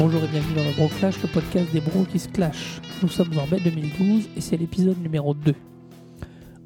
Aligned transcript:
Bonjour 0.00 0.24
et 0.24 0.28
bienvenue 0.28 0.54
dans 0.54 0.64
le 0.64 0.74
Bro 0.74 0.88
Clash, 0.98 1.20
le 1.20 1.28
podcast 1.28 1.70
des 1.74 1.82
bros 1.82 2.04
qui 2.04 2.18
se 2.18 2.26
clashent. 2.30 2.80
Nous 3.02 3.08
sommes 3.10 3.36
en 3.36 3.46
mai 3.46 3.60
2012 3.60 4.30
et 4.34 4.40
c'est 4.40 4.56
l'épisode 4.56 4.96
numéro 4.96 5.34
2. 5.34 5.54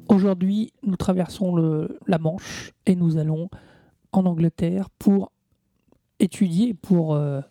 Aujourd'hui, 0.07 0.71
nous 0.83 0.95
traversons 0.95 1.89
la 2.07 2.17
Manche 2.17 2.71
et 2.85 2.95
nous 2.95 3.17
allons 3.17 3.49
en 4.13 4.25
Angleterre 4.25 4.89
pour 4.97 5.33
étudier, 6.21 6.73
pour 6.75 7.13
euh, 7.13 7.41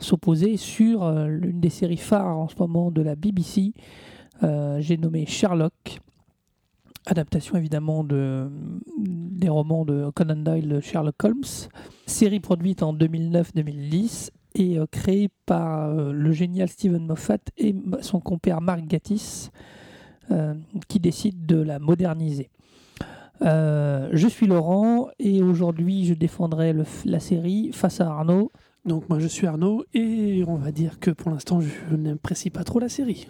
s'opposer 0.00 0.56
sur 0.56 1.04
euh, 1.04 1.28
l'une 1.28 1.60
des 1.60 1.70
séries 1.70 1.96
phares 1.96 2.36
en 2.36 2.48
ce 2.48 2.56
moment 2.58 2.90
de 2.90 3.00
la 3.00 3.14
BBC. 3.14 3.74
Euh, 4.42 4.80
J'ai 4.80 4.96
nommé 4.96 5.24
Sherlock, 5.24 6.00
adaptation 7.06 7.56
évidemment 7.56 8.02
de, 8.02 8.50
des 8.98 9.48
romans 9.48 9.84
de 9.84 10.10
Conan 10.10 10.34
Doyle, 10.34 10.66
de 10.66 10.80
Sherlock 10.80 11.22
Holmes. 11.22 11.44
Série 12.06 12.40
produite 12.40 12.82
en 12.82 12.92
2009-2010 12.92 14.30
et 14.54 14.78
euh, 14.78 14.86
créée 14.86 15.28
par 15.46 15.88
euh, 15.88 16.12
le 16.12 16.32
génial 16.32 16.68
Steven 16.68 17.06
Moffat 17.06 17.38
et 17.56 17.74
son 18.00 18.20
compère 18.20 18.60
Mark 18.60 18.86
Gatiss, 18.86 19.50
euh, 20.30 20.54
qui 20.88 21.00
décide 21.00 21.46
de 21.46 21.56
la 21.56 21.78
moderniser. 21.78 22.50
Je 23.40 24.26
suis 24.28 24.46
Laurent 24.46 25.08
et 25.18 25.42
aujourd'hui 25.42 26.06
je 26.06 26.14
défendrai 26.14 26.72
le 26.72 26.84
la 27.04 27.20
série 27.20 27.70
face 27.72 28.00
à 28.00 28.08
Arnaud. 28.08 28.50
Donc 28.86 29.08
moi 29.10 29.18
je 29.18 29.26
suis 29.26 29.46
Arnaud 29.46 29.84
et 29.92 30.44
on 30.46 30.54
va 30.54 30.72
dire 30.72 30.98
que 30.98 31.10
pour 31.10 31.30
l'instant 31.30 31.60
je 31.60 31.94
n'apprécie 31.94 32.48
pas 32.48 32.64
trop 32.64 32.78
la 32.78 32.88
série. 32.88 33.26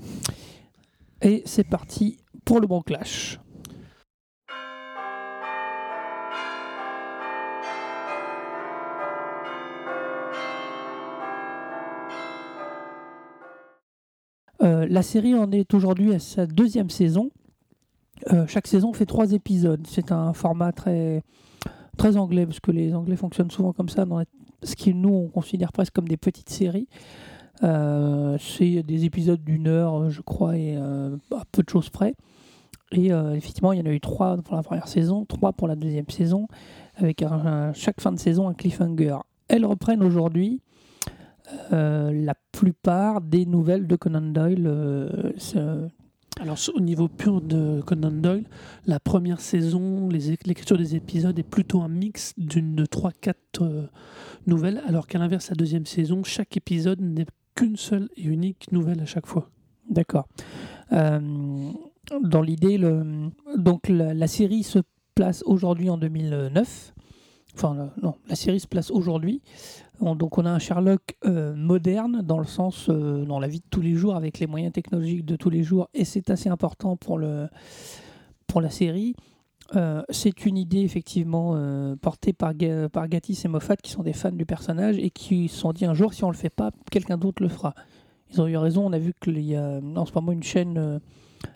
Et 1.20 1.42
c'est 1.46 1.64
parti 1.64 2.18
pour 2.44 2.60
le 2.60 2.68
bon 2.68 2.82
clash. 2.82 3.40
La 14.64 15.02
série 15.02 15.34
en 15.34 15.50
est 15.52 15.74
aujourd'hui 15.74 16.14
à 16.14 16.18
sa 16.18 16.46
deuxième 16.46 16.90
saison. 16.90 17.30
Euh, 18.32 18.46
chaque 18.46 18.66
saison 18.66 18.92
fait 18.92 19.06
trois 19.06 19.32
épisodes. 19.32 19.86
C'est 19.86 20.12
un 20.12 20.32
format 20.32 20.72
très, 20.72 21.22
très 21.96 22.16
anglais, 22.16 22.46
parce 22.46 22.60
que 22.60 22.70
les 22.70 22.94
Anglais 22.94 23.16
fonctionnent 23.16 23.50
souvent 23.50 23.72
comme 23.72 23.88
ça, 23.88 24.04
dans 24.04 24.22
ce 24.62 24.76
qui 24.76 24.94
nous 24.94 25.12
on 25.12 25.28
considère 25.28 25.72
presque 25.72 25.92
comme 25.92 26.08
des 26.08 26.16
petites 26.16 26.48
séries. 26.50 26.88
Euh, 27.62 28.36
c'est 28.40 28.82
des 28.82 29.04
épisodes 29.04 29.42
d'une 29.42 29.68
heure, 29.68 30.10
je 30.10 30.20
crois, 30.20 30.56
et 30.56 30.76
euh, 30.76 31.16
à 31.32 31.42
peu 31.52 31.62
de 31.62 31.68
choses 31.68 31.90
près. 31.90 32.14
Et 32.92 33.12
euh, 33.12 33.34
effectivement, 33.34 33.72
il 33.72 33.78
y 33.78 33.82
en 33.82 33.86
a 33.86 33.92
eu 33.92 34.00
trois 34.00 34.36
pour 34.38 34.56
la 34.56 34.62
première 34.62 34.88
saison, 34.88 35.24
trois 35.24 35.52
pour 35.52 35.68
la 35.68 35.76
deuxième 35.76 36.08
saison, 36.08 36.48
avec 36.96 37.24
chaque 37.74 38.00
fin 38.00 38.12
de 38.12 38.18
saison 38.18 38.48
un 38.48 38.54
cliffhanger. 38.54 39.18
Elles 39.48 39.66
reprennent 39.66 40.02
aujourd'hui 40.02 40.60
euh, 41.72 42.12
la 42.12 42.34
plupart 42.52 43.20
des 43.20 43.46
nouvelles 43.46 43.86
de 43.86 43.96
Conan 43.96 44.20
Doyle. 44.22 44.66
euh, 44.66 45.88
Alors 46.40 46.58
au 46.74 46.80
niveau 46.80 47.08
pur 47.08 47.40
de 47.40 47.80
Conan 47.82 48.10
Doyle, 48.10 48.44
la 48.86 48.98
première 49.00 49.40
saison, 49.40 50.08
l'écriture 50.08 50.78
des 50.78 50.96
épisodes 50.96 51.38
est 51.38 51.42
plutôt 51.42 51.82
un 51.82 51.88
mix 51.88 52.32
d'une 52.38 52.74
de 52.74 52.86
3-4 52.86 53.88
nouvelles, 54.46 54.82
alors 54.86 55.06
qu'à 55.06 55.18
l'inverse 55.18 55.50
la 55.50 55.56
deuxième 55.56 55.86
saison, 55.86 56.24
chaque 56.24 56.56
épisode 56.56 57.00
n'est 57.00 57.26
qu'une 57.54 57.76
seule 57.76 58.08
et 58.16 58.24
unique 58.24 58.72
nouvelle 58.72 59.00
à 59.00 59.06
chaque 59.06 59.26
fois. 59.26 59.50
D'accord. 59.88 60.26
Euh, 60.92 61.70
dans 62.22 62.42
l'idée, 62.42 62.78
donc 63.56 63.88
la, 63.88 64.14
la 64.14 64.26
série 64.26 64.62
se 64.62 64.80
place 65.14 65.42
aujourd'hui 65.46 65.90
en 65.90 65.98
2009. 65.98 66.94
Enfin, 67.54 67.92
non, 68.02 68.14
la 68.28 68.34
série 68.34 68.58
se 68.58 68.66
place 68.66 68.90
aujourd'hui. 68.90 69.40
On- 70.00 70.14
donc 70.16 70.38
on 70.38 70.44
a 70.44 70.50
un 70.50 70.58
Sherlock 70.58 71.16
euh, 71.24 71.54
moderne 71.54 72.22
dans 72.22 72.38
le 72.38 72.44
sens, 72.46 72.88
euh, 72.88 73.24
dans 73.24 73.38
la 73.38 73.48
vie 73.48 73.60
de 73.60 73.66
tous 73.70 73.80
les 73.80 73.94
jours, 73.94 74.16
avec 74.16 74.38
les 74.38 74.46
moyens 74.46 74.72
technologiques 74.72 75.24
de 75.24 75.36
tous 75.36 75.50
les 75.50 75.62
jours, 75.62 75.88
et 75.94 76.04
c'est 76.04 76.30
assez 76.30 76.48
important 76.48 76.96
pour, 76.96 77.18
le, 77.18 77.48
pour 78.46 78.60
la 78.60 78.70
série. 78.70 79.14
Euh, 79.76 80.02
c'est 80.10 80.44
une 80.44 80.58
idée 80.58 80.80
effectivement 80.80 81.56
portée 82.02 82.32
par, 82.34 82.52
par 82.92 83.08
Gatiss 83.08 83.44
et 83.44 83.48
Moffat 83.48 83.76
qui 83.76 83.90
sont 83.90 84.02
des 84.02 84.12
fans 84.12 84.30
du 84.30 84.44
personnage 84.44 84.98
et 84.98 85.10
qui 85.10 85.48
se 85.48 85.56
sont 85.58 85.72
dit 85.72 85.86
un 85.86 85.94
jour 85.94 86.12
si 86.12 86.22
on 86.22 86.30
le 86.30 86.36
fait 86.36 86.50
pas, 86.50 86.70
quelqu'un 86.90 87.16
d'autre 87.16 87.42
le 87.42 87.48
fera. 87.48 87.74
Ils 88.30 88.40
ont 88.42 88.46
eu 88.46 88.56
raison, 88.56 88.84
on 88.86 88.92
a 88.92 88.98
vu 88.98 89.14
qu'il 89.22 89.40
y 89.40 89.56
a 89.56 89.80
en 89.96 90.04
ce 90.04 90.12
moment 90.14 90.32
une 90.32 90.42
chaîne 90.42 91.00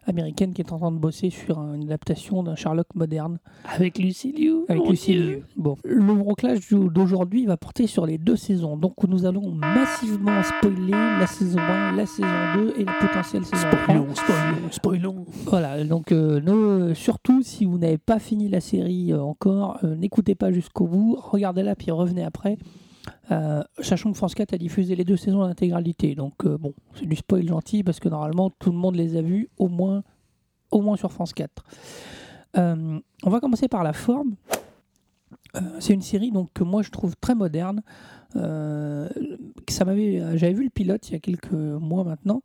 américaine 0.06 0.52
qui 0.52 0.62
est 0.62 0.72
en 0.72 0.78
train 0.78 0.92
de 0.92 0.98
bosser 0.98 1.30
sur 1.30 1.58
une 1.58 1.84
adaptation 1.84 2.42
d'un 2.42 2.56
Sherlock 2.56 2.94
moderne 2.94 3.38
Avec 3.64 3.98
Lucy 3.98 4.32
Liu. 4.32 4.64
avec 4.68 4.82
mon 4.82 4.90
Lucy 4.90 5.12
Dieu. 5.12 5.30
Liu. 5.30 5.42
Bon, 5.56 5.76
le 5.84 6.14
broclage 6.14 6.68
d'aujourd'hui 6.70 7.46
va 7.46 7.56
porter 7.56 7.86
sur 7.86 8.06
les 8.06 8.18
deux 8.18 8.36
saisons. 8.36 8.76
Donc 8.76 8.94
nous 9.06 9.24
allons 9.26 9.50
massivement 9.50 10.42
spoiler 10.42 10.92
la 10.92 11.26
saison 11.26 11.58
1, 11.58 11.92
la 11.92 12.06
saison 12.06 12.28
2 12.56 12.74
et 12.78 12.84
la 12.84 12.92
potentielle 13.00 13.44
saison 13.44 13.66
3. 13.70 13.78
Spoilons, 13.78 14.14
spoilons, 14.14 14.70
spoilons. 14.70 15.26
Voilà, 15.46 15.84
donc 15.84 16.12
euh, 16.12 16.94
surtout 16.94 17.42
si 17.42 17.64
vous 17.64 17.78
n'avez 17.78 17.98
pas 17.98 18.18
fini 18.18 18.48
la 18.48 18.60
série 18.60 19.12
euh, 19.12 19.20
encore, 19.20 19.78
euh, 19.84 19.94
n'écoutez 19.96 20.34
pas 20.34 20.52
jusqu'au 20.52 20.86
bout, 20.86 21.18
regardez-la 21.20 21.74
puis 21.74 21.90
revenez 21.90 22.24
après. 22.24 22.58
Euh, 23.30 23.62
sachant 23.80 24.10
que 24.12 24.16
France 24.16 24.34
4 24.34 24.54
a 24.54 24.58
diffusé 24.58 24.94
les 24.96 25.04
deux 25.04 25.16
saisons 25.16 25.42
en 25.42 25.46
intégralité, 25.46 26.14
donc 26.14 26.34
euh, 26.44 26.56
bon, 26.58 26.72
c'est 26.94 27.06
du 27.06 27.16
spoil 27.16 27.46
gentil 27.46 27.82
parce 27.82 28.00
que 28.00 28.08
normalement 28.08 28.50
tout 28.50 28.70
le 28.70 28.76
monde 28.78 28.96
les 28.96 29.16
a 29.16 29.22
vus 29.22 29.48
au 29.58 29.68
moins, 29.68 30.02
au 30.70 30.80
moins 30.80 30.96
sur 30.96 31.12
France 31.12 31.32
4. 31.34 31.64
Euh, 32.56 32.98
on 33.24 33.30
va 33.30 33.40
commencer 33.40 33.68
par 33.68 33.84
la 33.84 33.92
forme. 33.92 34.34
C'est 35.80 35.94
une 35.94 36.02
série 36.02 36.30
donc 36.30 36.50
que 36.54 36.62
moi 36.62 36.82
je 36.82 36.90
trouve 36.90 37.16
très 37.16 37.34
moderne. 37.34 37.82
Ça 38.34 39.84
m'avait, 39.84 40.22
j'avais 40.36 40.52
vu 40.52 40.64
le 40.64 40.70
pilote 40.70 41.08
il 41.08 41.12
y 41.12 41.16
a 41.16 41.20
quelques 41.20 41.52
mois 41.52 42.04
maintenant. 42.04 42.42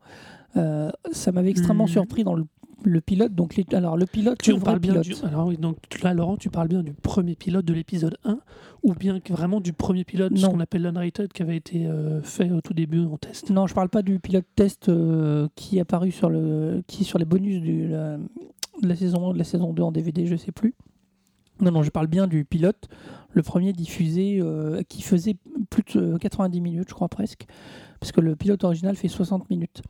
Ça 0.56 1.32
m'avait 1.32 1.50
extrêmement 1.52 1.84
Mhm. 1.86 1.90
surpris 1.90 2.24
dans 2.24 2.34
le, 2.34 2.46
le 2.84 3.02
pilote. 3.02 3.34
Donc 3.36 3.56
les- 3.56 3.66
alors 3.74 3.98
le 3.98 4.06
pilote, 4.06 4.40
Tu 4.42 4.50
le 4.52 4.56
on 4.56 4.60
vrai 4.60 4.66
parle 4.66 4.80
bien 4.80 5.00
pilote. 5.02 5.22
du... 5.22 5.26
Alors 5.28 5.52
donc 5.54 5.78
là, 6.02 6.14
Laurent, 6.14 6.38
tu 6.38 6.50
parles 6.50 6.68
bien 6.68 6.84
du 6.84 6.94
premier 6.94 7.36
pilote 7.36 7.66
de 7.66 7.74
l'épisode 7.74 8.18
1 8.26 8.40
ou 8.84 8.94
bien 8.94 9.20
vraiment 9.30 9.60
du 9.62 9.74
premier 9.74 10.04
pilote, 10.04 10.38
ce 10.38 10.46
qu'on 10.48 10.60
appelle 10.60 10.84
l'unrated, 10.84 11.32
qui 11.32 11.42
avait 11.42 11.58
été 11.58 11.86
euh, 11.88 12.22
fait 12.22 12.52
au 12.52 12.62
tout 12.62 12.74
début 12.74 13.00
en 13.06 13.18
test? 13.18 13.50
Non, 13.50 13.68
je 13.68 13.74
parle 13.74 13.90
pas 13.90 14.02
du 14.02 14.20
pilote 14.20 14.46
test 14.56 14.90
euh, 14.90 15.48
qui 15.56 15.78
est 15.78 15.82
apparu 15.82 16.12
sur 16.12 16.30
le 16.30 16.84
qui 16.88 17.04
est 17.04 17.06
sur 17.06 17.20
les 17.20 17.26
bonus 17.26 17.62
du, 17.62 17.88
la- 17.88 18.18
de 18.18 18.88
la 18.88 18.96
saison 18.96 19.30
1 19.30 19.34
de 19.34 19.38
la 19.38 19.44
saison 19.44 19.72
2 19.74 19.84
en 19.84 19.92
DVD, 19.92 20.26
je 20.26 20.36
sais 20.36 20.52
plus. 20.52 20.74
Non, 21.62 21.70
non, 21.72 21.84
je 21.84 21.92
parle 21.92 22.08
bien 22.08 22.26
du 22.26 22.46
pilote, 22.46 22.90
le 23.32 23.44
premier 23.44 23.74
diffusé 23.74 24.40
euh, 24.42 24.82
qui 24.90 25.04
faisait 25.04 25.38
plus 25.70 25.84
de 25.96 26.18
90 26.18 26.60
minutes, 26.60 26.90
je 26.90 26.94
crois 26.96 27.08
presque, 27.10 27.46
parce 28.00 28.12
que 28.12 28.20
le 28.22 28.36
pilote 28.36 28.64
original 28.64 28.96
fait 28.96 29.08
60 29.08 29.50
minutes. 29.52 29.84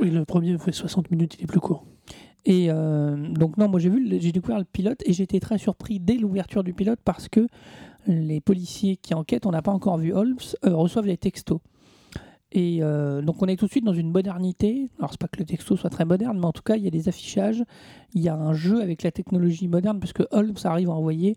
Oui, 0.00 0.10
le 0.10 0.24
premier 0.24 0.58
fait 0.58 0.72
60 0.72 1.10
minutes, 1.12 1.36
il 1.38 1.44
est 1.44 1.46
plus 1.46 1.60
court. 1.60 1.86
Et 2.46 2.68
euh, 2.70 3.16
donc 3.32 3.58
non, 3.58 3.68
moi 3.68 3.80
j'ai 3.80 3.88
vu, 3.88 4.20
j'ai 4.20 4.30
découvert 4.30 4.58
le 4.58 4.64
pilote 4.64 5.02
et 5.04 5.12
j'étais 5.12 5.40
très 5.40 5.58
surpris 5.58 5.98
dès 5.98 6.14
l'ouverture 6.14 6.62
du 6.62 6.72
pilote 6.72 7.00
parce 7.04 7.28
que 7.28 7.48
les 8.06 8.40
policiers 8.40 8.96
qui 8.96 9.14
enquêtent, 9.14 9.46
on 9.46 9.50
n'a 9.50 9.62
pas 9.62 9.72
encore 9.72 9.98
vu 9.98 10.14
Holmes, 10.14 10.38
euh, 10.64 10.76
reçoivent 10.76 11.06
les 11.06 11.16
textos. 11.16 11.58
Et 12.52 12.78
euh, 12.80 13.20
donc 13.20 13.42
on 13.42 13.46
est 13.46 13.56
tout 13.56 13.66
de 13.66 13.70
suite 13.72 13.84
dans 13.84 13.92
une 13.92 14.12
modernité. 14.12 14.90
Alors 15.00 15.10
c'est 15.10 15.20
pas 15.20 15.26
que 15.26 15.40
le 15.40 15.44
texto 15.44 15.76
soit 15.76 15.90
très 15.90 16.04
moderne, 16.04 16.38
mais 16.38 16.46
en 16.46 16.52
tout 16.52 16.62
cas 16.62 16.76
il 16.76 16.84
y 16.84 16.86
a 16.86 16.90
des 16.90 17.08
affichages, 17.08 17.64
il 18.14 18.22
y 18.22 18.28
a 18.28 18.36
un 18.36 18.54
jeu 18.54 18.80
avec 18.80 19.02
la 19.02 19.10
technologie 19.10 19.66
moderne 19.66 19.98
parce 19.98 20.12
que 20.12 20.22
Holmes 20.30 20.54
arrive 20.62 20.88
à 20.88 20.92
envoyer 20.92 21.36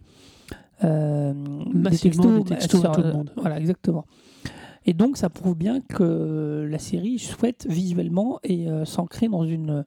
des 0.84 1.98
textos 2.00 2.52
à 2.52 2.60
sur, 2.62 2.92
tout 2.92 3.02
le 3.02 3.14
monde. 3.14 3.32
Voilà, 3.36 3.60
exactement. 3.60 4.06
Et 4.86 4.94
donc 4.94 5.18
ça 5.18 5.32
prouve 5.32 5.58
bien 5.58 5.82
que 5.82 6.68
la 6.70 6.78
série 6.78 7.18
souhaite 7.18 7.66
visuellement 7.68 8.40
et 8.44 8.68
s'ancrer 8.86 9.28
dans 9.28 9.44
une 9.44 9.84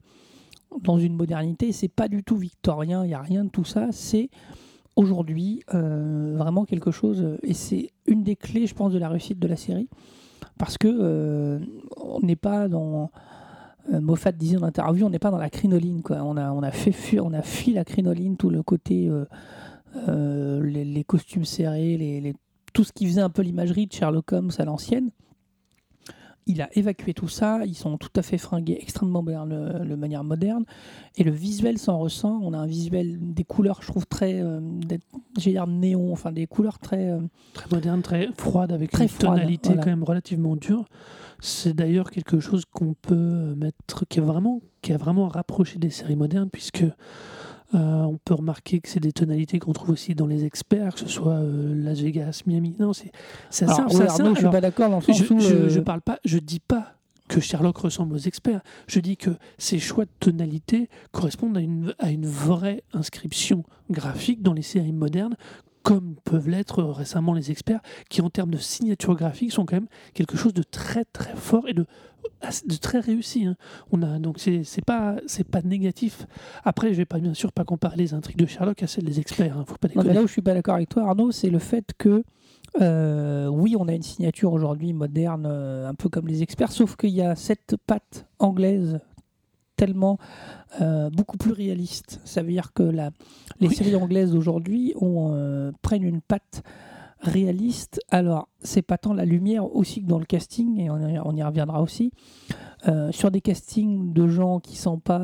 dans 0.81 0.97
une 0.97 1.15
modernité. 1.15 1.71
C'est 1.71 1.87
pas 1.87 2.07
du 2.07 2.23
tout 2.23 2.37
victorien, 2.37 3.03
il 3.03 3.09
n'y 3.09 3.13
a 3.13 3.21
rien 3.21 3.43
de 3.45 3.49
tout 3.49 3.63
ça. 3.65 3.87
C'est 3.91 4.29
aujourd'hui 4.95 5.63
euh, 5.73 6.35
vraiment 6.37 6.65
quelque 6.65 6.91
chose. 6.91 7.37
Et 7.43 7.53
c'est 7.53 7.89
une 8.05 8.23
des 8.23 8.35
clés, 8.35 8.67
je 8.67 8.75
pense, 8.75 8.93
de 8.93 8.99
la 8.99 9.09
réussite 9.09 9.39
de 9.39 9.47
la 9.47 9.55
série. 9.55 9.89
Parce 10.57 10.77
que 10.77 10.87
euh, 10.87 11.59
on 11.97 12.19
n'est 12.21 12.35
pas 12.35 12.67
dans. 12.67 13.09
euh, 13.91 14.01
Moffat 14.01 14.31
disait 14.31 14.57
en 14.57 14.63
interview, 14.63 15.05
on 15.05 15.09
n'est 15.09 15.19
pas 15.19 15.31
dans 15.31 15.37
la 15.37 15.49
crinoline. 15.49 16.01
On, 16.09 16.37
a, 16.37 16.71
fait 16.71 16.91
fuir, 16.91 17.25
on 17.25 17.33
a 17.33 17.41
fui 17.41 17.73
la 17.73 17.83
crinoline, 17.83 18.37
tout 18.37 18.49
le 18.49 18.61
côté. 18.63 19.07
euh, 19.09 19.25
euh, 20.07 20.61
les, 20.63 21.03
costumes 21.03 21.45
serrés, 21.45 22.33
tout 22.73 22.83
ce 22.83 22.91
qui 22.91 23.05
faisait 23.05 23.21
un 23.21 23.29
peu 23.29 23.41
l'imagerie 23.41 23.87
de 23.87 23.93
Sherlock 23.93 24.31
Holmes 24.31 24.51
à 24.57 24.65
l'ancienne. 24.65 25.11
Il 26.45 26.61
a 26.61 26.69
évacué 26.77 27.13
tout 27.13 27.27
ça, 27.29 27.59
ils 27.65 27.75
sont 27.75 27.97
tout 27.97 28.09
à 28.15 28.21
fait 28.21 28.37
fringués, 28.37 28.77
extrêmement 28.81 29.23
moderne, 29.23 29.85
de 29.87 29.95
manière 29.95 30.23
moderne, 30.23 30.65
et 31.17 31.23
le 31.23 31.31
visuel 31.31 31.77
s'en 31.77 31.97
ressent. 31.97 32.39
On 32.43 32.53
a 32.53 32.57
un 32.57 32.65
visuel, 32.65 33.17
des 33.19 33.43
couleurs, 33.43 33.81
je 33.81 33.87
trouve, 33.87 34.05
très, 34.05 34.41
euh, 34.41 34.59
j'ai 35.37 35.57
néon, 35.67 36.11
enfin 36.11 36.31
des 36.31 36.47
couleurs 36.47 36.79
très. 36.79 37.09
euh, 37.09 37.19
Très 37.53 37.73
moderne, 37.73 38.01
très 38.01 38.29
froide, 38.37 38.71
avec 38.71 38.91
Très 38.91 39.03
une 39.03 39.09
froide, 39.09 39.37
tonalité 39.39 39.69
voilà. 39.69 39.83
quand 39.83 39.89
même 39.89 40.03
relativement 40.03 40.55
dure. 40.55 40.85
C'est 41.39 41.73
d'ailleurs 41.73 42.09
quelque 42.11 42.39
chose 42.39 42.63
qu'on 42.65 42.93
peut 42.93 43.55
mettre, 43.55 44.05
qui 44.07 44.19
est 44.19 44.21
vraiment, 44.23 44.61
qui 44.81 44.93
a 44.93 44.97
vraiment 44.97 45.27
rapproché 45.27 45.79
des 45.79 45.89
séries 45.89 46.15
modernes, 46.15 46.49
puisque 46.51 46.83
Euh, 46.83 46.89
on 47.73 48.19
peut 48.23 48.33
remarquer 48.33 48.79
que 48.79 48.89
c'est 48.89 48.99
des 48.99 49.11
tonalités 49.11 49.59
qu'on 49.59 49.73
trouve 49.73 49.91
aussi 49.91 50.15
dans 50.15 50.27
les 50.27 50.45
experts, 50.45 50.93
que 50.93 50.99
ce 50.99 51.07
soit 51.07 51.33
euh, 51.33 51.73
Las 51.75 51.99
Vegas, 51.99 52.43
Miami. 52.45 52.75
Non, 52.79 52.93
c'est 52.93 53.11
Alors, 53.61 53.75
simple, 53.75 53.95
ouais, 53.95 54.01
assez 54.03 54.21
Arnaud, 54.21 54.35
je 54.35 54.41
suis 54.41 54.49
pas 54.49 54.61
d'accord 54.61 54.89
dans 54.89 54.97
le 54.97 55.03
sens 55.03 55.17
Je, 55.17 55.33
où, 55.33 55.39
je, 55.39 55.53
euh, 55.53 55.69
je 55.69 55.79
parle 55.79 56.01
pas, 56.01 56.19
je 56.23 56.37
dis 56.37 56.59
pas 56.59 56.93
que 57.27 57.39
Sherlock 57.39 57.77
ressemble 57.77 58.15
aux 58.15 58.19
experts. 58.19 58.61
Je 58.87 58.99
dis 58.99 59.17
que 59.17 59.31
ces 59.57 59.79
choix 59.79 60.05
de 60.05 60.11
tonalité 60.19 60.89
correspondent 61.11 61.57
à 61.57 61.61
une, 61.61 61.95
à 61.99 62.11
une 62.11 62.27
vraie 62.27 62.83
inscription 62.93 63.63
graphique 63.89 64.41
dans 64.41 64.53
les 64.53 64.61
séries 64.61 64.91
modernes, 64.91 65.35
comme 65.83 66.15
peuvent 66.23 66.49
l'être 66.49 66.81
récemment 66.83 67.33
les 67.33 67.51
experts, 67.51 67.81
qui 68.09 68.21
en 68.21 68.29
termes 68.29 68.51
de 68.51 68.57
signature 68.57 69.15
graphique 69.15 69.51
sont 69.51 69.65
quand 69.65 69.75
même 69.75 69.87
quelque 70.13 70.37
chose 70.37 70.53
de 70.53 70.63
très 70.63 71.05
très 71.05 71.35
fort 71.35 71.67
et 71.67 71.73
de, 71.73 71.85
de 72.67 72.75
très 72.77 72.99
réussi. 72.99 73.45
hein. 73.45 73.55
On 73.91 74.01
a 74.01 74.17
donc 74.19 74.39
c'est 74.39 74.63
pas 74.85 75.17
c'est 75.27 75.47
pas 75.47 75.61
négatif. 75.61 76.25
Après, 76.63 76.89
je 76.93 76.97
vais 76.97 77.05
pas 77.05 77.19
bien 77.19 77.33
sûr 77.33 77.51
pas 77.51 77.63
comparer 77.65 77.97
les 77.97 78.13
intrigues 78.13 78.37
de 78.37 78.45
Sherlock 78.45 78.81
à 78.81 78.87
celles 78.87 79.03
des 79.03 79.19
experts. 79.19 79.57
hein. 79.57 79.65
Faut 79.67 79.75
pas 79.77 79.87
Non, 79.89 79.95
déconner. 79.95 80.07
mais 80.09 80.13
là 80.15 80.21
où 80.23 80.27
je 80.27 80.31
suis 80.31 80.41
pas 80.41 80.53
d'accord 80.53 80.75
avec 80.75 80.89
toi, 80.89 81.03
Arnaud, 81.03 81.31
c'est 81.31 81.49
le 81.49 81.59
fait 81.59 81.91
que 81.97 82.23
euh, 82.81 83.47
oui, 83.47 83.75
on 83.77 83.87
a 83.87 83.93
une 83.93 84.01
signature 84.01 84.51
aujourd'hui 84.53 84.93
moderne, 84.93 85.45
euh, 85.47 85.87
un 85.87 85.93
peu 85.93 86.09
comme 86.09 86.27
les 86.27 86.41
experts, 86.41 86.71
sauf 86.71 86.95
qu'il 86.95 87.11
y 87.11 87.21
a 87.21 87.35
cette 87.35 87.75
patte 87.85 88.25
anglaise 88.39 88.99
tellement 89.75 90.17
euh, 90.81 91.09
beaucoup 91.09 91.37
plus 91.37 91.51
réaliste. 91.51 92.19
Ça 92.25 92.41
veut 92.41 92.51
dire 92.51 92.73
que 92.73 92.83
la, 92.83 93.11
les 93.59 93.67
Oui. 93.67 93.75
séries 93.75 93.95
anglaises 93.95 94.31
d'aujourd'hui 94.31 94.93
euh, 95.01 95.71
prennent 95.81 96.03
une 96.03 96.21
patte 96.21 96.63
réaliste. 97.19 97.99
Alors, 98.09 98.49
c'est 98.61 98.81
pas 98.81 98.97
tant 98.97 99.13
la 99.13 99.25
lumière 99.25 99.73
aussi 99.75 100.01
que 100.01 100.07
dans 100.07 100.19
le 100.19 100.25
casting, 100.25 100.79
et 100.79 100.89
on 100.89 100.99
y, 100.99 101.19
on 101.23 101.35
y 101.35 101.43
reviendra 101.43 101.81
aussi, 101.81 102.11
euh, 102.87 103.11
sur 103.11 103.31
des 103.31 103.39
castings 103.41 104.13
de 104.13 104.27
gens 104.27 104.59
qui 104.59 104.75
sont 104.75 104.99
pas... 104.99 105.21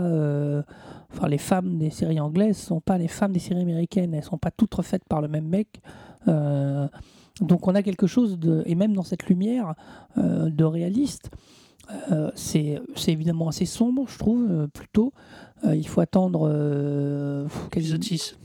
Enfin, 1.12 1.28
les 1.28 1.40
femmes 1.40 1.78
des 1.78 1.90
séries 1.90 2.20
anglaises 2.20 2.58
sont 2.58 2.82
pas 2.82 2.98
les 2.98 3.08
femmes 3.08 3.34
des 3.34 3.40
séries 3.40 3.62
américaines. 3.62 4.14
Elles 4.14 4.24
sont 4.24 4.38
pas 4.38 4.52
toutes 4.52 4.74
refaites 4.76 5.04
par 5.10 5.22
le 5.22 5.28
même 5.28 5.48
mec. 5.48 5.82
Donc 6.28 7.68
on 7.68 7.76
a 7.76 7.82
quelque 7.82 8.08
chose 8.08 8.38
de... 8.38 8.64
Et 8.66 8.76
même 8.76 8.94
dans 8.94 9.04
cette 9.04 9.28
lumière 9.28 9.74
de 10.16 10.64
réaliste, 10.64 11.32
euh, 12.12 12.32
c'est 12.36 12.80
c'est 12.96 13.12
évidemment 13.12 13.48
assez 13.48 13.66
sombre, 13.66 14.06
je 14.08 14.18
trouve, 14.18 14.46
euh, 14.50 14.68
plutôt. 14.68 15.12
Euh, 15.66 15.76
il 15.76 15.88
faut 15.88 16.02
attendre... 16.02 16.48
Euh, 16.52 17.48
quel- 17.72 17.84
Épisode 17.84 18.04
6. 18.04 18.38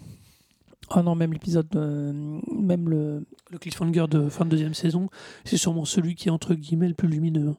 Ah 0.90 1.02
non, 1.02 1.14
même 1.14 1.32
l'épisode... 1.32 1.68
même 1.74 2.88
le... 2.88 3.24
Le 3.50 3.58
cliffhanger 3.58 4.06
de 4.08 4.28
fin 4.28 4.44
de 4.44 4.50
deuxième 4.50 4.74
saison, 4.74 5.08
c'est 5.44 5.56
sûrement 5.56 5.84
celui 5.84 6.14
qui 6.14 6.28
est 6.28 6.32
entre 6.32 6.54
guillemets 6.54 6.88
le 6.88 6.94
plus 6.94 7.08
lumineux. 7.08 7.54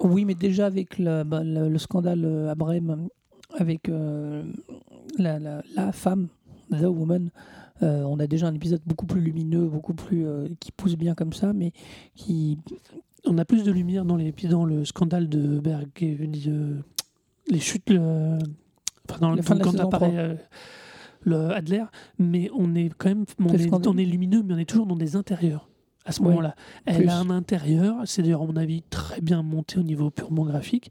Oui, 0.00 0.24
mais 0.24 0.34
déjà 0.34 0.66
avec 0.66 0.98
la- 0.98 1.24
bah, 1.24 1.42
le, 1.42 1.68
le 1.68 1.78
scandale 1.78 2.48
à 2.48 2.54
Brême, 2.54 3.08
avec 3.58 3.88
la, 3.88 5.38
la- 5.38 5.62
la 5.74 5.92
femme, 5.92 6.28
The 6.70 6.84
Woman, 6.84 7.30
euh, 7.82 8.02
on 8.04 8.18
a 8.20 8.26
déjà 8.26 8.46
un 8.46 8.54
épisode 8.54 8.82
beaucoup 8.86 9.06
plus 9.06 9.20
lumineux, 9.20 9.66
beaucoup 9.66 9.94
plus 9.94 10.26
euh, 10.26 10.48
qui 10.60 10.70
pousse 10.70 10.96
bien 10.96 11.14
comme 11.14 11.32
ça, 11.32 11.52
mais 11.52 11.72
qui 12.14 12.58
On 13.26 13.38
a 13.38 13.44
plus 13.44 13.64
de 13.64 13.72
lumière 13.72 14.04
dans, 14.04 14.16
les, 14.16 14.32
dans 14.32 14.64
le 14.64 14.84
scandale 14.84 15.28
de 15.28 15.58
Berg 15.60 15.88
et 16.00 16.14
de- 16.14 16.76
les 17.48 17.60
chutes, 17.60 17.90
le- 17.90 18.38
enfin, 19.08 19.18
dans, 19.20 19.36
quand 19.60 19.78
apparaît 19.80 20.08
3. 20.10 20.18
euh, 20.20 20.34
le 21.22 21.50
Adler, 21.50 21.84
mais 22.18 22.48
on 22.56 22.74
est 22.74 22.90
quand 22.96 23.08
même, 23.10 23.24
on 23.38 23.48
est, 23.52 23.58
scandale. 23.66 23.92
on 23.94 23.98
est 23.98 24.04
lumineux, 24.04 24.42
mais 24.42 24.54
on 24.54 24.58
est 24.58 24.64
toujours 24.68 24.86
dans 24.86 24.96
des 24.96 25.16
intérieurs. 25.16 25.68
À 26.06 26.12
ce 26.12 26.22
moment-là, 26.22 26.54
elle 26.86 26.96
plus. 26.96 27.08
a 27.08 27.16
un 27.18 27.28
intérieur, 27.28 27.96
c'est 28.06 28.22
d'ailleurs 28.22 28.42
à 28.42 28.46
mon 28.46 28.56
avis 28.56 28.82
très 28.88 29.20
bien 29.20 29.42
monté 29.42 29.78
au 29.78 29.82
niveau 29.82 30.10
purement 30.10 30.44
graphique. 30.44 30.90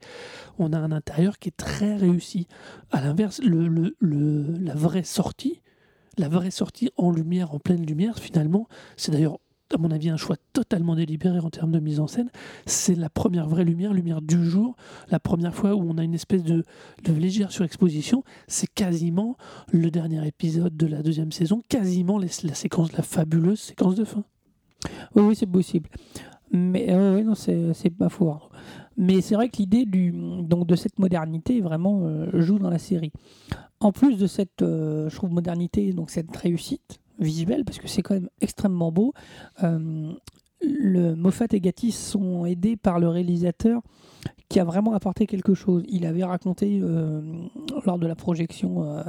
On 0.60 0.72
a 0.72 0.78
un 0.78 0.92
intérieur 0.92 1.40
qui 1.40 1.50
est 1.50 1.58
très 1.58 1.96
réussi. 1.96 2.48
À 2.92 3.02
l'inverse, 3.02 3.42
le- 3.44 3.96
la 4.00 4.76
vraie 4.76 5.04
sortie, 5.04 5.62
la 6.20 6.30
vraie 6.30 6.52
sortie 6.52 6.92
en 6.96 7.10
lumière, 7.12 7.56
en 7.56 7.60
pleine 7.60 7.84
lumière, 7.86 8.20
finalement, 8.20 8.68
c'est 8.98 9.12
d'ailleurs 9.12 9.40
à 9.74 9.78
mon 9.78 9.92
avis 9.92 10.10
un 10.10 10.18
choix 10.18 10.36
totalement 10.54 10.96
délibéré 10.96 11.40
en 11.40 11.50
termes 11.50 11.72
de 11.72 11.80
mise 11.80 12.00
en 12.00 12.08
scène. 12.08 12.30
C'est 12.66 12.96
la 12.96 13.10
première 13.10 13.48
vraie 13.48 13.64
lumière, 13.64 13.94
lumière 13.94 14.22
du 14.22 14.44
jour, 14.46 14.76
la 15.10 15.20
première 15.20 15.54
fois 15.54 15.76
où 15.76 15.82
on 15.82 15.98
a 15.98 16.04
une 16.04 16.14
espèce 16.14 16.44
de, 16.44 16.64
légère 17.08 17.52
surexposition. 17.52 18.24
C'est 18.48 18.72
quasiment 18.72 19.38
le 19.72 19.92
dernier 19.92 20.26
épisode 20.28 20.76
de 20.76 20.88
la 20.88 21.02
deuxième 21.02 21.32
saison, 21.32 21.62
quasiment 21.70 22.18
la 22.18 22.28
séquence, 22.28 22.92
la 22.94 23.04
fabuleuse 23.04 23.60
séquence 23.60 23.96
de 23.96 24.06
fin. 24.06 24.24
Oui, 25.16 25.24
oui, 25.24 25.36
c'est 25.36 25.46
possible. 25.46 25.90
Mais 26.52 26.88
euh, 26.90 27.24
non, 27.24 27.36
c'est 27.36 27.90
pas 27.98 28.10
faux. 28.10 28.30
Arnaud. 28.30 28.50
Mais 28.98 29.22
c'est 29.22 29.36
vrai 29.36 29.48
que 29.48 29.58
l'idée 29.58 29.86
de 29.86 30.76
cette 30.76 31.00
modernité 31.00 31.62
vraiment 31.62 32.02
euh, 32.04 32.30
joue 32.34 32.60
dans 32.60 32.70
la 32.70 32.80
série. 32.80 33.14
En 33.80 33.94
plus 33.94 34.18
de 34.18 34.28
cette, 34.28 34.62
euh, 34.62 35.10
je 35.10 35.16
trouve 35.16 35.32
modernité, 35.32 35.94
donc 35.94 36.10
cette 36.10 36.36
réussite 36.36 37.00
visuelle, 37.20 37.66
parce 37.66 37.80
que 37.80 37.88
c'est 37.88 38.02
quand 38.02 38.16
même 38.16 38.30
extrêmement 38.42 38.92
beau. 38.92 39.14
euh, 39.64 40.14
le 40.62 41.16
Moffat 41.16 41.48
et 41.54 41.62
Gatiss 41.62 41.98
sont 41.98 42.46
aidés 42.46 42.76
par 42.76 43.00
le 43.00 43.08
réalisateur 43.08 43.82
qui 44.50 44.60
a 44.60 44.64
vraiment 44.64 44.94
apporté 44.94 45.28
quelque 45.28 45.54
chose. 45.54 45.84
Il 45.88 46.06
avait 46.06 46.24
raconté 46.24 46.80
euh, 46.82 47.22
lors 47.86 48.00
de 48.00 48.08
la 48.08 48.16
projection 48.16 48.84
euh, 48.84 49.04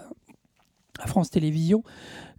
à 0.99 1.07
France 1.07 1.31
Télévisions 1.31 1.83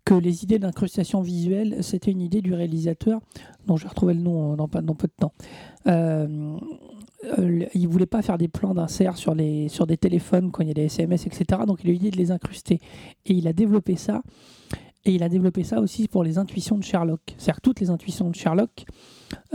que 0.05 0.13
les 0.13 0.43
idées 0.43 0.59
d'incrustation 0.59 1.21
visuelle, 1.21 1.83
c'était 1.83 2.09
une 2.11 2.21
idée 2.21 2.41
du 2.41 2.55
réalisateur, 2.55 3.19
dont 3.67 3.77
je 3.77 3.83
vais 3.83 3.89
retrouver 3.89 4.15
le 4.15 4.21
nom 4.21 4.55
dans, 4.55 4.67
peu 4.67 4.81
de 4.81 5.13
temps. 5.15 5.33
Euh, 5.87 6.57
il 7.75 7.87
voulait 7.87 8.07
pas 8.07 8.23
faire 8.23 8.39
des 8.39 8.47
plans 8.47 8.73
d'insert 8.73 9.15
sur, 9.15 9.35
sur 9.67 9.85
des 9.85 9.97
téléphones 9.97 10.49
quand 10.49 10.63
il 10.63 10.69
y 10.69 10.71
a 10.71 10.73
des 10.73 10.85
SMS, 10.85 11.27
etc. 11.27 11.61
Donc 11.67 11.83
il 11.83 11.89
a 11.89 11.91
eu 11.91 11.93
l'idée 11.93 12.11
de 12.11 12.17
les 12.17 12.31
incruster. 12.31 12.79
Et 13.27 13.33
il 13.33 13.47
a 13.47 13.53
développé 13.53 13.95
ça. 13.95 14.23
Et 15.03 15.15
il 15.15 15.23
a 15.23 15.29
développé 15.29 15.63
ça 15.63 15.79
aussi 15.79 16.07
pour 16.07 16.23
les 16.23 16.37
intuitions 16.37 16.77
de 16.77 16.83
Sherlock. 16.83 17.21
C'est-à-dire 17.37 17.55
que 17.55 17.61
toutes 17.61 17.79
les 17.79 17.89
intuitions 17.89 18.29
de 18.29 18.35
Sherlock 18.35 18.85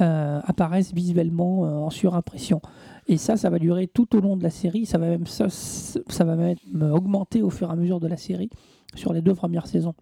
euh, 0.01 0.41
apparaissent 0.45 0.93
visuellement 0.93 1.65
euh, 1.65 1.69
en 1.69 1.91
surimpression. 1.91 2.61
Et 3.07 3.17
ça, 3.17 3.37
ça 3.37 3.49
va 3.49 3.61
durer 3.61 3.87
tout 3.87 4.17
au 4.17 4.21
long 4.21 4.37
de 4.37 4.43
la 4.43 4.51
série. 4.51 4.87
Ça 4.87 4.99
va 4.99 5.07
même, 5.07 5.27
ça, 5.27 6.25
va 6.25 6.37
même 6.37 6.57
augmenter 6.93 7.43
au 7.43 7.51
fur 7.51 7.69
et 7.69 7.73
à 7.73 7.77
mesure 7.77 8.01
de 8.01 8.09
la 8.09 8.17
série 8.17 8.51
sur 8.97 9.13
les 9.13 9.23
deux 9.23 9.35
premières 9.35 9.69
saisons. 9.69 9.95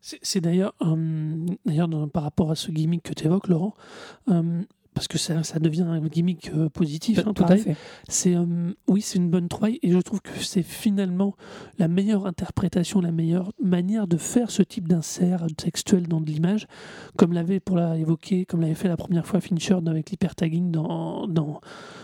C'est 0.00 0.40
d'ailleurs, 0.40 0.72
euh, 0.80 2.06
par 2.06 2.22
rapport 2.22 2.50
à 2.50 2.54
ce 2.54 2.70
gimmick 2.70 3.02
que 3.02 3.12
tu 3.12 3.26
évoques, 3.26 3.48
Laurent, 3.48 3.74
parce 4.98 5.06
que 5.06 5.16
ça, 5.16 5.44
ça 5.44 5.60
devient 5.60 5.82
un 5.82 6.00
gimmick 6.00 6.50
euh, 6.56 6.68
positif, 6.68 7.20
hein, 7.20 7.32
Tout 7.32 7.44
à 7.44 7.56
fait. 7.56 7.76
C'est 8.08 8.34
euh, 8.34 8.74
oui, 8.88 9.00
c'est 9.00 9.18
une 9.18 9.30
bonne 9.30 9.46
trouvaille 9.46 9.78
et 9.82 9.92
je 9.92 9.98
trouve 9.98 10.20
que 10.20 10.30
c'est 10.40 10.64
finalement 10.64 11.36
la 11.78 11.86
meilleure 11.86 12.26
interprétation, 12.26 13.00
la 13.00 13.12
meilleure 13.12 13.52
manière 13.62 14.08
de 14.08 14.16
faire 14.16 14.50
ce 14.50 14.60
type 14.60 14.88
d'insert 14.88 15.46
textuel 15.56 16.08
dans 16.08 16.20
de 16.20 16.26
l'image, 16.26 16.66
comme 17.16 17.32
l'avait 17.32 17.60
pour 17.60 17.76
la 17.76 17.96
évoquer, 17.96 18.44
comme 18.44 18.60
l'avait 18.60 18.74
fait 18.74 18.88
la 18.88 18.96
première 18.96 19.24
fois 19.24 19.40
Fincher 19.40 19.78
avec 19.86 20.10
l'hypertagging 20.10 20.72
dans, 20.72 21.28
dans 21.28 21.60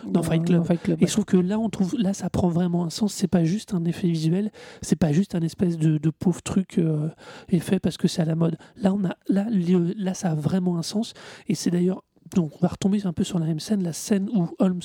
Dans 0.07 0.23
Fight 0.23 0.45
Club. 0.45 0.63
Fight 0.63 0.81
Club, 0.81 1.03
et 1.03 1.09
je 1.09 1.13
trouve 1.13 1.25
que 1.25 1.37
là, 1.37 1.59
on 1.59 1.71
trouve, 1.71 1.97
là, 1.99 2.15
ça 2.15 2.31
prend 2.31 2.49
vraiment 2.49 2.85
un 2.85 2.91
sens. 2.91 3.13
C'est 3.13 3.27
pas 3.27 3.43
juste 3.43 3.75
un 3.75 3.85
effet 3.87 4.07
visuel, 4.07 4.53
c'est 4.83 4.95
pas 4.95 5.11
juste 5.11 5.35
un 5.35 5.41
espèce 5.41 5.79
de, 5.79 5.99
de 5.99 6.11
pauvre 6.11 6.43
truc 6.43 6.79
euh, 6.79 7.09
effet 7.49 7.81
parce 7.81 7.97
que 7.97 8.07
c'est 8.07 8.23
à 8.23 8.25
la 8.25 8.37
mode. 8.37 8.57
Là, 8.77 8.95
on 8.95 9.05
a, 9.05 9.17
là, 9.29 9.49
là, 9.51 10.15
ça 10.15 10.31
a 10.31 10.35
vraiment 10.37 10.79
un 10.79 10.83
sens. 10.83 11.13
Et 11.49 11.57
c'est 11.57 11.73
d'ailleurs, 11.73 12.05
donc, 12.35 12.53
on 12.57 12.59
va 12.61 12.69
retomber 12.69 13.05
un 13.05 13.13
peu 13.13 13.25
sur 13.25 13.39
la 13.39 13.47
même 13.47 13.61
scène, 13.61 13.83
la 13.83 13.93
scène 13.93 14.29
où 14.35 14.49
Holmes 14.59 14.81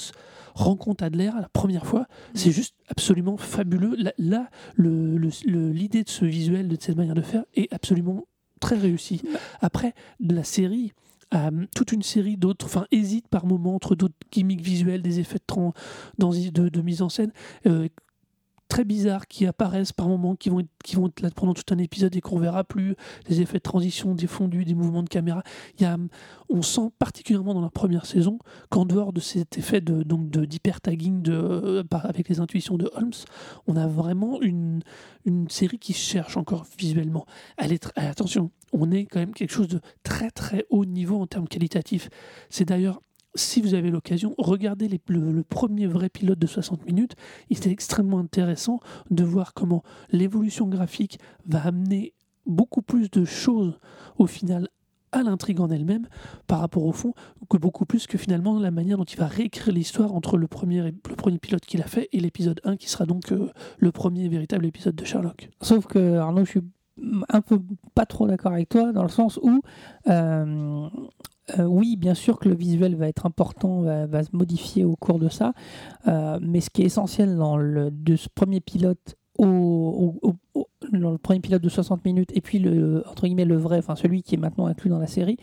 rencontre 0.56 1.04
Adler 1.04 1.32
la 1.40 1.50
première 1.50 1.86
fois. 1.86 2.08
C'est 2.34 2.52
juste 2.52 2.76
absolument 2.90 3.38
fabuleux. 3.38 3.96
Là, 4.18 4.50
l'idée 5.46 6.04
de 6.04 6.10
ce 6.10 6.26
visuel, 6.26 6.68
de 6.68 6.78
cette 6.80 6.96
manière 6.98 7.16
de 7.16 7.22
faire, 7.22 7.44
est 7.56 7.72
absolument 7.74 8.26
très 8.60 8.78
réussie. 8.78 9.22
Après, 9.62 9.94
de 10.20 10.36
la 10.36 10.44
série. 10.44 10.94
à 11.32 11.52
toute 11.76 11.92
une 11.92 12.02
série 12.02 12.38
d'autres, 12.38 12.66
enfin 12.66 12.88
hésite 12.92 13.28
par 13.28 13.46
moments 13.46 13.76
entre 13.76 13.96
d'autres 13.96 14.16
gimmicks 14.32 14.62
visuels, 14.62 15.04
des 15.04 15.20
effets 15.20 15.38
de, 15.38 15.44
tran- 15.46 15.74
dans- 16.18 16.32
de, 16.32 16.70
de 16.70 16.82
mise 16.82 17.04
en 17.04 17.10
scène 17.10 17.32
euh, 17.68 17.88
très 18.70 18.86
bizarres 18.86 19.28
qui 19.28 19.46
apparaissent 19.46 19.92
par 19.92 20.08
moments, 20.08 20.36
qui 20.36 20.50
vont 20.50 20.62
être, 20.62 20.70
qui 20.84 20.96
vont 20.96 21.12
là 21.22 21.30
pendant 21.36 21.54
tout 21.54 21.74
un 21.74 21.78
épisode 21.78 22.16
et 22.16 22.22
qu'on 22.22 22.40
verra 22.40 22.64
plus, 22.64 22.96
des 23.26 23.42
effets 23.42 23.58
de 23.58 23.64
transition, 23.64 24.16
des 24.16 24.28
fondus, 24.28 24.64
des 24.64 24.76
mouvements 24.76 25.04
de 25.04 25.10
caméra. 25.10 25.44
Y 25.80 25.86
a, 25.86 25.98
on 26.50 26.62
sent 26.62 26.92
particulièrement 27.00 27.54
dans 27.54 27.62
la 27.62 27.70
première 27.70 28.06
saison 28.06 28.40
qu'en 28.70 28.86
dehors 28.86 29.12
de 29.12 29.20
cet 29.20 29.58
effet 29.58 29.82
de 29.82 30.04
donc 30.04 30.30
de 30.30 30.46
d'hyper-tagging 30.46 31.22
de, 31.22 31.34
euh, 31.34 31.84
avec 31.92 32.30
les 32.30 32.40
intuitions 32.40 32.78
de 32.78 32.90
Holmes, 32.94 33.12
on 33.68 33.76
a 33.76 33.88
vraiment 33.88 34.42
une, 34.42 34.82
une 35.26 35.50
série 35.50 35.80
qui 35.80 35.94
cherche 35.94 36.38
encore 36.38 36.66
visuellement. 36.78 37.26
Eh, 37.62 37.78
attention, 37.96 38.52
on 38.72 38.92
est 38.92 39.06
quand 39.06 39.20
même 39.20 39.34
quelque 39.34 39.52
chose 39.52 39.68
de 39.68 39.82
très 40.04 40.30
très 40.30 40.66
haut 40.70 40.86
niveau 40.86 41.20
en 41.20 41.28
termes 41.28 41.48
qualitatifs. 41.48 42.10
C'est 42.50 42.66
d'ailleurs 42.66 43.02
si 43.36 43.62
vous 43.62 43.74
avez 43.74 43.92
l'occasion, 43.92 44.34
regardez 44.38 44.88
le, 44.88 45.44
premier 45.44 45.88
vrai 45.88 46.10
pilote 46.10 46.40
de 46.40 46.48
60 46.48 46.86
minutes. 46.86 47.16
Il 47.50 47.58
était 47.58 47.72
extrêmement 47.72 48.20
intéressant 48.20 48.80
de 49.12 49.24
voir 49.24 49.54
comment 49.54 49.84
l'évolution 50.12 50.68
graphique 50.68 51.20
va 51.46 51.62
amener 51.66 52.14
beaucoup 52.46 52.82
plus 52.82 53.10
de 53.12 53.26
choses 53.26 53.80
au 54.18 54.28
final 54.28 54.68
à 55.12 55.24
l'intrigue 55.24 55.60
en 55.60 55.70
elle-même 55.70 56.08
par 56.46 56.60
rapport 56.60 56.86
au 56.86 56.92
fond, 56.92 57.14
que 57.50 57.58
beaucoup 57.58 57.86
plus 57.86 58.06
que 58.06 58.18
finalement 58.18 58.60
la 58.60 58.70
manière 58.72 58.98
dont 58.98 59.06
il 59.06 59.18
va 59.18 59.28
réécrire 59.28 59.74
l'histoire 59.74 60.14
entre 60.14 60.38
le 60.38 60.48
premier, 60.48 60.82
le 60.82 61.16
premier 61.16 61.40
pilote 61.40 61.66
qu'il 61.66 61.82
a 61.82 61.88
fait 61.88 62.10
et 62.12 62.20
l'épisode 62.20 62.62
1 62.64 62.78
qui 62.78 62.90
sera 62.90 63.06
donc 63.06 63.32
euh, 63.32 63.50
le 63.80 63.92
premier 63.92 64.28
véritable 64.30 64.66
épisode 64.68 64.96
de 64.96 65.06
Sherlock. 65.06 65.50
Sauf 65.62 65.88
que 65.88 66.18
Arnaud, 66.18 66.46
je 66.46 66.52
suis 66.52 66.62
un 67.30 67.42
peu 67.42 67.60
pas 67.96 68.06
trop 68.06 68.28
d'accord 68.28 68.54
avec 68.54 68.70
toi 68.70 68.92
dans 68.92 69.04
le 69.04 69.10
sens 69.10 69.40
où 69.42 69.62
euh, 70.08 70.90
euh, 71.58 71.64
oui, 71.64 71.96
bien 71.96 72.14
sûr 72.14 72.40
que 72.40 72.50
le 72.50 72.56
visuel 72.56 72.96
va 72.96 73.08
être 73.08 73.26
important, 73.26 73.82
va, 73.82 74.24
se 74.24 74.36
modifier 74.36 74.84
au 74.84 74.96
cours 74.96 75.20
de 75.20 75.30
ça, 75.30 75.54
mais 76.06 76.62
ce 76.62 76.70
qui 76.70 76.82
est 76.82 76.86
essentiel 76.86 77.38
dans 77.38 77.58
le, 77.58 77.90
de 77.92 78.16
ce 78.16 78.30
premier 78.30 78.60
pilote 78.60 79.16
au, 79.38 80.16
dans 80.92 81.12
le 81.12 81.18
premier 81.18 81.40
pilote 81.40 81.62
de 81.62 81.70
60 81.70 82.04
minutes 82.06 82.32
et 82.34 82.42
puis 82.42 82.60
le, 82.60 83.04
entre 83.08 83.26
guillemets, 83.26 83.46
le 83.46 83.58
vrai, 83.58 83.78
enfin 83.78 83.96
celui 83.96 84.24
qui 84.24 84.36
est 84.36 84.38
maintenant 84.38 84.66
inclus 84.66 84.90
dans 84.90 85.00
la 85.00 85.08
série, 85.08 85.38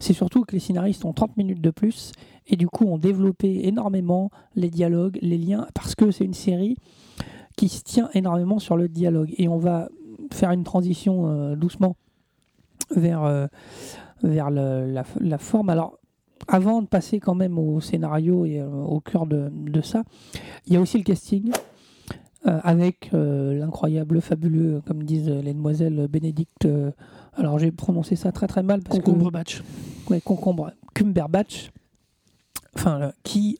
c'est 0.00 0.12
surtout 0.12 0.44
que 0.44 0.52
les 0.52 0.60
scénaristes 0.60 1.04
ont 1.04 1.12
30 1.12 1.36
minutes 1.36 1.60
de 1.60 1.70
plus 1.70 2.12
et 2.46 2.56
du 2.56 2.66
coup 2.66 2.86
ont 2.86 2.98
développé 2.98 3.66
énormément 3.66 4.30
les 4.56 4.70
dialogues, 4.70 5.18
les 5.22 5.38
liens, 5.38 5.66
parce 5.74 5.94
que 5.94 6.10
c'est 6.10 6.24
une 6.24 6.34
série 6.34 6.76
qui 7.56 7.68
se 7.68 7.82
tient 7.82 8.08
énormément 8.14 8.58
sur 8.58 8.76
le 8.76 8.88
dialogue. 8.88 9.34
Et 9.38 9.48
on 9.48 9.58
va 9.58 9.88
faire 10.32 10.50
une 10.50 10.64
transition 10.64 11.28
euh, 11.28 11.56
doucement 11.56 11.96
vers, 12.96 13.24
euh, 13.24 13.46
vers 14.22 14.50
la, 14.50 15.04
la, 15.20 15.38
forme. 15.38 15.70
Alors, 15.70 15.98
avant 16.48 16.82
de 16.82 16.86
passer 16.86 17.20
quand 17.20 17.34
même 17.34 17.58
au 17.58 17.80
scénario 17.80 18.44
et 18.44 18.60
euh, 18.60 18.68
au 18.68 19.00
cœur 19.00 19.26
de, 19.26 19.50
de, 19.52 19.80
ça, 19.80 20.04
il 20.66 20.74
y 20.74 20.76
a 20.76 20.80
aussi 20.80 20.98
le 20.98 21.04
casting. 21.04 21.52
Euh, 22.44 22.58
avec 22.64 23.10
euh, 23.14 23.54
l'incroyable, 23.54 24.20
fabuleux, 24.20 24.82
comme 24.84 25.04
disent 25.04 25.28
les 25.28 25.54
demoiselles, 25.54 26.08
Bénédicte. 26.08 26.64
Euh, 26.64 26.90
alors 27.34 27.60
j'ai 27.60 27.70
prononcé 27.70 28.16
ça 28.16 28.32
très 28.32 28.48
très 28.48 28.64
mal. 28.64 28.82
Parce 28.82 28.98
concombre 28.98 29.30
Batch. 29.30 29.62
Ouais, 30.10 30.20
concombre. 30.20 30.72
Cumberbatch. 30.92 31.70
Enfin, 32.74 33.12
qui 33.22 33.58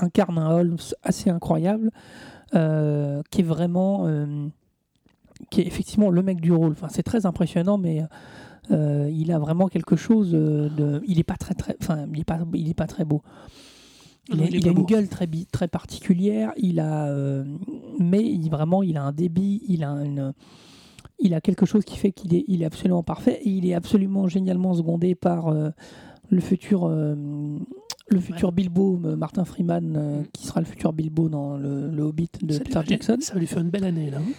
incarne 0.00 0.38
un 0.38 0.50
Holmes 0.50 0.76
assez 1.02 1.30
incroyable, 1.30 1.90
qui 2.52 2.58
est 2.58 3.44
vraiment. 3.44 4.08
qui 5.50 5.60
est 5.60 5.66
effectivement 5.66 6.10
le 6.10 6.22
mec 6.22 6.40
du 6.40 6.52
rôle. 6.52 6.72
Enfin, 6.72 6.88
c'est 6.90 7.04
très 7.04 7.26
impressionnant, 7.26 7.78
mais. 7.78 8.02
Il 8.70 9.32
a 9.32 9.38
vraiment 9.38 9.68
quelque 9.68 9.96
chose 9.96 10.32
de. 10.32 11.02
Il 11.06 11.16
n'est 11.18 11.24
pas 11.24 11.36
très 11.36 11.54
très. 11.54 11.76
Enfin, 11.80 12.06
il 12.12 12.20
est 12.20 12.24
pas. 12.24 12.40
Il 12.54 12.68
est 12.68 12.74
pas 12.74 12.86
très 12.86 13.04
beau. 13.04 13.22
Il, 14.32 14.68
a, 14.68 14.70
une 14.70 14.84
gueule 14.84 15.08
très, 15.08 15.28
très 15.52 15.68
particulière, 15.68 16.52
il 16.56 16.80
a, 16.80 17.08
euh, 17.08 17.44
mais 17.98 18.22
il, 18.22 18.48
vraiment 18.48 18.82
il 18.82 18.96
a 18.96 19.02
un 19.02 19.12
débit, 19.12 19.62
il 19.68 19.84
a, 19.84 19.90
une, 19.90 20.32
il 21.18 21.34
a 21.34 21.42
quelque 21.42 21.66
chose 21.66 21.84
qui 21.84 21.98
fait 21.98 22.10
qu'il 22.10 22.34
est, 22.34 22.44
il 22.48 22.62
est 22.62 22.64
absolument 22.64 23.02
parfait 23.02 23.40
et 23.42 23.50
il 23.50 23.66
est 23.66 23.74
absolument 23.74 24.26
génialement 24.26 24.72
secondé 24.72 25.14
par 25.14 25.48
euh, 25.48 25.68
le 26.30 26.40
futur, 26.40 26.86
euh, 26.86 27.14
le 28.08 28.20
futur 28.20 28.52
Bilbo, 28.52 28.96
Martin 28.96 29.44
Freeman, 29.44 30.20
mm. 30.20 30.26
qui 30.32 30.46
sera 30.46 30.60
le 30.60 30.66
futur 30.66 30.94
Bilbo 30.94 31.28
dans 31.28 31.58
le, 31.58 31.90
le 31.90 32.02
Hobbit 32.02 32.30
de 32.42 32.58
Peter 32.58 32.80
Jackson. 32.86 33.18
Ça 33.20 33.34
lui 33.34 33.46
faire 33.46 33.60
une 33.60 33.70
belle 33.70 33.84
année 33.84 34.10
là. 34.10 34.18
Hein 34.18 34.32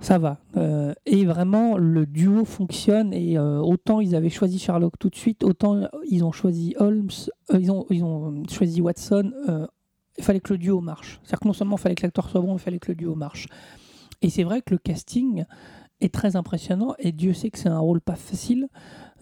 ça 0.00 0.18
va. 0.18 0.38
Euh, 0.56 0.94
et 1.06 1.24
vraiment, 1.24 1.76
le 1.76 2.06
duo 2.06 2.44
fonctionne. 2.44 3.12
Et 3.12 3.38
euh, 3.38 3.58
autant 3.58 4.00
ils 4.00 4.14
avaient 4.16 4.30
choisi 4.30 4.58
Sherlock 4.58 4.98
tout 4.98 5.10
de 5.10 5.16
suite, 5.16 5.44
autant 5.44 5.88
ils 6.08 6.24
ont 6.24 6.32
choisi 6.32 6.74
Holmes, 6.78 7.10
euh, 7.52 7.58
ils, 7.60 7.70
ont, 7.70 7.86
ils 7.90 8.02
ont 8.02 8.42
choisi 8.48 8.80
Watson. 8.80 9.32
il 10.18 10.24
fallait 10.24 10.40
que 10.40 10.52
le 10.52 10.58
duo 10.58 10.80
marche. 10.80 11.20
C'est-à-dire 11.22 11.40
que 11.40 11.48
non 11.48 11.54
seulement 11.54 11.76
il 11.76 11.80
fallait 11.80 11.94
que 11.94 12.02
l'acteur 12.02 12.28
soit 12.28 12.40
bon, 12.40 12.54
il 12.54 12.58
fallait 12.58 12.78
que 12.78 12.90
le 12.90 12.96
duo 12.96 13.14
marche. 13.14 13.46
Et 14.22 14.30
c'est 14.30 14.42
vrai 14.42 14.62
que 14.62 14.74
le 14.74 14.78
casting 14.78 15.44
est 16.00 16.12
très 16.12 16.36
impressionnant. 16.36 16.94
Et 16.98 17.12
Dieu 17.12 17.32
sait 17.32 17.50
que 17.50 17.58
c'est 17.58 17.68
un 17.68 17.78
rôle 17.78 18.00
pas 18.00 18.16
facile 18.16 18.68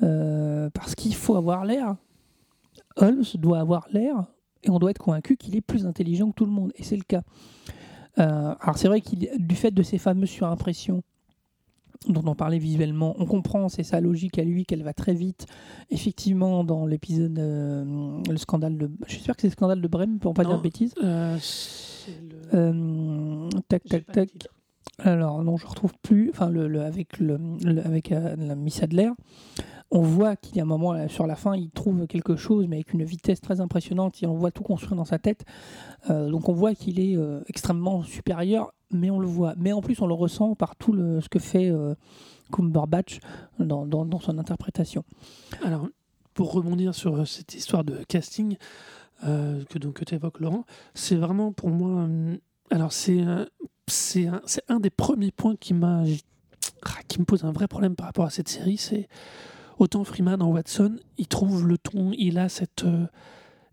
parce 0.01 0.95
qu'il 0.95 1.15
faut 1.15 1.35
avoir 1.35 1.65
l'air. 1.65 1.97
Holmes 2.97 3.25
doit 3.35 3.59
avoir 3.59 3.87
l'air 3.93 4.27
et 4.65 4.71
on 4.71 4.79
doit 4.79 4.91
être 4.91 4.99
convaincu 4.99 5.37
qu'il 5.37 5.55
est 5.57 5.61
plus 5.61 5.87
intelligent 5.87 6.31
que 6.31 6.35
tout 6.35 6.47
le 6.47 6.53
monde. 6.53 6.73
Et 6.77 6.83
c'est 6.83 6.97
le 6.97 7.03
cas. 7.03 7.23
Euh, 8.19 8.55
alors 8.61 8.77
c'est 8.77 8.89
vrai 8.89 9.01
qu'il 9.01 9.29
du 9.39 9.55
fait 9.55 9.71
de 9.71 9.83
ces 9.83 9.99
fameuses 9.99 10.31
surimpressions 10.31 11.03
dont 12.09 12.23
on 12.27 12.35
parlait 12.35 12.59
visuellement, 12.59 13.17
on 13.19 13.27
comprend, 13.27 13.69
c'est 13.69 13.83
sa 13.83 14.01
logique 14.01 14.39
à 14.39 14.45
lui, 14.45 14.65
qu'elle 14.65 14.83
va 14.83 14.93
très 14.93 15.15
vite. 15.15 15.47
Effectivement, 15.91 16.63
dans 16.65 16.87
l'épisode, 16.87 17.39
euh, 17.39 18.23
le 18.29 18.37
scandale 18.37 18.79
de. 18.79 18.91
J'espère 19.07 19.35
que 19.35 19.43
c'est 19.43 19.49
le 19.49 19.53
scandale 19.53 19.81
de 19.81 19.89
Brême, 19.89 20.19
pour 20.19 20.33
ne 20.33 20.37
pas 20.37 20.45
dire 20.45 20.57
de 20.59 20.63
bêtises. 20.63 20.95
Euh, 21.03 21.39
tac, 23.69 23.85
tac, 23.85 24.07
tac. 24.07 24.31
Alors, 25.01 25.43
non, 25.43 25.57
je 25.57 25.65
ne 25.65 25.71
retrouve 25.71 25.93
plus. 26.03 26.31
Enfin, 26.31 26.49
le, 26.51 26.83
avec, 26.83 27.19
le, 27.19 27.39
avec 27.85 28.11
la 28.11 28.55
Miss 28.55 28.83
Adler 28.83 29.11
on 29.91 30.03
voit 30.03 30.37
qu'il 30.37 30.57
y 30.57 30.61
a 30.61 30.63
un 30.63 30.67
moment 30.67 31.09
sur 31.09 31.27
la 31.27 31.35
fin, 31.35 31.57
il 31.57 31.71
trouve 31.71 32.07
quelque 32.07 32.37
chose, 32.37 32.67
mais 32.69 32.77
avec 32.77 32.93
une 32.93 33.05
vitesse 33.05 33.41
très 33.41 33.61
impressionnante, 33.61 34.23
et 34.23 34.27
on 34.27 34.35
voit 34.35 34.51
tout 34.51 34.63
construire 34.63 34.97
dans 34.97 35.05
sa 35.05 35.19
tête. 35.19 35.45
Euh, 36.11 36.31
donc 36.31 36.49
on 36.49 36.53
voit 36.53 36.75
qu'il 36.75 37.01
est 37.01 37.17
euh, 37.17 37.41
extrêmement 37.47 38.03
supérieur, 38.03 38.73
mais 38.91 39.11
on 39.11 39.19
le 39.19 39.27
voit. 39.27 39.55
Mais 39.57 39.73
en 39.73 39.81
plus, 39.81 40.01
on 40.03 40.07
le 40.07 40.15
ressent 40.15 40.55
par 40.55 40.77
tout 40.77 40.93
le, 40.93 41.21
ce 41.21 41.29
que 41.29 41.39
fait 41.39 41.71
euh, 41.71 41.95
Cumberbatch 42.53 43.21
dans, 43.59 43.87
dans, 43.87 44.21
son 44.21 44.39
interprétation. 44.39 45.05
Alors, 45.65 45.89
pour 46.35 46.53
rebondir 46.53 46.95
sur 46.95 47.27
cette 47.27 47.55
histoire 47.55 47.85
de 47.85 48.05
casting 48.09 48.57
que, 49.23 49.79
donc, 49.79 50.05
tu 50.05 50.15
évoques, 50.15 50.39
Laurent, 50.39 50.65
c'est 50.95 51.17
vraiment 51.17 51.53
pour 51.53 51.71
moi. 51.71 52.09
alors, 52.71 52.93
c'est 52.93 53.25
c'est 53.89 54.27
un, 54.27 54.41
un, 54.69 54.81
des 54.81 54.91
premiers 54.91 55.33
points 55.33 55.57
qui 55.57 55.75
qui 57.09 57.19
me 57.19 57.25
pose 57.25 57.45
un 57.45 57.53
vrai 57.53 57.67
problème 57.67 57.97
par 57.97 58.07
rapport 58.07 58.27
à 58.27 58.31
cette 58.31 58.49
série, 58.49 58.77
c'est 58.77 59.09
Autant 59.79 60.03
Freeman 60.03 60.43
en 60.43 60.51
Watson, 60.51 60.97
il 61.19 61.29
trouve 61.29 61.67
le 61.67 61.79
ton, 61.79 62.11
il 62.13 62.39
a 62.39 62.49
cette. 62.49 62.85
Euh, 62.85 63.07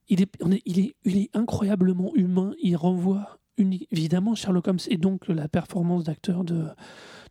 il, 0.07 0.21
est, 0.21 1.29
incroyablement 1.33 2.13
humain, 2.13 2.53
il 2.61 2.75
renvoie 2.75 3.39
évidemment 3.57 4.35
Sherlock 4.35 4.67
Holmes 4.67 4.79
et 4.89 4.97
donc 4.97 5.27
la 5.27 5.47
performance 5.47 6.03
d'acteur 6.03 6.43
de, 6.43 6.67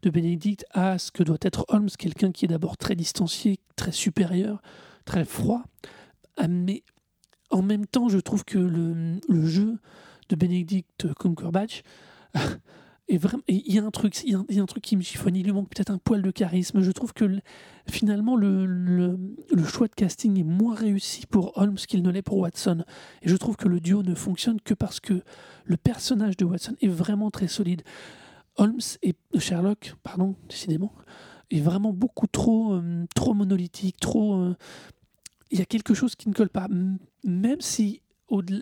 de 0.03 0.11
Benedict 0.11 0.65
à 0.73 0.99
ce 0.99 1.13
que 1.13 1.23
doit 1.23 1.39
être 1.43 1.65
Holmes, 1.69 1.91
quelqu'un 1.97 2.33
qui 2.33 2.47
est 2.47 2.49
d'abord 2.49 2.77
très 2.77 2.97
distancié, 2.97 3.61
très 3.77 3.93
supérieur, 3.93 4.61
très 5.05 5.25
froid. 5.25 5.63
Ah, 6.37 6.49
mais 6.49 6.83
en 7.51 7.63
même 7.63 7.87
temps, 7.87 8.09
je 8.09 8.19
trouve 8.19 8.45
que 8.45 8.59
le, 8.59 9.21
le 9.29 9.47
jeu 9.47 9.79
de 10.31 10.35
Benedict 10.35 11.15
Cumberbatch 11.15 11.83
et 13.09 13.19
il 13.49 13.75
y 13.75 13.79
a 13.79 13.85
un 13.85 13.91
truc, 13.91 14.23
il 14.25 14.31
y, 14.31 14.59
a 14.59 14.63
un 14.63 14.67
truc 14.67 14.83
qui 14.83 14.97
me 14.97 15.03
chiffonne. 15.03 15.37
Il 15.37 15.45
lui 15.45 15.53
manque 15.53 15.69
peut-être 15.69 15.91
un 15.91 15.99
poil 15.99 16.23
de 16.23 16.31
charisme. 16.31 16.81
Je 16.81 16.91
trouve 16.91 17.13
que 17.13 17.39
finalement 17.87 18.35
le, 18.35 19.19
choix 19.67 19.89
de 19.89 19.95
casting 19.95 20.39
est 20.39 20.45
moins 20.45 20.75
réussi 20.75 21.27
pour 21.27 21.57
Holmes 21.59 21.77
qu'il 21.77 22.03
ne 22.03 22.11
l'est 22.11 22.23
pour 22.23 22.39
Watson. 22.39 22.83
Et 23.23 23.29
je 23.29 23.37
trouve 23.37 23.57
que 23.57 23.69
le 23.69 23.81
duo 23.81 24.03
ne 24.03 24.15
fonctionne 24.15 24.59
que 24.61 24.73
parce 24.73 25.01
que 25.01 25.23
le 25.65 25.77
personnage 25.77 26.37
de 26.39 26.47
Watson 26.47 26.77
est 26.81 26.89
vraiment 26.89 27.31
très 27.31 27.49
solide. 27.49 27.83
Holmes 28.57 28.81
et 29.03 29.15
Sherlock, 29.39 29.97
pardon, 30.03 30.37
décidément, 30.49 30.95
est 31.51 31.61
vraiment 31.61 31.93
beaucoup 31.93 32.27
trop, 32.27 32.75
euh, 32.75 33.05
trop 33.15 33.35
monolithique. 33.35 33.97
Euh, 34.15 34.55
il 35.51 35.59
y 35.59 35.63
a 35.63 35.67
quelque 35.67 35.93
chose 35.93 36.15
qui 36.15 36.31
ne 36.31 36.35
colle 36.35 36.49
pas. 36.49 36.69
Même 37.23 37.61
si 37.61 38.01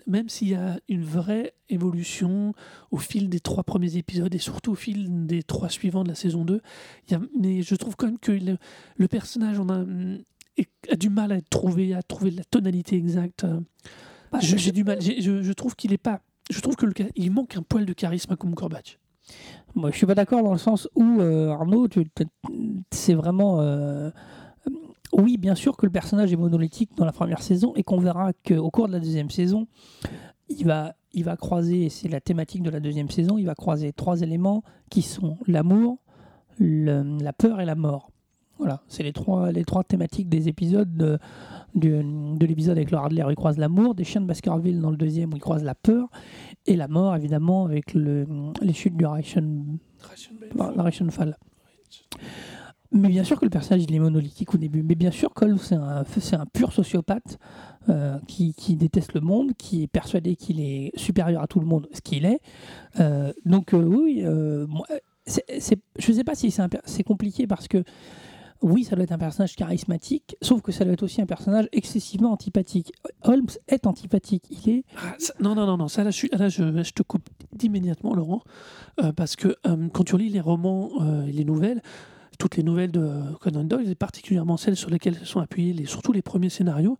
même 0.07 0.29
s'il 0.29 0.49
y 0.49 0.55
a 0.55 0.79
une 0.89 1.03
vraie 1.03 1.53
évolution 1.69 2.53
au 2.91 2.97
fil 2.97 3.29
des 3.29 3.39
trois 3.39 3.63
premiers 3.63 3.97
épisodes 3.97 4.33
et 4.33 4.39
surtout 4.39 4.71
au 4.71 4.75
fil 4.75 5.25
des 5.25 5.43
trois 5.43 5.69
suivants 5.69 6.03
de 6.03 6.09
la 6.09 6.15
saison 6.15 6.45
2, 6.45 6.61
il 7.07 7.11
y 7.11 7.15
a, 7.15 7.21
mais 7.39 7.61
je 7.61 7.75
trouve 7.75 7.95
quand 7.95 8.07
même 8.07 8.19
que 8.19 8.31
le, 8.31 9.07
personnage 9.07 9.59
on 9.59 9.69
a, 9.69 9.83
a, 10.91 10.95
du 10.95 11.09
mal 11.09 11.31
à 11.31 11.41
trouver, 11.41 11.93
à 11.93 12.03
trouver 12.03 12.31
la 12.31 12.43
tonalité 12.43 12.95
exacte. 12.95 13.45
Bah, 14.31 14.39
j'ai 14.41 14.71
du 14.71 14.83
mal. 14.83 14.99
Je, 15.01 15.43
je, 15.43 15.53
trouve 15.53 15.75
qu'il 15.75 15.93
est 15.93 15.97
pas. 15.97 16.21
Je 16.49 16.59
trouve 16.59 16.75
que 16.75 16.85
le, 16.85 16.93
il 17.15 17.31
manque 17.31 17.55
un 17.55 17.61
poil 17.61 17.85
de 17.85 17.93
charisme 17.93 18.35
comme 18.35 18.55
Corbach. 18.55 18.97
Moi, 19.75 19.91
je 19.91 19.97
suis 19.97 20.05
pas 20.05 20.15
d'accord 20.15 20.43
dans 20.43 20.51
le 20.51 20.57
sens 20.57 20.89
où 20.95 21.21
euh, 21.21 21.49
Arnaud, 21.49 21.87
c'est 22.91 23.13
vraiment. 23.13 23.61
Euh, 23.61 24.11
oui, 25.13 25.37
bien 25.37 25.55
sûr 25.55 25.77
que 25.77 25.85
le 25.85 25.91
personnage 25.91 26.33
est 26.33 26.37
monolithique 26.37 26.91
dans 26.97 27.05
la 27.05 27.11
première 27.11 27.41
saison 27.41 27.73
et 27.75 27.83
qu'on 27.83 27.99
verra 27.99 28.31
qu'au 28.45 28.69
cours 28.71 28.87
de 28.87 28.93
la 28.93 28.99
deuxième 28.99 29.29
saison, 29.29 29.67
il 30.49 30.65
va, 30.65 30.95
il 31.13 31.23
va 31.23 31.37
croiser, 31.37 31.89
c'est 31.89 32.09
la 32.09 32.19
thématique 32.19 32.63
de 32.63 32.69
la 32.69 32.79
deuxième 32.79 33.09
saison, 33.09 33.37
il 33.37 33.45
va 33.45 33.55
croiser 33.55 33.93
trois 33.93 34.21
éléments 34.21 34.63
qui 34.89 35.01
sont 35.01 35.37
l'amour, 35.47 35.99
la 36.59 37.33
peur 37.33 37.61
et 37.61 37.65
la 37.65 37.75
mort. 37.75 38.09
Voilà, 38.59 38.81
c'est 38.87 39.03
les 39.03 39.13
trois, 39.13 39.51
les 39.51 39.65
trois 39.65 39.83
thématiques 39.83 40.29
des 40.29 40.47
épisodes 40.47 40.95
de, 40.95 41.17
de, 41.75 42.45
l'épisode 42.45 42.77
avec 42.77 42.91
Laura 42.91 43.07
Adler 43.07 43.23
où 43.23 43.29
il 43.31 43.35
croise 43.35 43.57
l'amour, 43.57 43.95
des 43.95 44.03
chiens 44.03 44.21
de 44.21 44.27
Baskerville 44.27 44.79
dans 44.79 44.91
le 44.91 44.95
deuxième 44.97 45.33
où 45.33 45.35
il 45.35 45.41
croise 45.41 45.63
la 45.63 45.75
peur, 45.75 46.09
et 46.65 46.75
la 46.75 46.87
mort 46.87 47.15
évidemment 47.15 47.65
avec 47.65 47.93
le, 47.93 48.27
les 48.61 48.73
chutes 48.73 48.95
du 48.95 49.05
Ration, 49.05 49.79
Fall. 51.09 51.37
Mais 52.93 53.09
bien 53.09 53.23
sûr 53.23 53.39
que 53.39 53.45
le 53.45 53.49
personnage 53.49 53.83
il 53.83 53.93
est 53.93 53.99
monolithique 53.99 54.53
au 54.53 54.57
début. 54.57 54.83
Mais 54.83 54.95
bien 54.95 55.11
sûr, 55.11 55.33
Cole, 55.33 55.57
c'est 55.59 55.75
un, 55.75 56.45
pur 56.45 56.71
sociopathe 56.71 57.39
euh, 57.89 58.19
qui, 58.27 58.75
déteste 58.75 59.13
le 59.13 59.21
monde, 59.21 59.53
qui 59.57 59.83
est 59.83 59.87
persuadé 59.87 60.35
qu'il 60.35 60.59
est 60.61 60.91
supérieur 60.95 61.41
à 61.41 61.47
tout 61.47 61.59
le 61.59 61.65
monde, 61.65 61.87
ce 61.91 62.01
qu'il 62.01 62.25
est. 62.25 62.39
Euh, 62.99 63.33
donc, 63.45 63.73
euh, 63.73 63.83
oui, 63.83 64.21
je 64.21 65.41
ne 65.55 66.15
sais 66.15 66.23
pas 66.23 66.35
si 66.35 66.53
c'est 66.85 67.03
compliqué 67.03 67.47
parce 67.47 67.67
que 67.67 67.83
oui, 68.61 68.85
ça 68.85 68.95
doit 68.95 69.03
être 69.03 69.11
un 69.11 69.17
personnage 69.17 69.57
charismatique, 69.57 70.37
sauf 70.41 70.61
que 70.61 70.71
ça 70.71 70.85
doit 70.85 70.93
être 70.93 71.03
aussi 71.03 71.21
un 71.21 71.25
personnage 71.25 71.67
excessivement 71.73 72.31
antipathique. 72.31 72.93
Holmes 73.23 73.49
est 73.67 73.87
antipathique. 73.87 74.45
Il 74.51 74.69
est. 74.69 74.85
Ah, 74.95 75.15
non, 75.41 75.53
non, 75.53 75.65
non, 75.65 75.75
non, 75.75 75.87
ça 75.89 76.05
là, 76.05 76.11
je, 76.11 76.27
je, 76.31 76.91
te 76.91 77.03
coupe 77.03 77.27
immédiatement, 77.61 78.13
Laurent, 78.13 78.41
parce 79.17 79.35
que 79.35 79.57
quand 79.91 80.03
tu 80.03 80.17
lis 80.17 80.29
les 80.29 80.39
romans 80.39 80.91
et 81.27 81.31
les 81.33 81.43
nouvelles, 81.43 81.81
toutes 82.43 82.57
les 82.57 82.63
nouvelles 82.63 82.91
de 82.91 83.21
Conan 83.39 83.63
Doyle, 83.63 83.89
et 83.89 83.95
particulièrement 83.95 84.57
celles 84.57 84.75
sur 84.75 84.89
lesquelles 84.89 85.15
sont 85.23 85.39
appuyés 85.39 85.71
les, 85.71 85.85
surtout 85.85 86.11
les 86.11 86.21
premiers 86.21 86.49
scénarios, 86.49 86.97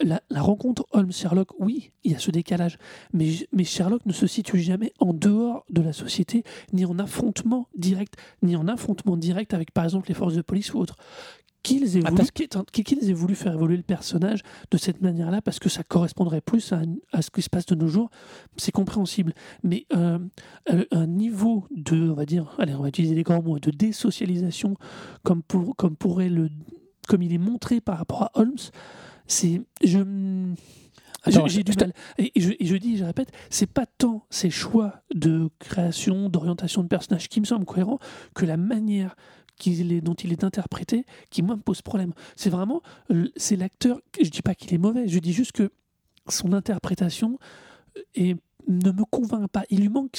la, 0.00 0.20
la 0.30 0.42
rencontre 0.42 0.84
Holmes-Sherlock, 0.90 1.50
oui, 1.60 1.92
il 2.02 2.10
y 2.10 2.14
a 2.16 2.18
ce 2.18 2.32
décalage, 2.32 2.76
mais, 3.12 3.28
mais 3.52 3.62
Sherlock 3.62 4.04
ne 4.04 4.12
se 4.12 4.26
situe 4.26 4.58
jamais 4.58 4.92
en 4.98 5.12
dehors 5.12 5.64
de 5.70 5.80
la 5.80 5.92
société, 5.92 6.42
ni 6.72 6.84
en 6.84 6.98
affrontement 6.98 7.68
direct, 7.76 8.14
ni 8.42 8.56
en 8.56 8.66
affrontement 8.66 9.16
direct 9.16 9.54
avec, 9.54 9.70
par 9.70 9.84
exemple, 9.84 10.08
les 10.08 10.14
forces 10.14 10.34
de 10.34 10.42
police 10.42 10.74
ou 10.74 10.78
autres. 10.78 10.96
Qu'ils 11.62 11.98
aient, 11.98 12.02
Ah, 12.04 12.10
voulu, 12.10 12.24
aient 13.02 13.12
voulu 13.12 13.34
faire 13.34 13.52
évoluer 13.52 13.76
le 13.76 13.82
personnage 13.82 14.40
de 14.70 14.78
cette 14.78 15.02
manière-là, 15.02 15.42
parce 15.42 15.58
que 15.58 15.68
ça 15.68 15.82
correspondrait 15.82 16.40
plus 16.40 16.72
à, 16.72 16.80
à 17.12 17.20
ce 17.20 17.30
qui 17.30 17.42
se 17.42 17.50
passe 17.50 17.66
de 17.66 17.74
nos 17.74 17.86
jours, 17.86 18.10
c'est 18.56 18.72
compréhensible. 18.72 19.34
Mais 19.62 19.84
euh, 19.94 20.18
euh, 20.72 20.84
un 20.90 21.06
niveau 21.06 21.66
de, 21.70 22.10
on 22.10 22.14
va 22.14 22.24
dire, 22.24 22.54
allez, 22.58 22.74
on 22.74 22.82
va 22.82 22.88
utiliser 22.88 23.14
les 23.14 23.22
grands 23.22 23.42
mots, 23.42 23.58
de 23.58 23.70
désocialisation, 23.70 24.76
comme, 25.22 25.42
pour, 25.42 25.76
comme, 25.76 25.96
pourrait 25.96 26.30
le, 26.30 26.48
comme 27.08 27.22
il 27.22 27.32
est 27.34 27.38
montré 27.38 27.80
par 27.80 27.98
rapport 27.98 28.22
à 28.22 28.30
Holmes, 28.34 28.54
c'est. 29.26 29.60
Je, 29.82 29.98
j'ai 31.26 31.62
du 31.62 31.72
mal. 31.78 31.92
Et 32.18 32.32
je, 32.36 32.52
et 32.58 32.64
je 32.64 32.76
dis, 32.76 32.96
je 32.96 33.04
répète, 33.04 33.30
c'est 33.50 33.70
pas 33.70 33.84
tant 33.84 34.24
ces 34.30 34.48
choix 34.48 35.02
de 35.14 35.50
création, 35.58 36.28
d'orientation 36.30 36.82
de 36.82 36.88
personnage 36.88 37.28
qui 37.28 37.40
me 37.40 37.44
semblent 37.44 37.66
cohérents 37.66 37.98
que 38.34 38.46
la 38.46 38.56
manière 38.56 39.16
dont 40.02 40.14
il 40.14 40.32
est 40.32 40.44
interprété 40.44 41.04
qui, 41.30 41.42
moi, 41.42 41.56
me 41.56 41.62
pose 41.62 41.82
problème. 41.82 42.12
C'est 42.36 42.50
vraiment. 42.50 42.82
C'est 43.36 43.56
l'acteur. 43.56 44.00
Je 44.20 44.28
dis 44.28 44.42
pas 44.42 44.54
qu'il 44.54 44.72
est 44.74 44.78
mauvais, 44.78 45.08
je 45.08 45.18
dis 45.18 45.32
juste 45.32 45.52
que 45.52 45.70
son 46.28 46.52
interprétation 46.52 47.38
est 48.14 48.36
ne 48.68 48.92
me 48.92 49.04
convainc 49.04 49.48
pas. 49.50 49.64
Il 49.70 49.80
lui 49.80 49.88
manque, 49.88 50.18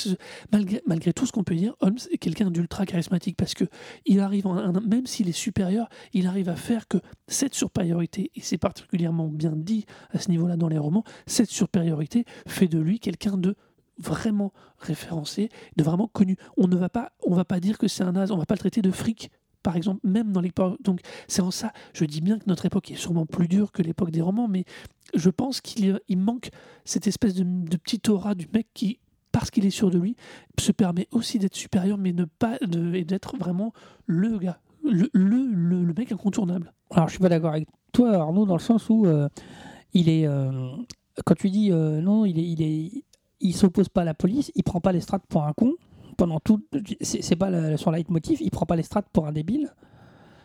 malgré, 0.85 1.13
tout 1.13 1.25
ce 1.25 1.31
qu'on 1.31 1.43
peut 1.43 1.55
dire, 1.55 1.75
Holmes 1.79 1.97
est 2.11 2.17
quelqu'un 2.17 2.51
d'ultra 2.51 2.85
charismatique 2.85 3.37
parce 3.37 3.53
que 3.53 3.65
il 4.05 4.19
arrive, 4.19 4.45
même 4.85 5.05
s'il 5.05 5.29
est 5.29 5.33
supérieur, 5.33 5.87
il 6.13 6.27
arrive 6.27 6.49
à 6.49 6.55
faire 6.55 6.87
que 6.87 6.97
cette 7.27 7.53
supériorité, 7.53 8.31
et 8.35 8.41
c'est 8.41 8.57
particulièrement 8.57 9.27
bien 9.27 9.53
dit 9.55 9.85
à 10.11 10.19
ce 10.19 10.29
niveau-là 10.29 10.57
dans 10.57 10.67
les 10.67 10.77
romans, 10.77 11.03
cette 11.25 11.49
supériorité 11.49 12.25
fait 12.47 12.67
de 12.67 12.79
lui 12.79 12.99
quelqu'un 12.99 13.37
de 13.37 13.55
vraiment 14.01 14.51
référencé, 14.79 15.49
de 15.77 15.83
vraiment 15.83 16.07
connu. 16.07 16.37
On 16.57 16.67
ne 16.67 16.75
va 16.75 16.89
pas, 16.89 17.11
on 17.25 17.35
va 17.35 17.45
pas 17.45 17.59
dire 17.59 17.77
que 17.77 17.87
c'est 17.87 18.03
un 18.03 18.15
as, 18.15 18.31
on 18.31 18.37
va 18.37 18.45
pas 18.45 18.55
le 18.55 18.59
traiter 18.59 18.81
de 18.81 18.91
fric. 18.91 19.31
Par 19.63 19.75
exemple, 19.75 19.99
même 20.03 20.31
dans 20.31 20.41
l'époque. 20.41 20.81
Donc, 20.81 21.01
c'est 21.27 21.43
en 21.43 21.51
ça, 21.51 21.71
je 21.93 22.03
dis 22.05 22.21
bien 22.21 22.39
que 22.39 22.45
notre 22.47 22.65
époque 22.65 22.89
est 22.89 22.95
sûrement 22.95 23.27
plus 23.27 23.47
dure 23.47 23.71
que 23.71 23.83
l'époque 23.83 24.09
des 24.09 24.21
romans, 24.21 24.47
mais 24.47 24.65
je 25.13 25.29
pense 25.29 25.61
qu'il 25.61 25.99
il 26.07 26.17
manque 26.17 26.49
cette 26.83 27.05
espèce 27.05 27.35
de, 27.35 27.43
de 27.43 27.77
petite 27.77 28.09
aura 28.09 28.33
du 28.33 28.47
mec 28.51 28.67
qui, 28.73 28.97
parce 29.31 29.51
qu'il 29.51 29.65
est 29.67 29.69
sûr 29.69 29.91
de 29.91 29.99
lui, 29.99 30.15
se 30.59 30.71
permet 30.71 31.07
aussi 31.11 31.37
d'être 31.37 31.55
supérieur, 31.55 31.99
mais 31.99 32.11
ne 32.11 32.25
pas 32.25 32.57
de, 32.65 33.01
d'être 33.03 33.37
vraiment 33.37 33.71
le 34.07 34.39
gars, 34.39 34.59
le, 34.83 35.11
le, 35.13 35.45
le, 35.53 35.93
mec 35.93 36.11
incontournable. 36.11 36.73
Alors, 36.89 37.07
je 37.07 37.13
suis 37.13 37.21
pas 37.21 37.29
d'accord 37.29 37.51
avec 37.51 37.67
toi, 37.91 38.15
Arnaud, 38.15 38.47
dans 38.47 38.55
le 38.55 38.61
sens 38.61 38.89
où 38.89 39.05
euh, 39.05 39.29
il 39.93 40.09
est. 40.09 40.25
euh, 40.25 40.71
quand 41.25 41.35
tu 41.35 41.49
dis 41.49 41.71
euh, 41.71 42.01
non, 42.01 42.25
il 42.25 42.61
est, 42.61 43.03
il 43.41 43.53
s'oppose 43.53 43.89
pas 43.89 44.01
à 44.01 44.05
la 44.05 44.13
police, 44.13 44.51
il 44.55 44.63
prend 44.63 44.79
pas 44.81 44.91
l'estrade 44.91 45.21
pour 45.27 45.43
un 45.43 45.53
con. 45.53 45.73
Pendant 46.17 46.39
tout, 46.39 46.61
c'est 47.01 47.35
pas 47.35 47.49
la- 47.49 47.77
son 47.77 47.91
leitmotiv, 47.91 48.39
il 48.41 48.51
prend 48.51 48.65
pas 48.65 48.75
l'estrade 48.75 49.05
pour 49.11 49.27
un 49.27 49.31
débile. 49.31 49.69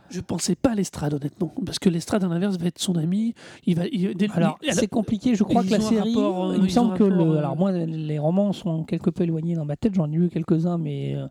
Je 0.09 0.21
pensais 0.21 0.55
pas 0.55 0.71
à 0.71 0.75
l'estrade, 0.77 1.15
honnêtement, 1.15 1.53
parce 1.65 1.81
que 1.81 1.89
l'estrade, 1.89 2.23
à 2.23 2.29
l'inverse, 2.29 2.57
va 2.59 2.67
être 2.67 2.79
son 2.79 2.95
ami. 2.95 3.35
Il 3.67 3.75
va, 3.77 3.87
il- 3.91 4.15
Alors, 4.35 4.57
il- 4.63 4.73
c'est 4.73 4.87
compliqué. 4.87 5.35
Je 5.35 5.43
crois 5.43 5.65
que 5.65 5.71
la 5.71 5.81
série. 5.81 6.15
rapport, 6.15 6.51
euh, 6.51 6.55
il 6.57 6.63
me 6.63 6.69
semble 6.69 6.95
que 6.97 7.03
le. 7.03 7.17
rapport, 7.17 7.33
euh, 7.35 7.39
Alors, 7.39 7.57
moi, 7.57 7.73
les 7.73 8.19
romans 8.21 8.53
sont 8.53 8.85
quelque 8.85 9.11
peu 9.11 9.25
éloignés 9.25 9.57
dans 9.57 9.65
ma 9.65 9.75
tête. 9.77 9.95
J'en 9.97 10.07
ai 10.11 10.15
lu 10.15 10.29
quelques-uns, 10.29 10.79
mais 10.79 11.17
euh, 11.17 11.27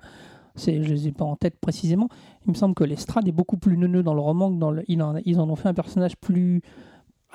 c'est, 0.56 0.84
je 0.84 0.90
les 0.94 1.08
ai 1.08 1.12
pas 1.14 1.24
en 1.24 1.38
tête 1.38 1.56
précisément. 1.62 2.10
Il 2.46 2.50
me 2.52 2.56
semble 2.56 2.76
que 2.76 2.84
l'estrade 2.84 3.26
est 3.30 3.32
beaucoup 3.32 3.56
plus 3.56 3.78
neuneux 3.78 4.04
dans 4.04 4.14
le 4.14 4.20
roman 4.22 4.52
que 4.54 4.60
dans 4.60 4.72
le. 4.72 4.84
Ils 4.90 5.02
en, 5.02 5.16
ils 5.24 5.40
en 5.40 5.50
ont 5.50 5.56
fait 5.56 5.70
un 5.70 5.74
personnage 5.74 6.18
plus. 6.18 6.62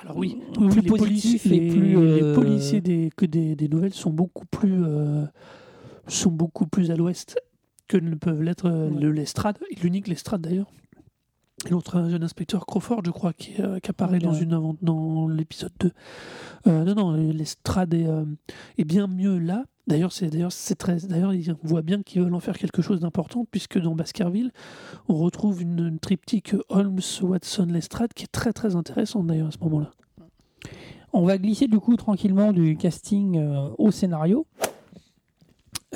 Alors 0.01 0.17
oui, 0.17 0.39
les, 0.59 0.81
positif 0.81 1.43
policiers, 1.43 1.55
et 1.55 1.59
les- 1.59 1.69
plus, 1.71 1.89
les 1.93 2.23
euh, 2.23 2.33
policiers 2.35 2.81
des, 2.81 3.11
que 3.15 3.25
des, 3.25 3.55
des 3.55 3.67
nouvelles 3.67 3.93
sont 3.93 4.09
beaucoup 4.09 4.45
plus 4.45 4.83
euh, 4.83 5.25
sont 6.07 6.31
beaucoup 6.31 6.65
plus 6.65 6.89
à 6.91 6.95
l'ouest 6.95 7.37
que 7.87 7.97
ne 7.97 8.15
peuvent 8.15 8.41
l'être 8.41 8.65
euh, 8.65 8.89
Ouais. 8.89 8.99
le 9.01 9.11
Lestrade, 9.11 9.57
l'unique 9.83 10.07
Lestrade 10.07 10.41
d'ailleurs. 10.41 10.71
Et 11.67 11.69
l'autre 11.69 11.97
un 11.97 12.09
jeune 12.09 12.23
inspecteur 12.23 12.65
Crawford, 12.65 13.01
je 13.05 13.11
crois, 13.11 13.33
qui, 13.33 13.53
euh, 13.61 13.79
qui 13.79 13.91
apparaît 13.91 14.13
Ouais. 14.13 14.19
dans, 14.19 14.33
une, 14.33 14.75
dans 14.81 15.27
l'épisode 15.27 15.71
2. 15.79 15.91
Euh, 16.65 16.83
non, 16.85 16.95
non, 16.95 17.11
Lestrade 17.31 17.93
est, 17.93 18.07
est 18.79 18.83
bien 18.85 19.05
mieux 19.05 19.37
là. 19.37 19.65
D'ailleurs, 19.87 20.11
c'est 20.11 20.29
d'ailleurs 20.29 20.51
c'est 20.51 20.75
très 20.75 20.97
d'ailleurs 20.97 21.31
on 21.31 21.67
voit 21.67 21.81
bien 21.81 22.03
qu'ils 22.03 22.21
veulent 22.21 22.33
en 22.33 22.39
faire 22.39 22.57
quelque 22.57 22.81
chose 22.81 22.99
d'important 22.99 23.45
puisque 23.49 23.79
dans 23.79 23.95
Baskerville, 23.95 24.51
on 25.09 25.15
retrouve 25.15 25.61
une, 25.61 25.79
une 25.79 25.99
triptyque 25.99 26.55
Holmes, 26.69 26.99
Watson, 27.21 27.65
Lestrade 27.65 28.13
qui 28.13 28.23
est 28.25 28.31
très 28.31 28.53
très 28.53 28.75
intéressante 28.75 29.27
d'ailleurs 29.27 29.47
à 29.47 29.51
ce 29.51 29.59
moment-là. 29.63 29.91
On 31.13 31.25
va 31.25 31.37
glisser 31.37 31.67
du 31.67 31.79
coup 31.79 31.97
tranquillement 31.97 32.53
du 32.53 32.77
casting 32.77 33.37
euh, 33.37 33.69
au 33.77 33.91
scénario. 33.91 34.45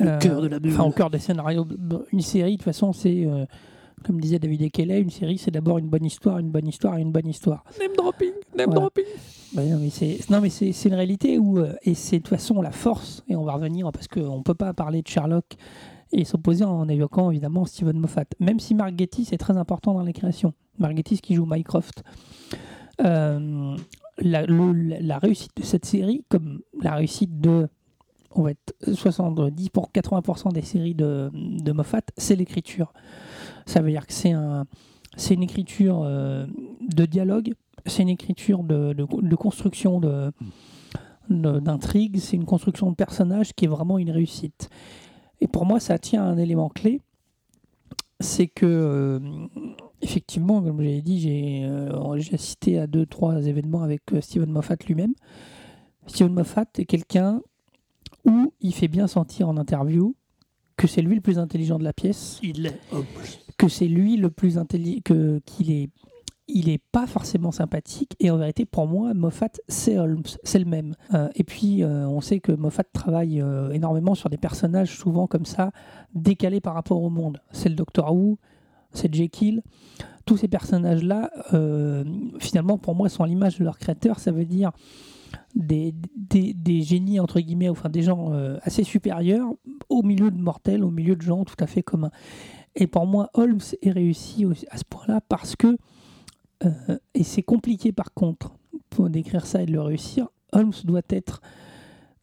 Euh, 0.01 0.17
cœur 0.17 0.41
de 0.41 0.47
la 0.47 0.59
meule. 0.59 0.73
Enfin, 0.73 0.83
au 0.83 0.91
cœur 0.91 1.09
des 1.09 1.19
scénarios. 1.19 1.65
Une 2.11 2.21
série, 2.21 2.53
de 2.53 2.57
toute 2.57 2.65
façon, 2.65 2.91
c'est. 2.91 3.25
euh, 3.25 3.45
comme 4.05 4.19
disait 4.21 4.39
David 4.39 4.61
Ekeley, 4.61 5.01
une 5.01 5.09
série, 5.09 5.37
c'est 5.37 5.51
d'abord 5.51 5.77
une 5.77 5.87
bonne 5.89 6.05
histoire, 6.05 6.37
une 6.39 6.51
bonne 6.51 6.67
histoire 6.67 6.97
et 6.97 7.01
une 7.01 7.11
bonne 7.11 7.27
histoire. 7.27 7.63
Name 7.79 7.95
dropping, 7.97 8.31
name 8.55 8.65
Voilà. 8.67 8.79
dropping. 8.81 9.03
Bah 9.53 9.63
non, 9.63 9.77
mais 9.79 9.89
c'est 9.89 10.19
non, 10.29 10.41
mais 10.41 10.49
c'est 10.49 10.71
c'est 10.73 10.89
une 10.89 10.95
réalité 10.95 11.39
où 11.39 11.59
euh, 11.59 11.73
et 11.83 11.93
c'est 11.93 12.17
de 12.17 12.21
toute 12.23 12.29
façon 12.37 12.61
la 12.61 12.71
force. 12.71 13.23
Et 13.27 13.35
on 13.35 13.43
va 13.43 13.53
revenir 13.53 13.89
parce 13.91 14.07
qu'on 14.07 14.43
peut 14.43 14.53
pas 14.53 14.73
parler 14.73 15.01
de 15.01 15.07
Sherlock 15.07 15.45
et 16.11 16.23
s'opposer 16.25 16.63
en 16.65 16.87
évoquant 16.87 17.31
évidemment 17.31 17.65
Steven 17.65 17.97
Moffat. 17.97 18.25
Même 18.39 18.59
si 18.59 18.75
Mark 18.75 18.93
Gatiss 18.95 19.33
est 19.33 19.37
très 19.37 19.57
important 19.57 19.93
dans 19.93 20.03
les 20.03 20.13
créations. 20.13 20.53
Mark 20.77 20.93
Gatiss 20.93 21.21
qui 21.21 21.35
joue 21.35 21.45
Mycroft. 21.47 22.03
Euh, 23.01 23.75
la, 24.19 24.45
le- 24.45 24.97
la 25.01 25.17
réussite 25.17 25.51
de 25.57 25.63
cette 25.63 25.85
série, 25.85 26.23
comme 26.29 26.61
la 26.81 26.95
réussite 26.95 27.39
de 27.41 27.67
on 28.37 28.41
va 28.43 28.51
être 28.51 28.73
70 28.93 29.69
pour 29.69 29.91
80% 29.93 30.51
des 30.51 30.61
séries 30.61 30.93
de, 30.95 31.29
de 31.33 31.71
Moffat, 31.71 32.01
c'est 32.17 32.35
l'écriture. 32.35 32.91
Ça 33.65 33.81
veut 33.81 33.91
dire 33.91 34.05
que 34.05 34.13
c'est 34.13 34.31
un, 34.31 34.65
une 35.29 35.43
écriture 35.43 36.03
euh, 36.03 36.45
de 36.81 37.05
dialogue, 37.05 37.53
c'est 37.85 38.03
une 38.03 38.09
écriture 38.09 38.63
de, 38.63 38.93
de, 38.93 39.35
construction 39.35 39.99
de, 39.99 40.31
d'intrigue, 41.29 42.17
c'est 42.19 42.35
une 42.35 42.45
construction 42.45 42.89
de 42.89 42.95
personnage 42.95 43.53
qui 43.53 43.65
est 43.65 43.69
vraiment 43.69 43.97
une 43.97 44.11
réussite. 44.11 44.69
Et 45.41 45.47
pour 45.47 45.65
moi, 45.65 45.79
ça 45.79 45.97
tient 45.99 46.23
à 46.23 46.27
un 46.27 46.37
élément 46.37 46.69
clé, 46.69 47.01
c'est 48.19 48.47
que 48.47 48.65
euh, 48.65 49.19
effectivement, 50.01 50.61
comme 50.61 50.81
j'ai 50.81 51.01
dit, 51.01 51.19
j'ai, 51.19 51.65
euh, 51.65 52.17
j'ai 52.17 52.35
assisté 52.35 52.79
à 52.79 52.87
deux, 52.87 53.05
trois 53.05 53.45
événements 53.45 53.83
avec 53.83 54.01
euh, 54.13 54.21
Steven 54.21 54.49
Moffat 54.49 54.77
lui-même. 54.87 55.13
Steven 56.07 56.33
Moffat 56.33 56.65
est 56.77 56.85
quelqu'un 56.85 57.41
où 58.25 58.53
il 58.61 58.73
fait 58.73 58.87
bien 58.87 59.07
sentir 59.07 59.49
en 59.49 59.57
interview 59.57 60.15
que 60.77 60.87
c'est 60.87 61.01
lui 61.01 61.15
le 61.15 61.21
plus 61.21 61.39
intelligent 61.39 61.79
de 61.79 61.83
la 61.83 61.93
pièce, 61.93 62.39
Il 62.43 62.65
est 62.65 62.79
Holmes. 62.91 63.05
que 63.57 63.67
c'est 63.67 63.87
lui 63.87 64.17
le 64.17 64.29
plus 64.29 64.57
intelligent, 64.57 64.99
que 65.03 65.39
qu'il 65.45 65.71
est, 65.71 65.89
il 66.47 66.69
est 66.69 66.81
pas 66.91 67.07
forcément 67.07 67.51
sympathique. 67.51 68.15
Et 68.19 68.29
en 68.29 68.37
vérité, 68.37 68.65
pour 68.65 68.87
moi, 68.87 69.13
Moffat 69.13 69.51
c'est 69.67 69.97
Holmes, 69.97 70.23
c'est 70.43 70.59
le 70.59 70.65
même. 70.65 70.95
Euh, 71.13 71.29
et 71.35 71.43
puis, 71.43 71.83
euh, 71.83 72.07
on 72.07 72.21
sait 72.21 72.39
que 72.39 72.51
Moffat 72.51 72.83
travaille 72.83 73.41
euh, 73.41 73.71
énormément 73.71 74.15
sur 74.15 74.29
des 74.29 74.37
personnages 74.37 74.97
souvent 74.97 75.27
comme 75.27 75.45
ça, 75.45 75.71
décalés 76.13 76.61
par 76.61 76.73
rapport 76.73 77.01
au 77.01 77.09
monde. 77.09 77.41
C'est 77.51 77.69
le 77.69 77.75
Docteur 77.75 78.13
Who, 78.13 78.37
c'est 78.91 79.13
Jekyll. 79.13 79.61
Tous 80.25 80.37
ces 80.37 80.47
personnages-là, 80.47 81.29
finalement, 82.39 82.79
pour 82.79 82.95
moi, 82.95 83.09
sont 83.09 83.23
à 83.23 83.27
l'image 83.27 83.59
de 83.59 83.63
leur 83.63 83.77
créateur. 83.77 84.17
Ça 84.19 84.31
veut 84.31 84.45
dire 84.45 84.71
des, 85.55 85.93
des, 86.15 86.81
génies, 86.81 87.19
entre 87.19 87.39
guillemets, 87.39 87.69
enfin 87.69 87.89
des 87.89 88.01
gens 88.01 88.33
euh, 88.33 88.57
assez 88.63 88.83
supérieurs 88.83 89.47
au 89.89 90.03
milieu 90.03 90.29
de 90.29 90.37
mortels, 90.37 90.83
au 90.83 90.91
milieu 90.91 91.15
de 91.15 91.21
gens 91.21 91.45
tout 91.45 91.55
à 91.59 91.67
fait 91.67 91.81
communs. 91.81 92.11
Et 92.75 92.87
pour 92.87 93.07
moi, 93.07 93.29
Holmes 93.33 93.61
est 93.81 93.91
réussi 93.91 94.45
à 94.69 94.77
ce 94.77 94.83
point-là 94.83 95.21
parce 95.29 95.55
que, 95.55 95.77
euh, 96.65 96.97
et 97.13 97.23
c'est 97.23 97.43
compliqué 97.43 97.93
par 97.93 98.13
contre 98.13 98.53
pour 98.89 99.09
décrire 99.09 99.45
ça 99.45 99.61
et 99.61 99.65
de 99.65 99.71
le 99.71 99.81
réussir, 99.81 100.27
Holmes 100.51 100.73
doit 100.83 101.01
être 101.09 101.41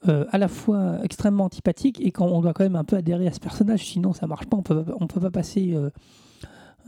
euh, 0.08 0.26
à 0.30 0.36
la 0.36 0.48
fois 0.48 0.98
extrêmement 1.02 1.44
antipathique 1.44 2.00
et 2.00 2.10
quand 2.10 2.26
on 2.26 2.42
doit 2.42 2.52
quand 2.52 2.64
même 2.64 2.76
un 2.76 2.84
peu 2.84 2.96
adhérer 2.96 3.26
à 3.26 3.32
ce 3.32 3.40
personnage, 3.40 3.86
sinon 3.86 4.12
ça 4.12 4.26
marche 4.26 4.46
pas, 4.46 4.58
on 4.58 4.62
peut, 4.62 4.84
on 5.00 5.06
peut 5.06 5.20
pas 5.20 5.30
passer 5.30 5.74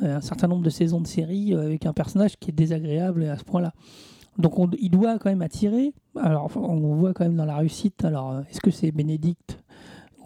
un 0.01 0.21
certain 0.21 0.49
nombre 0.49 0.63
de 0.63 0.71
saisons 0.71 1.01
de 1.01 1.07
série 1.07 1.55
avec 1.55 1.87
un 1.87 1.93
personnage 1.95 2.37
qui 2.37 2.51
est 2.51 2.55
désagréable 2.55 3.25
à 3.25 3.39
ce 3.39 3.45
point-là. 3.45 3.73
Donc 4.39 4.59
on- 4.59 4.69
il 4.79 4.91
doit 4.91 5.19
quand 5.19 5.31
même 5.31 5.43
attirer. 5.43 5.93
Alors 6.21 6.51
on 6.57 6.95
voit 6.97 7.13
quand 7.15 7.25
même 7.25 7.37
dans 7.37 7.45
la 7.45 7.57
réussite. 7.57 8.05
Alors 8.05 8.33
euh, 8.33 8.41
est-ce 8.51 8.61
que 8.61 8.71
c'est 8.71 8.91
Bénédicte 8.93 9.59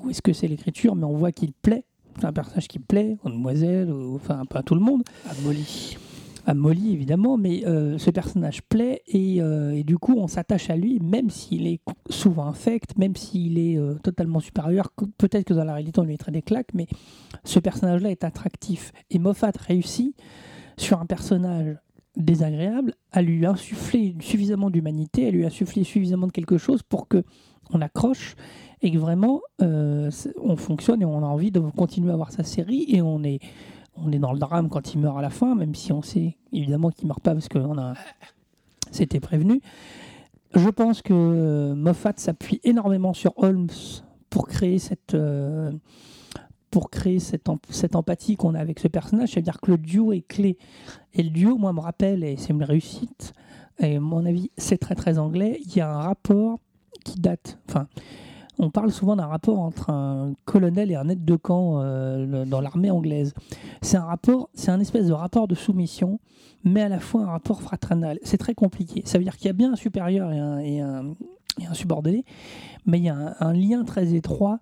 ou 0.02 0.10
est-ce 0.10 0.22
que 0.22 0.32
c'est 0.32 0.48
l'écriture 0.48 0.94
Mais 0.94 1.04
on 1.04 1.16
voit 1.16 1.32
qu'il 1.32 1.52
plaît. 1.52 1.84
C'est 2.18 2.24
un 2.26 2.32
personnage 2.32 2.66
qui 2.68 2.78
plaît, 2.80 3.16
aux 3.24 3.28
demoiselles, 3.30 3.90
ou- 3.92 4.16
enfin 4.16 4.44
pas 4.48 4.60
à 4.60 4.62
tout 4.62 4.74
le 4.74 4.80
monde. 4.80 5.02
À 5.28 5.34
Molly. 5.44 5.96
à 6.46 6.54
Molly 6.54 6.92
évidemment, 6.94 7.36
mais 7.36 7.64
euh, 7.66 7.98
ce 7.98 8.10
personnage 8.10 8.62
plaît 8.62 9.02
et, 9.06 9.42
euh, 9.42 9.72
et 9.72 9.84
du 9.84 9.98
coup 9.98 10.14
on 10.16 10.26
s'attache 10.28 10.70
à 10.70 10.76
lui, 10.76 10.98
même 11.00 11.28
s'il 11.28 11.66
est 11.66 11.80
souvent 12.08 12.46
infect, 12.46 12.96
même 12.96 13.14
s'il 13.16 13.58
est 13.58 13.76
euh, 13.76 13.94
totalement 14.02 14.40
supérieur. 14.40 14.90
Peut-être 15.18 15.44
que 15.44 15.52
dans 15.54 15.64
la 15.64 15.74
réalité 15.74 16.00
on 16.00 16.04
lui 16.04 16.12
mettrait 16.12 16.32
des 16.32 16.40
claques, 16.42 16.70
mais 16.72 16.86
ce 17.44 17.58
personnage-là 17.60 18.10
est 18.10 18.24
attractif. 18.24 18.92
Et 19.10 19.18
Moffat 19.18 19.52
réussit 19.66 20.16
sur 20.78 21.00
un 21.00 21.06
personnage 21.06 21.76
désagréable 22.18 22.94
à 23.12 23.22
lui 23.22 23.46
insuffler 23.46 24.14
suffisamment 24.20 24.70
d'humanité, 24.70 25.28
à 25.28 25.31
lui 25.31 25.46
insuffler 25.46 25.85
suffisamment 25.85 26.26
de 26.26 26.33
quelque 26.33 26.59
chose 26.59 26.83
pour 26.83 27.09
que 27.09 27.24
on 27.70 27.81
accroche 27.81 28.35
et 28.83 28.90
que 28.90 28.98
vraiment 28.98 29.40
euh, 29.62 30.11
on 30.42 30.57
fonctionne 30.57 31.02
et 31.02 31.04
on 31.04 31.22
a 31.22 31.26
envie 31.26 31.50
de 31.50 31.61
continuer 31.61 32.12
à 32.12 32.16
voir 32.16 32.33
sa 32.33 32.42
série 32.42 32.87
et 32.88 33.02
on 33.02 33.22
est 33.22 33.40
on 33.96 34.12
est 34.12 34.18
dans 34.18 34.33
le 34.33 34.38
drame 34.38 34.68
quand 34.68 34.94
il 34.94 35.00
meurt 35.00 35.18
à 35.18 35.22
la 35.22 35.31
fin, 35.31 35.54
même 35.57 35.74
si 35.74 35.92
on 35.92 36.02
sait 36.02 36.37
évidemment 36.52 36.90
qu'il 36.90 37.09
meurt 37.09 37.20
pas 37.20 37.33
parce 37.35 37.48
que 37.48 37.59
on 37.59 37.78
a 37.78 37.94
c'était 38.90 39.20
prévenu. 39.20 39.61
Je 40.54 40.68
pense 40.70 41.02
que 41.02 41.12
euh, 41.12 41.74
Moffat 41.74 42.14
s'appuie 42.16 42.61
énormément 42.64 43.12
sur 43.12 43.33
Holmes 43.37 43.68
pour 44.31 44.48
créer 44.48 44.78
cette 44.78 45.14
euh, 45.14 45.72
pour 46.70 46.90
créer 46.90 47.18
cette, 47.18 47.46
cette 47.70 47.96
empathie 47.96 48.37
qu'on 48.37 48.54
a 48.54 48.61
avec 48.61 48.78
ce 48.78 48.88
personnage, 48.88 49.31
c'est-à-dire 49.31 49.61
que 49.61 49.70
le 49.70 49.78
duo 49.78 50.12
est 50.12 50.26
clé. 50.26 50.59
Et 51.14 51.22
le 51.22 51.31
duo, 51.31 51.57
moi, 51.57 51.72
me 51.72 51.81
rappelle, 51.81 52.24
et 52.24 52.37
c'est 52.37 52.52
une 52.52 52.64
réussite, 52.64 53.33
et 53.78 53.96
à 53.96 54.00
mon 54.00 54.26
avis, 54.26 54.50
c'est 54.57 54.78
très 54.78 54.94
très 54.94 55.18
anglais, 55.18 55.61
il 55.64 55.76
y 55.76 55.81
a 55.81 55.90
un 55.90 56.00
rapport 56.00 56.59
qui 57.04 57.20
date. 57.20 57.59
Enfin, 57.68 57.87
on 58.59 58.70
parle 58.70 58.90
souvent 58.90 59.14
d'un 59.14 59.26
rapport 59.26 59.61
entre 59.61 59.90
un 59.90 60.35
colonel 60.44 60.90
et 60.90 60.96
un 60.96 61.09
aide 61.09 61.24
de 61.24 61.37
camp 61.37 61.81
euh, 61.81 62.44
dans 62.44 62.61
l'armée 62.61 62.90
anglaise. 62.90 63.35
C'est 63.83 63.96
un 63.96 64.04
rapport, 64.04 64.50
c'est 64.54 64.70
un 64.70 64.81
espèce 64.81 65.07
de 65.07 65.12
rapport 65.12 65.46
de 65.46 65.54
soumission, 65.54 66.18
mais 66.64 66.83
à 66.83 66.88
la 66.88 66.98
fois 66.98 67.22
un 67.22 67.31
rapport 67.31 67.62
fraternal. 67.62 68.18
C'est 68.24 68.38
très 68.38 68.54
compliqué. 68.54 69.02
Ça 69.04 69.18
veut 69.18 69.24
dire 69.24 69.37
qu'il 69.37 69.46
y 69.46 69.50
a 69.50 69.54
bien 69.54 69.72
un 69.72 69.76
supérieur 69.76 70.33
et 70.33 70.38
un, 70.38 70.59
et 70.59 70.81
un, 70.81 71.14
et 71.61 71.66
un 71.66 71.74
subordonné, 71.74 72.24
mais 72.85 72.98
il 72.98 73.04
y 73.04 73.09
a 73.09 73.37
un 73.38 73.52
lien 73.52 73.85
très 73.85 74.14
étroit 74.14 74.59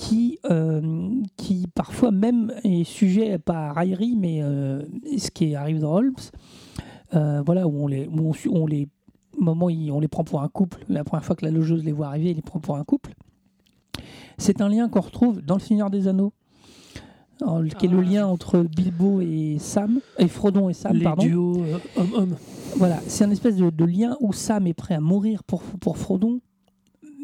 qui, 0.00 0.38
euh, 0.50 1.10
qui 1.36 1.66
parfois 1.74 2.10
même 2.10 2.54
est 2.64 2.84
sujet, 2.84 3.38
pas 3.38 3.68
à 3.68 3.72
raillerie, 3.74 4.16
mais 4.16 4.42
euh, 4.42 4.82
ce 5.18 5.30
qui 5.30 5.54
arrive 5.54 5.80
dans 5.80 5.92
Holmes, 5.94 6.14
euh, 7.14 7.42
voilà, 7.44 7.68
où 7.68 7.84
on 7.84 7.86
les, 7.86 8.08
où 8.08 8.32
on, 8.50 8.66
les 8.66 8.88
moment 9.38 9.66
on 9.66 10.00
les 10.00 10.08
prend 10.08 10.24
pour 10.24 10.40
un 10.40 10.48
couple, 10.48 10.78
la 10.88 11.04
première 11.04 11.24
fois 11.24 11.36
que 11.36 11.44
la 11.44 11.50
logeuse 11.50 11.84
les 11.84 11.92
voit 11.92 12.06
arriver, 12.06 12.30
il 12.30 12.36
les 12.36 12.42
prend 12.42 12.60
pour 12.60 12.76
un 12.76 12.84
couple. 12.84 13.12
C'est 14.38 14.62
un 14.62 14.70
lien 14.70 14.88
qu'on 14.88 15.02
retrouve 15.02 15.42
dans 15.42 15.56
Le 15.56 15.60
Seigneur 15.60 15.90
des 15.90 16.08
Anneaux, 16.08 16.32
qui 17.78 17.84
est 17.84 17.88
le 17.90 17.98
Ah. 17.98 18.02
lien 18.10 18.26
entre 18.26 18.62
Bilbo 18.62 19.20
et 19.20 19.58
Sam, 19.58 20.00
et 20.18 20.28
Frodon 20.28 20.70
et 20.70 20.74
Sam, 20.74 20.96
les 20.96 21.04
pardon. 21.04 21.22
duos 21.22 21.62
homme-homme. 21.96 22.36
Voilà, 22.76 23.00
c'est 23.06 23.24
un 23.24 23.30
espèce 23.30 23.56
de, 23.56 23.68
de 23.68 23.84
lien 23.84 24.16
où 24.20 24.32
Sam 24.32 24.66
est 24.66 24.72
prêt 24.72 24.94
à 24.94 25.00
mourir 25.00 25.44
pour, 25.44 25.60
pour 25.62 25.98
Frodon. 25.98 26.40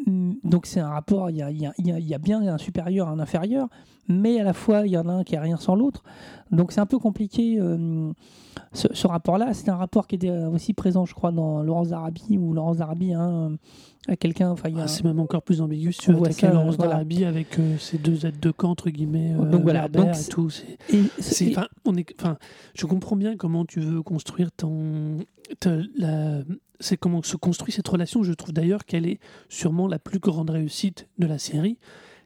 Mm, 0.06 0.34
Donc 0.44 0.66
c'est 0.66 0.80
un 0.80 0.88
rapport, 0.88 1.30
il 1.30 1.36
y 1.36 1.42
a, 1.42 1.50
y 1.50 1.68
y 1.78 2.18
bien 2.18 2.40
un 2.46 2.58
supérieur, 2.58 3.08
un 3.08 3.18
inférieur, 3.18 3.68
mais 4.08 4.38
à 4.40 4.44
la 4.44 4.52
fois 4.52 4.86
il 4.86 4.92
y 4.92 4.98
en 4.98 5.08
a 5.08 5.12
un 5.12 5.24
qui 5.24 5.34
a 5.36 5.40
rien 5.40 5.56
sans 5.56 5.74
l'autre. 5.74 6.04
Donc 6.52 6.70
c'est 6.72 6.80
un 6.80 6.86
peu 6.86 6.98
compliqué 6.98 7.58
euh, 7.58 8.12
ce, 8.72 8.86
ce 8.92 9.06
rapport-là. 9.08 9.52
C'est 9.52 9.68
un 9.68 9.74
rapport 9.76 10.06
qui 10.06 10.14
était 10.14 10.30
aussi 10.30 10.74
présent, 10.74 11.04
je 11.06 11.14
crois, 11.14 11.32
dans 11.32 11.60
Laurence 11.62 11.88
d'Arabie, 11.88 12.38
où 12.38 12.52
Laurence 12.52 12.76
d'Arabie 12.76 13.14
hein, 13.14 13.56
quelqu'un. 14.20 14.50
Enfin, 14.50 14.68
il 14.68 14.76
y 14.76 14.80
a 14.80 14.84
Ah, 14.84 14.88
c'est 14.88 15.02
même 15.02 15.18
encore 15.18 15.42
plus 15.42 15.60
ambigu 15.60 15.92
si 15.92 15.98
tu 15.98 16.12
attaquer 16.12 16.46
ça, 16.46 16.52
Laurence 16.52 16.76
voilà. 16.76 16.92
d'Arabie 16.92 17.24
avec 17.24 17.58
euh, 17.58 17.76
ses 17.78 17.98
deux 17.98 18.24
aides 18.26 18.38
de 18.38 18.52
camp, 18.52 18.70
entre 18.70 18.90
guillemets, 18.90 19.34
euh, 19.36 19.50
Donc 19.50 19.62
voilà, 19.62 19.88
donc 19.88 20.14
et 20.14 20.28
tout. 20.30 20.50
c'est- 20.50 20.78
on 21.84 21.96
est, 21.96 22.14
enfin, 22.20 22.36
je 22.74 22.86
comprends 22.86 23.16
bien 23.16 23.36
comment 23.36 23.64
tu 23.64 23.80
veux 23.80 24.02
construire 24.02 24.52
ton, 24.52 25.16
ta- 25.58 25.78
la- 25.96 26.42
c'est 26.80 26.96
comment 26.96 27.22
se 27.22 27.36
construit 27.36 27.72
cette 27.72 27.88
relation. 27.88 28.22
Je 28.22 28.32
trouve 28.32 28.52
d'ailleurs 28.52 28.84
qu'elle 28.84 29.06
est 29.06 29.20
sûrement 29.48 29.88
la 29.88 29.98
plus 29.98 30.18
grande 30.18 30.50
réussite 30.50 31.08
de 31.18 31.26
la 31.26 31.38
série. 31.38 31.78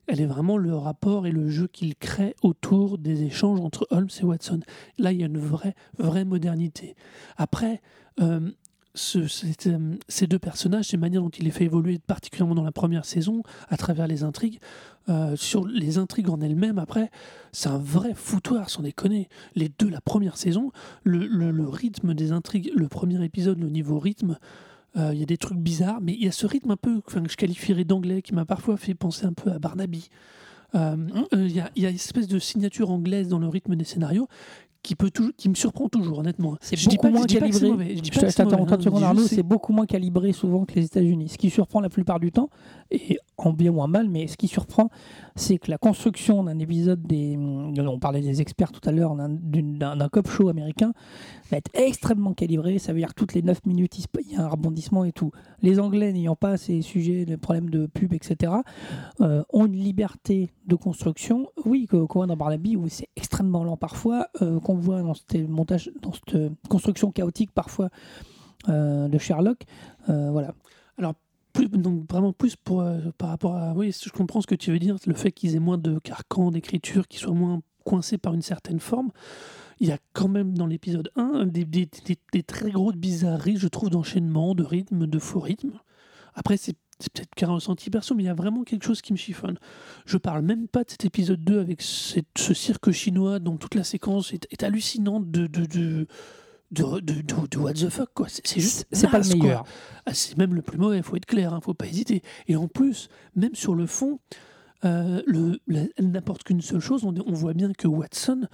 Elle 0.06 0.20
est 0.20 0.26
vraiment 0.26 0.56
le 0.56 0.74
rapport 0.74 1.26
et 1.26 1.30
le 1.30 1.48
jeu 1.48 1.68
qu'il 1.68 1.94
crée 1.94 2.34
autour 2.42 2.98
des 2.98 3.22
échanges 3.22 3.60
entre 3.60 3.86
Holmes 3.90 4.08
et 4.20 4.24
Watson. 4.24 4.60
Là, 4.98 5.12
il 5.12 5.20
y 5.20 5.22
a 5.22 5.26
une 5.26 5.38
vraie, 5.38 5.74
vraie 5.98 6.24
modernité. 6.24 6.96
Après, 7.36 7.80
euh, 8.20 8.50
ce- 8.94 9.26
cette, 9.28 9.66
euh, 9.68 9.96
ces 10.08 10.26
deux 10.26 10.38
personnages, 10.38 10.86
ces 10.86 10.96
manières 10.96 11.22
dont 11.22 11.28
il 11.30 11.44
les 11.44 11.50
fait 11.50 11.64
évoluer, 11.64 11.98
particulièrement 11.98 12.54
dans 12.54 12.64
la 12.64 12.72
première 12.72 13.04
saison, 13.04 13.42
à 13.68 13.76
travers 13.76 14.06
les 14.06 14.22
intrigues, 14.24 14.58
euh, 15.08 15.36
sur 15.36 15.66
les 15.66 15.98
intrigues 15.98 16.28
en 16.30 16.40
elles-mêmes, 16.40 16.78
après, 16.78 17.10
c'est 17.52 17.68
un 17.68 17.78
vrai 17.78 18.12
foutoir, 18.14 18.68
sans 18.70 18.82
déconner. 18.82 19.28
Les 19.54 19.70
deux, 19.78 19.88
la 19.88 20.00
première 20.00 20.36
saison, 20.36 20.72
le, 21.04 21.26
le- 21.26 21.50
le 21.50 21.68
rythme 21.68 22.14
des 22.14 22.32
intrigues, 22.32 22.70
le 22.74 22.88
premier 22.88 23.24
épisode, 23.24 23.58
le 23.60 23.68
niveau 23.70 23.98
rythme, 23.98 24.38
euh, 24.96 25.10
il 25.14 25.20
y 25.20 25.22
a 25.22 25.26
des 25.26 25.38
trucs 25.38 25.58
bizarres, 25.58 26.00
mais 26.00 26.14
il 26.14 26.24
y 26.24 26.28
a 26.28 26.32
ce 26.32 26.46
rythme 26.46 26.72
un 26.72 26.76
peu 26.76 27.00
que 27.00 27.12
je 27.28 27.36
qualifierais 27.36 27.84
d'anglais 27.84 28.22
qui 28.22 28.34
m'a 28.34 28.44
parfois 28.44 28.76
fait 28.76 28.94
penser 28.94 29.24
un 29.26 29.32
peu 29.32 29.50
à 29.52 29.58
Barnaby. 29.60 30.08
Euh, 30.74 30.96
euh, 31.34 31.48
y, 31.48 31.58
a, 31.60 31.68
il 31.74 31.82
y 31.82 31.86
a 31.86 31.90
une 31.90 31.96
espèce 31.96 32.28
de 32.28 32.38
signature 32.38 32.90
anglaise 32.90 33.26
dans 33.28 33.40
le 33.40 33.48
rythme 33.48 33.74
des 33.74 33.84
scénarios 33.84 34.28
qui, 34.82 34.94
peut 34.94 35.10
toujours, 35.10 35.32
qui 35.36 35.48
me 35.48 35.54
surprend 35.54 35.88
toujours, 35.88 36.18
honnêtement. 36.20 36.56
C'est 36.60 36.76
Je 36.76 36.88
dis 36.88 36.96
pas 36.96 37.10
moins 37.10 37.22
je 37.22 37.26
dis 37.26 37.38
pas 37.38 37.48
que 37.48 37.54
c'est 37.54 37.60
calibré. 37.60 37.96
je 37.96 38.34
t'attends 38.34 38.58
mauvais, 38.58 38.66
30 38.66 38.82
secondes, 38.82 39.02
Arnaud, 39.02 39.26
c'est 39.26 39.42
beaucoup 39.42 39.72
moins 39.72 39.86
calibré 39.86 40.32
souvent 40.32 40.64
que 40.64 40.74
les 40.74 40.86
États-Unis. 40.86 41.28
Ce 41.28 41.38
qui 41.38 41.50
surprend 41.50 41.80
la 41.80 41.90
plupart 41.90 42.20
du 42.20 42.32
temps, 42.32 42.48
et 42.90 43.18
en 43.36 43.52
bien 43.52 43.70
ou 43.70 43.80
en 43.80 43.88
mal, 43.88 44.08
mais 44.08 44.26
ce 44.26 44.36
qui 44.36 44.48
surprend, 44.48 44.90
c'est 45.40 45.58
que 45.58 45.70
la 45.70 45.78
construction 45.78 46.44
d'un 46.44 46.58
épisode 46.58 47.02
des. 47.02 47.36
On 47.36 47.98
parlait 47.98 48.20
des 48.20 48.40
experts 48.40 48.72
tout 48.72 48.86
à 48.88 48.92
l'heure, 48.92 49.16
d'un- 49.16 50.08
cop 50.08 50.28
show 50.28 50.48
américain, 50.48 50.92
va 51.50 51.56
être 51.56 51.70
extrêmement 51.74 52.34
calibré. 52.34 52.78
Ça 52.78 52.92
veut 52.92 52.98
dire 52.98 53.08
que 53.08 53.14
toutes 53.14 53.34
les 53.34 53.42
9 53.42 53.64
minutes, 53.66 53.98
il 53.98 54.32
y 54.32 54.36
a 54.36 54.44
un 54.44 54.48
rebondissement 54.48 55.04
et 55.04 55.12
tout. 55.12 55.30
Les 55.62 55.80
Anglais 55.80 56.12
n'ayant 56.12 56.36
pas 56.36 56.56
ces 56.56 56.82
sujets, 56.82 57.24
les 57.26 57.36
problèmes 57.36 57.70
de 57.70 57.86
pub, 57.86 58.12
etc., 58.12 58.52
euh, 59.20 59.42
ont 59.52 59.66
une 59.66 59.76
liberté 59.76 60.52
de 60.66 60.74
construction, 60.76 61.48
oui, 61.64 61.88
voit 61.90 62.26
dans 62.26 62.36
Barnaby, 62.36 62.76
où 62.76 62.88
c'est 62.88 63.08
extrêmement 63.16 63.64
lent 63.64 63.76
parfois, 63.76 64.28
euh, 64.42 64.60
qu'on 64.60 64.74
voit 64.76 65.02
dans 65.02 65.14
cette 65.14 65.48
construction 66.68 67.10
chaotique 67.12 67.50
parfois 67.52 67.88
euh, 68.68 69.08
de 69.08 69.18
Sherlock. 69.18 69.62
Euh, 70.08 70.30
voilà. 70.30 70.54
Donc 71.72 72.10
vraiment 72.10 72.32
plus 72.32 72.56
euh, 72.70 73.10
par 73.18 73.28
rapport 73.28 73.56
à. 73.56 73.72
Oui, 73.74 73.92
je 73.92 74.10
comprends 74.10 74.40
ce 74.40 74.46
que 74.46 74.54
tu 74.54 74.70
veux 74.70 74.78
dire, 74.78 74.96
le 75.06 75.14
fait 75.14 75.32
qu'ils 75.32 75.56
aient 75.56 75.60
moins 75.60 75.78
de 75.78 75.98
carcans 75.98 76.50
d'écriture, 76.50 77.08
qu'ils 77.08 77.20
soient 77.20 77.34
moins 77.34 77.60
coincés 77.84 78.18
par 78.18 78.34
une 78.34 78.42
certaine 78.42 78.80
forme. 78.80 79.10
Il 79.80 79.88
y 79.88 79.92
a 79.92 79.98
quand 80.12 80.28
même 80.28 80.56
dans 80.56 80.66
l'épisode 80.66 81.10
1 81.16 81.46
des, 81.46 81.88
très 82.42 82.70
grosses 82.70 82.96
bizarreries, 82.96 83.56
je 83.56 83.66
trouve, 83.66 83.88
d'enchaînement, 83.88 84.54
de 84.54 84.62
rythme, 84.62 85.06
de 85.06 85.18
faux 85.18 85.40
rythme. 85.40 85.72
Après, 86.34 86.58
c'est 86.58 86.76
peut-être 87.14 87.34
qu'un 87.34 87.48
ressenti 87.48 87.88
perso, 87.88 88.14
mais 88.14 88.24
il 88.24 88.26
y 88.26 88.30
a 88.30 88.34
vraiment 88.34 88.62
quelque 88.62 88.84
chose 88.84 89.00
qui 89.00 89.14
me 89.14 89.18
chiffonne. 89.18 89.56
Je 90.04 90.18
parle 90.18 90.42
même 90.42 90.68
pas 90.68 90.84
de 90.84 90.90
cet 90.90 91.06
épisode 91.06 91.42
2 91.42 91.60
avec 91.60 91.80
ce 91.80 92.54
cirque 92.54 92.90
chinois 92.90 93.38
dont 93.38 93.56
toute 93.56 93.74
la 93.74 93.84
séquence 93.84 94.34
est, 94.34 94.46
est 94.50 94.62
hallucinante 94.62 95.30
de, 95.30 96.06
de, 96.70 97.00
de, 97.00 97.14
de- 97.22 97.46
de 97.50 97.58
what 97.58 97.72
the 97.74 97.88
fuck, 97.88 98.10
quoi. 98.14 98.26
C'est 98.28 98.60
juste. 98.60 98.86
C'est 98.92 99.10
pas 99.10 99.18
le 99.18 99.28
meilleur. 99.38 99.64
Ah, 100.06 100.14
c'est 100.14 100.36
même 100.38 100.54
le 100.54 100.62
plus 100.62 100.78
mauvais, 100.78 100.98
il 100.98 101.02
faut 101.02 101.16
être 101.16 101.26
clair, 101.26 101.52
il 101.56 101.62
faut 101.64 101.74
pas 101.74 101.86
hésiter. 101.86 102.22
Et 102.46 102.56
en 102.56 102.68
plus, 102.68 103.08
même 103.34 103.54
sur 103.54 103.74
le 103.74 103.86
fond, 103.86 104.20
euh, 104.84 105.20
le, 105.26 105.58
la- 105.66 105.84
elle 105.96 106.10
n'apporte 106.10 106.44
qu'une 106.44 106.60
seule 106.60 106.80
chose, 106.80 107.04
on, 107.04 107.14
on 107.26 107.32
voit 107.32 107.54
bien 107.54 107.72
que 107.72 107.86
Watson 107.88 108.46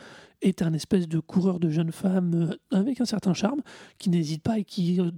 est 0.43 0.63
un 0.63 0.73
espèce 0.73 1.09
de 1.09 1.19
coureur 1.21 1.61
de 1.61 1.69
jeune 1.71 1.93
femme 1.93 2.35
euh, 2.35 2.77
avec 2.77 3.01
un 3.01 3.05
certain 3.05 3.35
charme, 3.35 3.61
qui 3.99 4.11
n'hésite 4.11 4.43
pas 4.43 4.59
et 4.59 4.65
qui, 4.65 5.01
euh, 5.01 5.11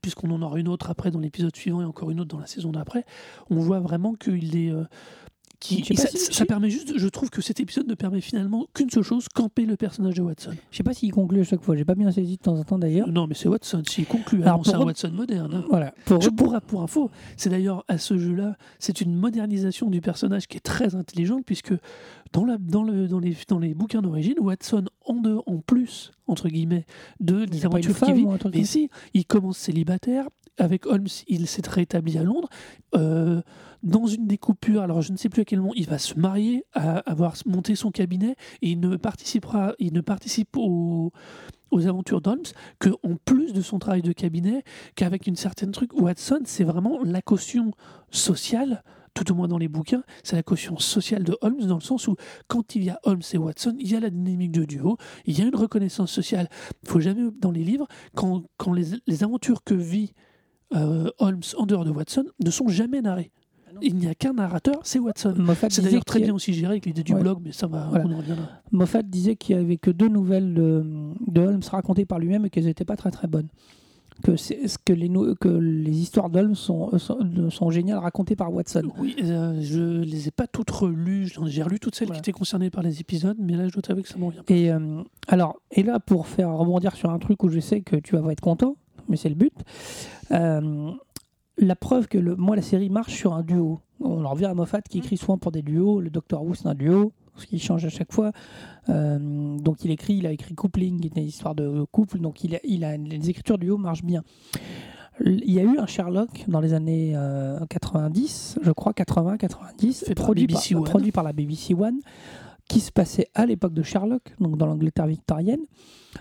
puisqu'on 0.00 0.30
en 0.30 0.40
aura 0.40 0.58
une 0.58 0.68
autre 0.68 0.88
après 0.90 1.10
dans 1.10 1.20
l'épisode 1.20 1.54
suivant 1.54 1.82
et 1.82 1.84
encore 1.84 2.10
une 2.10 2.20
autre 2.20 2.30
dans 2.34 2.40
la 2.40 2.46
saison 2.46 2.72
d'après, 2.72 3.04
on 3.50 3.56
voit 3.56 3.80
vraiment 3.80 4.14
qu'il 4.14 4.56
est... 4.56 4.72
qui, 5.60 5.82
ça, 5.96 6.08
si- 6.08 6.44
permet 6.44 6.68
juste, 6.70 6.98
je 6.98 7.08
trouve 7.08 7.30
que 7.30 7.40
cet 7.40 7.60
épisode 7.60 7.86
ne 7.86 7.94
permet 7.94 8.20
finalement 8.20 8.66
qu'une 8.74 8.90
seule 8.90 9.02
chose, 9.02 9.28
camper 9.28 9.64
le 9.64 9.76
personnage 9.76 10.14
de 10.14 10.22
Watson. 10.22 10.50
Je 10.70 10.76
sais 10.76 10.82
pas 10.82 10.92
s'il 10.94 11.10
conclut 11.12 11.40
à 11.40 11.44
chaque 11.44 11.62
fois. 11.62 11.76
J'ai 11.76 11.84
pas 11.84 11.94
bien 11.94 12.10
saisi 12.12 12.36
de 12.36 12.42
temps 12.42 12.58
en 12.58 12.64
temps 12.64 12.78
d'ailleurs. 12.78 13.08
Non, 13.08 13.26
mais 13.26 13.34
c'est 13.34 13.48
Watson, 13.48 13.82
s'il 13.88 14.06
conclut, 14.06 14.42
Alors, 14.42 14.54
alors 14.54 14.66
c'est 14.66 14.74
un 14.74 14.78
re- 14.80 14.84
Watson 14.86 15.10
moderne. 15.12 15.54
hein. 15.54 15.64
Voilà. 15.70 15.94
Pour 16.04 16.20
Je 16.20 16.28
pour, 16.30 16.60
pour 16.66 16.82
info, 16.82 17.10
c'est 17.36 17.50
d'ailleurs 17.50 17.84
à 17.88 17.98
ce 17.98 18.18
jeu-là, 18.18 18.56
c'est 18.78 19.00
une 19.00 19.14
modernisation 19.14 19.88
du 19.90 20.00
personnage 20.00 20.46
qui 20.48 20.56
est 20.58 20.60
très 20.60 20.94
intelligente 20.94 21.44
puisque 21.46 21.72
dans, 22.32 22.44
la, 22.44 22.58
dans, 22.58 22.82
le, 22.82 23.06
dans, 23.08 23.18
les, 23.20 23.36
dans 23.48 23.58
les 23.58 23.74
bouquins 23.74 24.02
d'origine, 24.02 24.34
Watson, 24.40 24.84
en, 25.06 25.14
de, 25.14 25.38
en 25.46 25.58
plus, 25.58 26.10
entre 26.26 26.48
guillemets, 26.48 26.84
de 27.20 27.44
qu'il 27.46 27.94
femme 27.94 28.14
vit, 28.14 28.26
mais 28.54 28.64
si, 28.64 28.90
il 29.14 29.24
commence 29.24 29.58
célibataire. 29.58 30.28
Avec 30.58 30.86
Holmes, 30.86 31.08
il 31.26 31.46
s'est 31.46 31.62
rétabli 31.68 32.16
à 32.18 32.22
Londres. 32.22 32.48
Euh, 32.94 33.42
dans 33.82 34.06
une 34.06 34.26
des 34.26 34.38
coupures, 34.38 34.82
alors 34.82 35.02
je 35.02 35.12
ne 35.12 35.16
sais 35.16 35.28
plus 35.28 35.42
à 35.42 35.44
quel 35.44 35.60
moment, 35.60 35.74
il 35.74 35.86
va 35.86 35.98
se 35.98 36.18
marier, 36.18 36.64
à 36.72 36.98
avoir 37.10 37.34
monté 37.44 37.74
son 37.74 37.90
cabinet 37.90 38.36
et 38.62 38.70
il 38.70 38.80
ne 38.80 38.96
participera, 38.96 39.74
il 39.78 39.92
ne 39.92 40.00
participe 40.00 40.56
aux, 40.56 41.12
aux 41.70 41.86
aventures 41.86 42.20
d'Holmes 42.20 42.42
que 42.78 42.90
en 43.02 43.16
plus 43.24 43.52
de 43.52 43.60
son 43.60 43.78
travail 43.78 44.02
de 44.02 44.12
cabinet, 44.12 44.62
qu'avec 44.94 45.26
une 45.26 45.36
certaine 45.36 45.72
truc, 45.72 45.92
Watson, 45.94 46.40
c'est 46.44 46.64
vraiment 46.64 47.02
la 47.04 47.20
caution 47.20 47.72
sociale 48.10 48.82
tout 49.12 49.30
au 49.30 49.34
moins 49.36 49.46
dans 49.46 49.58
les 49.58 49.68
bouquins, 49.68 50.02
c'est 50.24 50.34
la 50.34 50.42
caution 50.42 50.76
sociale 50.76 51.22
de 51.22 51.38
Holmes, 51.40 51.66
dans 51.66 51.76
le 51.76 51.80
sens 51.80 52.08
où 52.08 52.16
quand 52.48 52.74
il 52.74 52.82
y 52.82 52.90
a 52.90 52.98
Holmes 53.04 53.22
et 53.32 53.38
Watson, 53.38 53.76
il 53.78 53.88
y 53.88 53.94
a 53.94 54.00
la 54.00 54.10
dynamique 54.10 54.50
de 54.50 54.64
duo, 54.64 54.96
il 55.24 55.38
y 55.38 55.42
a 55.42 55.44
une 55.44 55.54
reconnaissance 55.54 56.10
sociale. 56.10 56.48
Il 56.82 56.88
faut 56.88 56.98
jamais, 56.98 57.30
dans 57.38 57.52
les 57.52 57.62
livres, 57.62 57.86
quand, 58.16 58.42
quand 58.56 58.72
les 58.72 59.22
aventures 59.22 59.62
que 59.62 59.74
vit 59.74 60.14
euh, 60.74 61.10
Holmes 61.18 61.40
en 61.56 61.66
dehors 61.66 61.84
de 61.84 61.90
Watson 61.90 62.24
ne 62.44 62.50
sont 62.50 62.68
jamais 62.68 63.00
narrées. 63.02 63.30
Il 63.82 63.96
n'y 63.96 64.06
a 64.06 64.14
qu'un 64.14 64.34
narrateur, 64.34 64.76
c'est 64.84 65.00
Watson. 65.00 65.34
Moffat 65.36 65.66
C'est 65.68 65.80
disait 65.80 65.82
d'ailleurs 65.90 66.04
très 66.04 66.20
a- 66.20 66.22
bien 66.26 66.34
aussi 66.34 66.52
géré 66.54 66.72
avec 66.74 66.86
l'idée 66.86 67.02
du 67.02 67.12
Ouais. 67.12 67.20
blog, 67.20 67.38
mais 67.44 67.50
ça 67.50 67.66
va, 67.66 67.88
Voilà. 67.90 68.04
on 68.06 68.12
en 68.12 68.16
reviendra. 68.18 68.44
Moffat 68.70 69.02
disait 69.02 69.34
qu'il 69.34 69.56
n'y 69.56 69.62
avait 69.64 69.76
que 69.78 69.90
deux 69.90 70.08
nouvelles 70.08 70.54
de, 70.54 70.84
de 71.26 71.40
Holmes 71.40 71.60
racontées 71.68 72.04
par 72.06 72.20
lui-même 72.20 72.46
et 72.46 72.50
qu'elles 72.50 72.66
n'étaient 72.66 72.84
pas 72.84 72.96
très 72.96 73.10
très 73.10 73.26
bonnes. 73.26 73.48
Que, 74.22 74.36
ce 74.36 74.54
que, 74.84 74.92
les, 74.92 75.08
nou- 75.08 75.34
que 75.34 75.48
les 75.48 75.98
histoires 75.98 76.30
d'Holmes 76.30 76.54
sont, 76.54 76.96
sont, 77.00 77.18
sont 77.50 77.70
géniales 77.70 77.98
racontées 77.98 78.36
par 78.36 78.54
Watson. 78.54 78.82
Oui, 78.96 79.16
euh, 79.24 79.58
je 79.60 80.02
les 80.02 80.28
ai 80.28 80.30
pas 80.30 80.46
toutes 80.46 80.70
relues. 80.70 81.26
J'en- 81.26 81.46
J'ai 81.46 81.64
relu 81.64 81.80
toutes 81.80 81.96
celles 81.96 82.06
Voilà. 82.06 82.20
qui 82.22 82.30
étaient 82.30 82.38
concernées 82.38 82.70
par 82.70 82.84
les 82.84 83.00
épisodes, 83.00 83.36
mais 83.40 83.56
là, 83.56 83.66
je 83.66 83.72
dois 83.72 83.82
t'avouer 83.82 84.04
que 84.04 84.08
ça 84.08 84.16
m'en 84.18 84.28
revient 84.28 84.42
pas. 84.46 84.54
Et, 84.54 84.70
euh, 84.70 85.02
alors, 85.26 85.56
et 85.72 85.82
là, 85.82 85.98
pour 85.98 86.28
faire 86.28 86.52
rebondir 86.56 86.94
sur 86.94 87.10
un 87.10 87.18
truc 87.18 87.42
où 87.42 87.48
je 87.48 87.58
sais 87.58 87.80
que 87.80 87.96
tu 87.96 88.16
vas 88.16 88.30
être 88.30 88.40
content, 88.40 88.76
mais 89.08 89.16
c'est 89.16 89.28
le 89.28 89.34
but, 89.34 89.54
euh, 90.30 90.92
la 91.58 91.76
preuve 91.76 92.08
que 92.08 92.18
le, 92.18 92.36
moi, 92.36 92.56
la 92.56 92.62
série 92.62 92.90
marche 92.90 93.14
sur 93.14 93.34
un 93.34 93.42
duo. 93.42 93.80
On 94.00 94.24
en 94.24 94.30
revient 94.30 94.46
à 94.46 94.54
Moffat 94.54 94.82
qui 94.82 94.98
écrit 94.98 95.16
souvent 95.16 95.38
pour 95.38 95.52
des 95.52 95.62
duos. 95.62 96.00
Le 96.00 96.10
Docteur 96.10 96.42
Who, 96.42 96.54
c'est 96.54 96.66
un 96.66 96.74
duo, 96.74 97.12
ce 97.36 97.46
qui 97.46 97.58
change 97.58 97.84
à 97.84 97.90
chaque 97.90 98.12
fois. 98.12 98.32
Euh, 98.88 99.56
donc, 99.58 99.84
il 99.84 99.90
écrit, 99.90 100.14
il 100.14 100.26
a 100.26 100.32
écrit 100.32 100.54
Coupling, 100.54 101.00
qui 101.00 101.06
est 101.06 101.20
une 101.20 101.26
histoire 101.26 101.54
de 101.54 101.84
couple. 101.92 102.18
Donc, 102.18 102.42
il 102.44 102.56
a, 102.56 102.58
il 102.64 102.84
a, 102.84 102.96
les 102.96 103.30
écritures 103.30 103.58
duo 103.58 103.76
marchent 103.76 104.04
bien. 104.04 104.22
Il 105.24 105.50
y 105.52 105.60
a 105.60 105.62
eu 105.62 105.78
un 105.78 105.86
Sherlock 105.86 106.44
dans 106.48 106.58
les 106.58 106.74
années 106.74 107.12
euh, 107.14 107.64
90, 107.70 108.58
je 108.62 108.70
crois 108.72 108.92
80, 108.92 109.36
90, 109.36 110.04
Fait 110.06 110.14
par 110.14 110.24
produit, 110.24 110.48
BBC 110.48 110.74
par, 110.74 110.82
One. 110.82 110.88
produit 110.88 111.12
par 111.12 111.22
la 111.22 111.32
BBC 111.32 111.74
One, 111.74 112.00
qui 112.68 112.80
se 112.80 112.90
passait 112.92 113.28
à 113.34 113.46
l'époque 113.46 113.74
de 113.74 113.82
Sherlock, 113.82 114.34
donc 114.40 114.56
dans 114.56 114.66
l'Angleterre 114.66 115.06
victorienne, 115.06 115.60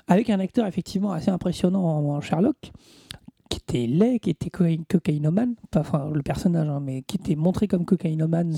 avec 0.08 0.30
un 0.30 0.40
acteur 0.40 0.68
effectivement 0.68 1.12
assez 1.12 1.30
impressionnant 1.32 1.84
en, 1.84 2.20
Sherlock, 2.22 2.72
qui 3.50 3.60
était 3.60 3.88
laid, 3.88 4.20
qui 4.20 4.32
était 4.32 4.50
cocaï- 4.50 4.84
cocaïnomane, 4.90 5.56
pas 5.72 5.82
enfin 5.82 6.10
le 6.14 6.22
personnage, 6.24 6.68
hein, 6.68 6.80
mais 6.84 7.04
qui 7.04 7.18
était 7.18 7.36
montré 7.36 7.68
comme 7.68 7.86
cocaïnomane. 7.86 8.56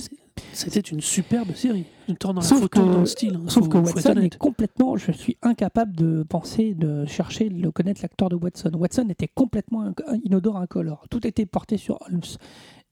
C'était 0.54 0.80
une 0.80 1.02
superbe 1.02 1.54
série. 1.54 1.86
Tant 2.20 2.34
dans 2.34 2.42
la 2.42 2.48
Sauf 2.48 2.62
photo, 2.62 2.82
que- 2.82 2.92
dans 2.94 3.00
le 3.02 3.06
style. 3.06 3.36
hein, 3.36 3.44
Sauf 3.50 3.66
faut- 3.66 3.70
que 3.70 3.78
Watson 3.78 4.16
est 4.22 4.38
complètement. 4.38 4.96
Je 4.98 5.12
suis 5.12 5.38
incapable 5.42 5.96
de 5.96 6.24
penser, 6.24 6.74
de 6.74 7.06
chercher, 7.06 7.50
de 7.50 7.70
connaître 7.70 8.02
l'acteur 8.02 8.30
de 8.30 8.36
Watson. 8.36 8.72
Watson 8.74 9.08
était 9.10 9.28
complètement 9.28 9.92
inodore, 10.24 10.58
incolore. 10.58 11.06
Tout 11.10 11.26
était 11.28 11.46
porté 11.46 11.78
sur 11.78 12.00
Holmes. 12.08 12.22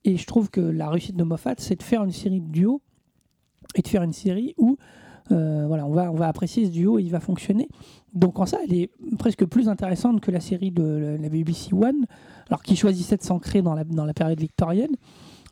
Et 0.06 0.18
je 0.18 0.26
trouve 0.28 0.50
que 0.50 0.60
la 0.62 0.90
réussite 0.90 1.16
de 1.16 1.24
Moffat, 1.24 1.56
c'est 1.58 1.78
de 1.78 1.84
faire 1.84 2.04
une 2.04 2.12
série 2.12 2.42
de 2.42 2.50
duo 2.50 2.82
et 3.76 3.82
de 3.82 3.88
faire 3.88 4.04
une 4.04 4.14
série 4.14 4.54
où 4.58 4.78
euh, 5.32 5.66
voilà, 5.68 5.86
on 5.86 5.92
va, 5.92 6.12
on 6.12 6.16
va 6.16 6.28
apprécier 6.28 6.66
ce 6.66 6.72
duo 6.72 7.00
et 7.00 7.04
il 7.04 7.12
va 7.12 7.20
fonctionner. 7.20 7.70
Donc 8.14 8.40
en 8.40 8.46
ça, 8.46 8.60
elle 8.64 8.74
est 8.74 8.92
presque 9.18 9.46
plus 9.46 9.70
intéressante 9.70 10.22
que 10.22 10.32
la 10.32 10.40
série 10.40 10.72
de 10.72 11.18
la 11.20 11.30
BBC 11.30 11.74
One, 11.74 12.06
alors 12.48 12.62
qui 12.62 12.76
choisissait 12.76 13.18
de 13.18 13.24
s'ancrer 13.24 13.62
dans 13.62 13.74
la, 13.74 13.84
dans 13.84 14.06
la 14.06 14.14
période 14.14 14.40
victorienne. 14.40 14.96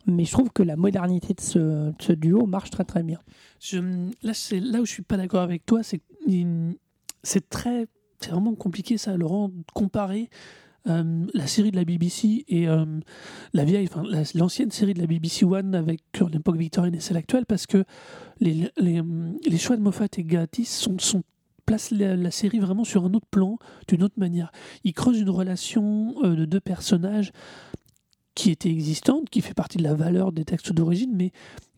Mais 0.07 0.25
je 0.25 0.31
trouve 0.31 0.49
que 0.49 0.63
la 0.63 0.75
modernité 0.75 1.33
de 1.33 1.41
ce, 1.41 2.11
duo 2.13 2.47
marche 2.47 2.71
très 2.71 2.83
très 2.83 3.03
bien. 3.03 3.19
Là, 4.23 4.33
là 4.51 4.81
où 4.81 4.85
je 4.85 4.91
suis 4.91 5.03
pas 5.03 5.17
d'accord 5.17 5.41
avec 5.41 5.65
toi, 5.65 5.83
c'est 5.83 6.01
c'est 7.23 7.49
très, 7.49 7.87
c'est 8.19 8.31
vraiment 8.31 8.55
compliqué 8.55 8.97
ça, 8.97 9.15
Laurent, 9.15 9.49
de 9.49 9.63
comparer 9.73 10.29
euh, 10.87 11.27
la 11.35 11.45
série 11.45 11.69
de 11.69 11.75
la 11.75 11.85
BBC 11.85 12.43
et 12.47 12.67
euh, 12.67 12.85
la 13.53 13.65
vieille, 13.65 13.87
enfin 13.91 14.03
la- 14.09 14.23
l'ancienne 14.33 14.71
série 14.71 14.95
de 14.95 14.99
la 14.99 15.05
BBC 15.05 15.45
One 15.45 15.75
avec 15.75 16.01
l'époque 16.31 16.57
victorienne 16.57 16.95
et 16.95 16.99
celle 16.99 17.17
actuelle, 17.17 17.45
parce 17.45 17.67
que 17.67 17.83
les, 18.39 18.71
choix 19.59 19.77
de 19.77 19.81
Moffat 19.81 20.07
et 20.17 20.23
Gatiss 20.23 20.75
sont, 20.75 20.97
sont 20.97 21.23
placent 21.67 21.91
la, 21.91 22.31
série 22.31 22.59
vraiment 22.59 22.83
sur 22.83 23.05
un 23.05 23.13
autre 23.13 23.27
plan, 23.29 23.59
d'une 23.87 24.01
autre 24.01 24.17
manière. 24.17 24.51
Ils 24.83 24.93
creusent 24.93 25.19
une 25.19 25.29
relation 25.29 26.15
euh, 26.23 26.35
de 26.35 26.45
deux 26.45 26.59
personnages 26.59 27.31
qui 28.33 28.49
était 28.49 28.71
existante, 28.71 29.29
qui 29.29 29.41
fait 29.41 29.53
partie 29.53 29.77
de 29.77 29.83
la 29.83 29.93
valeur 29.93 30.31
des 30.31 30.45
textes 30.45 30.73
d'origine, 30.73 31.11
mais 31.15 31.31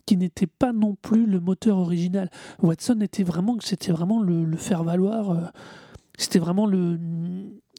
qui 0.06 0.16
n'était 0.16 0.48
pas 0.48 0.72
non 0.72 0.96
plus 0.96 1.26
le 1.26 1.42
moteur 1.42 1.78
original. 1.78 2.30
Watson 2.62 3.02
était 3.02 3.24
vraiment, 3.24 3.58
c'était 3.60 3.92
vraiment 3.92 4.22
le, 4.22 4.56
faire 4.56 4.84
valoir. 4.84 5.52
c'était 6.18 6.40
vraiment 6.40 6.68
le, 6.68 7.00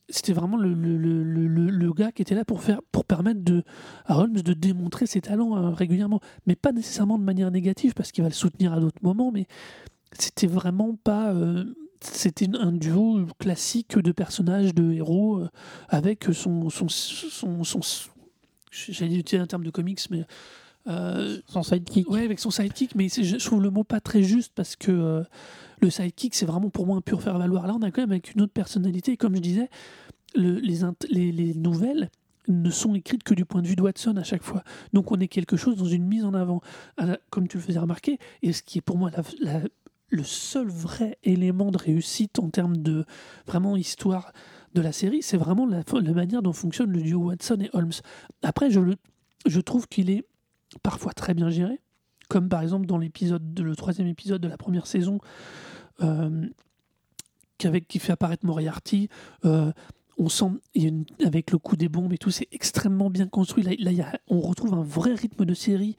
c'était 0.09 0.33
vraiment 0.33 0.57
le, 0.57 0.73
le, 0.75 0.97
le, 0.97 1.23
le- 1.71 1.93
gars 1.93 2.13
qui 2.13 2.23
était 2.23 2.35
là 2.35 2.45
pour 2.45 2.63
faire, 2.63 2.81
pour 2.93 3.05
permettre 3.05 3.43
de, 3.43 3.63
à 4.07 4.19
Holmes 4.19 4.41
de 4.41 4.53
démontrer 4.53 5.07
ses 5.07 5.21
talents 5.21 5.57
euh, 5.57 5.71
régulièrement, 5.71 6.21
mais 6.47 6.57
pas 6.57 6.73
nécessairement 6.73 7.19
de 7.19 7.25
manière 7.25 7.51
négative 7.51 7.95
parce 7.95 8.13
qu'il 8.13 8.23
va 8.23 8.29
le 8.29 8.35
soutenir 8.35 8.73
à 8.73 8.81
d'autres 8.81 9.03
moments, 9.03 9.31
mais 9.33 9.47
c'était 10.19 10.47
vraiment 10.47 10.95
pas. 10.97 11.33
euh, 11.33 11.65
c'était 12.01 12.49
un 12.59 12.73
duo 12.73 13.25
classique 13.39 13.97
de 13.99 14.13
personnages, 14.13 14.75
de 14.75 14.93
héros, 14.93 15.39
euh, 15.39 15.49
avec 15.89 16.25
son, 16.33 16.69
son, 16.69 16.89
son, 16.89 17.65
son- 17.65 18.11
j'allais 18.71 19.17
utiliser 19.17 19.43
un 19.43 19.47
terme 19.47 19.65
de 19.65 19.71
comics, 19.71 20.01
mais 20.11 20.25
euh, 20.89 21.39
Son 21.47 21.63
sidekick. 21.63 22.09
Ouais, 22.11 22.25
avec 22.25 22.39
son 22.39 22.51
sidekick, 22.51 22.95
mais 22.95 23.09
je 23.09 23.37
trouve 23.45 23.63
le 23.63 23.71
mot 23.71 23.85
pas 23.85 24.01
très 24.01 24.23
juste 24.23 24.53
parce 24.55 24.77
que 24.77 24.93
euh, 24.93 25.23
le 25.81 25.91
sidekick, 25.91 26.35
c'est 26.35 26.47
vraiment 26.47 26.71
pour 26.71 26.87
moi 26.87 26.97
un 26.97 27.01
pur 27.01 27.23
faire-valoir. 27.23 27.67
Là, 27.67 27.75
on 27.79 27.83
a 27.83 27.91
quand 27.91 28.03
même 28.03 28.11
avec 28.13 28.35
une 28.35 28.43
autre 28.43 28.53
personnalité. 28.53 29.13
Et 29.13 29.17
comme 29.17 29.35
je 29.37 29.41
disais, 29.41 29.71
le- 30.35 30.59
les, 30.59 30.83
int- 30.85 30.95
les, 31.11 31.33
les 31.33 31.55
nouvelles 31.55 32.11
ne 32.49 32.69
sont 32.71 32.95
écrites 32.95 33.23
que 33.23 33.33
du 33.33 33.47
point 33.47 33.63
de 33.63 33.67
vue 33.67 33.77
de 33.77 33.81
Watson 33.83 34.17
à 34.19 34.23
chaque 34.25 34.43
fois. 34.43 34.63
Donc 34.93 35.11
on 35.13 35.17
est 35.21 35.29
quelque 35.29 35.57
chose 35.57 35.77
dans 35.77 35.87
une 35.87 36.05
mise 36.05 36.25
en 36.25 36.35
avant, 36.35 36.61
la- 36.99 37.19
comme 37.31 37.49
tu 37.49 37.57
le 37.57 37.63
faisais 37.63 37.79
remarquer, 37.79 38.19
et 38.43 38.53
ce 38.53 38.63
qui 38.63 38.79
est 38.79 38.83
pour 38.83 38.99
moi 38.99 39.11
la- 39.11 39.23
la- 39.61 39.63
le 40.11 40.23
seul 40.23 40.69
vrai 40.69 41.17
élément 41.25 41.71
de 41.71 41.79
réussite 41.79 42.39
en 42.39 42.51
termes 42.51 42.77
de 42.77 43.07
vraiment 43.47 43.77
histoire 43.77 44.33
de 44.75 44.83
la 44.83 44.93
série, 44.93 45.23
c'est 45.23 45.39
vraiment 45.39 45.67
la, 45.67 45.83
la 46.03 46.13
manière 46.13 46.43
dont 46.43 46.53
fonctionne 46.53 46.91
le 46.91 47.01
duo 47.01 47.29
Watson 47.29 47.57
et 47.63 47.71
Holmes. 47.73 47.93
Après, 48.43 48.71
je, 48.71 48.81
le- 48.81 48.97
je 49.47 49.61
trouve 49.61 49.89
qu'il 49.89 50.11
est 50.11 50.25
parfois 50.83 51.13
très 51.13 51.35
bien 51.35 51.51
géré, 51.51 51.81
comme 52.29 52.49
par 52.49 52.63
exemple 52.63 52.87
dans 52.87 52.99
l'épisode, 52.99 53.55
de- 53.55 53.63
le 53.63 53.77
troisième 53.77 54.07
épisode 54.09 54.41
de 54.41 54.49
la 54.49 54.57
première 54.57 54.87
saison, 54.87 55.19
euh, 56.03 56.47
qu'avec, 57.59 57.87
qui 57.87 57.99
fait 57.99 58.13
apparaître 58.13 58.45
Moriarty. 58.47 59.09
euh, 59.45 59.73
on 60.17 60.29
sent, 60.29 60.47
avec 61.25 61.51
le 61.51 61.59
coup 61.59 61.75
des 61.75 61.89
bombes 61.89 62.13
et 62.13 62.19
tout, 62.19 62.31
c'est 62.31 62.47
extrêmement 62.53 63.11
bien 63.11 63.27
construit. 63.27 63.65
Là, 63.65 63.91
on 64.29 64.41
retrouve 64.41 64.73
un 64.73 64.83
vrai 64.85 65.13
rythme 65.13 65.45
de 65.45 65.55
série, 65.55 65.97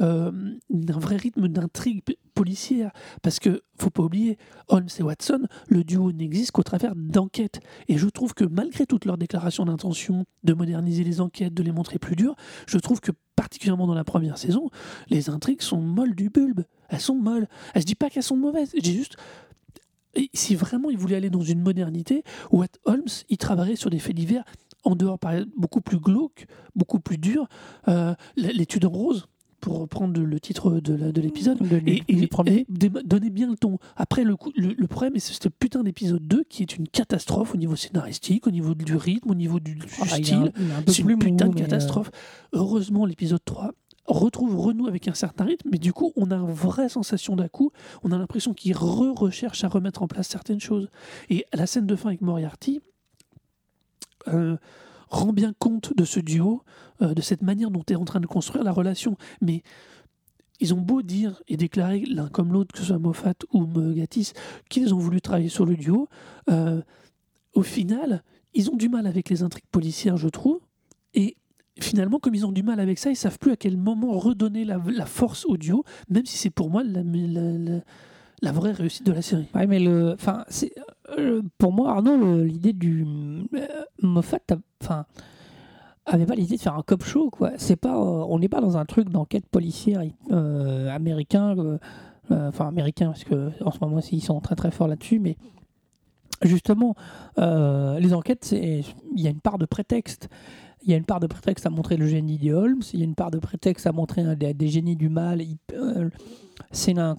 euh, 0.00 0.30
un 0.72 0.98
vrai 1.00 1.16
rythme 1.16 1.48
d'intrigue 1.48 2.04
policière. 2.34 2.92
Parce 3.22 3.40
que, 3.40 3.62
faut 3.76 3.90
pas 3.90 4.04
oublier, 4.04 4.38
Holmes 4.68 4.86
et 5.00 5.02
Watson, 5.02 5.48
le 5.66 5.82
duo 5.82 6.12
n'existe 6.12 6.52
qu'au 6.52 6.62
travers 6.62 6.94
d'enquêtes. 6.94 7.58
Et 7.88 7.98
je 7.98 8.06
trouve 8.06 8.34
que 8.34 8.44
malgré 8.44 8.86
toutes 8.86 9.04
leurs 9.04 9.18
déclarations 9.18 9.64
d'intention 9.64 10.26
de 10.44 10.54
moderniser 10.54 11.02
les 11.02 11.20
enquêtes, 11.20 11.52
de 11.52 11.64
les 11.64 11.72
montrer 11.72 11.98
plus 11.98 12.14
dures, 12.14 12.36
je 12.68 12.78
trouve 12.78 13.00
que 13.00 13.10
particulièrement 13.36 13.86
dans 13.86 13.94
la 13.94 14.04
première 14.04 14.38
saison, 14.38 14.70
les 15.08 15.30
intrigues 15.30 15.62
sont 15.62 15.80
molles 15.80 16.14
du 16.14 16.30
bulbe. 16.30 16.64
Elles 16.88 17.00
sont 17.00 17.14
molles. 17.14 17.48
Elles 17.74 17.82
se 17.82 17.86
disent 17.86 17.94
pas 17.96 18.10
qu'elles 18.10 18.22
sont 18.22 18.36
mauvaises. 18.36 18.72
J'ai 18.74 18.92
juste. 18.92 19.16
Si 20.32 20.54
vraiment 20.54 20.88
il 20.88 20.96
voulait 20.96 21.16
aller 21.16 21.28
dans 21.28 21.42
une 21.42 21.60
modernité, 21.60 22.24
où 22.50 22.64
Holmes, 22.84 23.04
il 23.28 23.36
travaillerait 23.36 23.76
sur 23.76 23.90
des 23.90 23.98
faits 23.98 24.16
divers 24.16 24.44
en 24.82 24.96
dehors, 24.96 25.18
par 25.18 25.34
beaucoup 25.56 25.80
plus 25.80 25.98
glauques, 25.98 26.46
beaucoup 26.74 27.00
plus 27.00 27.18
durs. 27.18 27.48
Euh, 27.88 28.14
L'étude 28.36 28.86
en 28.86 28.90
rose, 28.90 29.26
pour 29.66 29.80
reprendre 29.80 30.20
le 30.20 30.38
titre 30.38 30.78
de 30.78 31.20
l'épisode, 31.20 31.58
De- 31.58 31.82
et, 31.88 32.22
donner 33.04 33.30
bien 33.30 33.50
le 33.50 33.56
ton. 33.56 33.78
Après, 33.96 34.22
le, 34.22 34.36
coup- 34.36 34.52
le, 34.54 34.74
le 34.78 34.86
problème, 34.86 35.14
c'est 35.18 35.32
ce 35.42 35.48
putain 35.48 35.82
d'épisode 35.82 36.24
2 36.24 36.44
qui 36.44 36.62
est 36.62 36.76
une 36.76 36.86
catastrophe 36.86 37.52
au 37.52 37.56
niveau 37.56 37.74
scénaristique, 37.74 38.46
au 38.46 38.52
niveau 38.52 38.74
du 38.76 38.94
rythme, 38.94 39.28
au 39.32 39.34
niveau 39.34 39.58
du, 39.58 39.74
du 39.74 39.84
Ah, 40.00 40.04
est 40.04 40.22
style. 40.22 40.36
un- 40.36 40.44
un 40.46 40.82
C'est 40.86 40.98
une 41.02 41.18
putain 41.18 41.46
mou, 41.46 41.52
de 41.54 41.58
euh, 41.58 41.62
catastrophe. 41.62 42.12
Heureusement, 42.52 43.06
l'épisode 43.06 43.44
3 43.44 43.72
retrouve 44.06 44.56
Renault 44.56 44.86
avec 44.86 45.08
un 45.08 45.14
certain 45.14 45.46
rythme, 45.46 45.68
mais 45.72 45.78
du 45.78 45.92
coup, 45.92 46.12
on 46.14 46.30
a 46.30 46.36
une 46.36 46.52
vraie 46.52 46.88
sensation 46.88 47.34
d'un-coup. 47.34 47.72
On 48.04 48.12
a 48.12 48.18
l'impression 48.18 48.54
qu'il 48.54 48.72
re-recherche 48.76 49.64
à 49.64 49.68
remettre 49.68 50.00
en 50.00 50.06
place 50.06 50.28
certaines 50.28 50.60
choses. 50.60 50.88
Et 51.28 51.44
la 51.52 51.66
scène 51.66 51.86
de 51.86 51.96
fin 51.96 52.10
avec 52.10 52.20
Moriarty 52.20 52.80
euh, 54.28 54.56
rend 55.08 55.32
bien 55.32 55.52
compte 55.58 55.92
de 55.96 56.04
ce 56.04 56.20
duo, 56.20 56.62
euh, 57.02 57.14
de 57.14 57.20
cette 57.20 57.42
manière 57.42 57.70
dont 57.70 57.84
est 57.88 57.94
en 57.94 58.04
train 58.04 58.20
de 58.20 58.26
construire 58.26 58.64
la 58.64 58.72
relation. 58.72 59.16
Mais 59.40 59.62
ils 60.60 60.74
ont 60.74 60.80
beau 60.80 61.02
dire 61.02 61.42
et 61.48 61.56
déclarer 61.56 62.04
l'un 62.06 62.28
comme 62.28 62.52
l'autre, 62.52 62.72
que 62.72 62.78
ce 62.78 62.86
soit 62.86 62.98
Moffat 62.98 63.34
ou 63.52 63.66
Gatiss, 63.66 64.32
qu'ils 64.68 64.94
ont 64.94 64.98
voulu 64.98 65.20
travailler 65.20 65.48
sur 65.48 65.66
le 65.66 65.76
duo, 65.76 66.08
euh, 66.50 66.80
au 67.54 67.62
final, 67.62 68.22
ils 68.54 68.70
ont 68.70 68.76
du 68.76 68.88
mal 68.88 69.06
avec 69.06 69.28
les 69.28 69.42
intrigues 69.42 69.68
policières, 69.70 70.16
je 70.16 70.28
trouve. 70.28 70.60
Et 71.14 71.36
finalement, 71.80 72.18
comme 72.18 72.34
ils 72.34 72.46
ont 72.46 72.52
du 72.52 72.62
mal 72.62 72.80
avec 72.80 72.98
ça, 72.98 73.10
ils 73.10 73.16
savent 73.16 73.38
plus 73.38 73.52
à 73.52 73.56
quel 73.56 73.76
moment 73.76 74.12
redonner 74.18 74.64
la, 74.64 74.78
force 75.06 75.44
au 75.46 75.56
duo, 75.56 75.84
même 76.08 76.26
si 76.26 76.36
c'est 76.38 76.50
pour 76.50 76.70
moi 76.70 76.82
la, 76.82 78.52
vraie 78.52 78.72
réussite 78.72 79.06
de 79.06 79.12
la 79.12 79.22
série. 79.22 79.46
Ouais, 79.54 79.66
mais 79.66 79.86
euh, 79.86 80.16
pour 81.58 81.72
moi 81.72 81.90
Arnaud 81.92 82.42
l'idée 82.42 82.72
du 82.72 83.06
Moffat, 84.02 84.40
enfin, 84.82 85.06
avait 86.06 86.26
pas 86.26 86.34
l'idée 86.34 86.56
de 86.56 86.60
faire 86.60 86.76
un 86.76 86.82
cop 86.82 87.04
show 87.04 87.30
quoi. 87.30 87.52
C'est 87.56 87.76
pas, 87.76 87.98
on 87.98 88.38
n'est 88.38 88.48
pas 88.48 88.60
dans 88.60 88.76
un 88.76 88.84
truc 88.84 89.08
d'enquête 89.08 89.46
policière 89.46 90.02
américain, 90.30 91.78
enfin 92.30 92.68
américain 92.68 93.08
parce 93.08 93.24
que 93.24 93.50
en 93.64 93.70
ce 93.70 93.78
moment 93.80 94.00
ils 94.12 94.22
sont 94.22 94.40
très 94.40 94.56
très 94.56 94.70
forts 94.70 94.88
là-dessus, 94.88 95.18
mais 95.18 95.36
justement, 96.42 96.94
les 97.36 98.14
enquêtes, 98.14 98.52
il 98.52 99.20
y 99.20 99.26
a 99.26 99.30
une 99.30 99.40
part 99.40 99.58
de 99.58 99.66
prétexte 99.66 100.28
il 100.86 100.92
y 100.92 100.94
a 100.94 100.98
une 100.98 101.04
part 101.04 101.18
de 101.18 101.26
prétexte 101.26 101.66
à 101.66 101.70
montrer 101.70 101.96
le 101.96 102.06
génie 102.06 102.38
de 102.38 102.52
Holmes, 102.52 102.82
il 102.92 103.00
y 103.00 103.02
a 103.02 103.04
une 103.04 103.16
part 103.16 103.32
de 103.32 103.38
prétexte 103.38 103.88
à 103.88 103.92
montrer 103.92 104.22
un, 104.22 104.34
des, 104.36 104.68
génies 104.68 104.94
du 104.94 105.08
mal. 105.08 105.42
Euh, 105.72 106.08
c'est 106.70 106.96
un, 106.96 107.16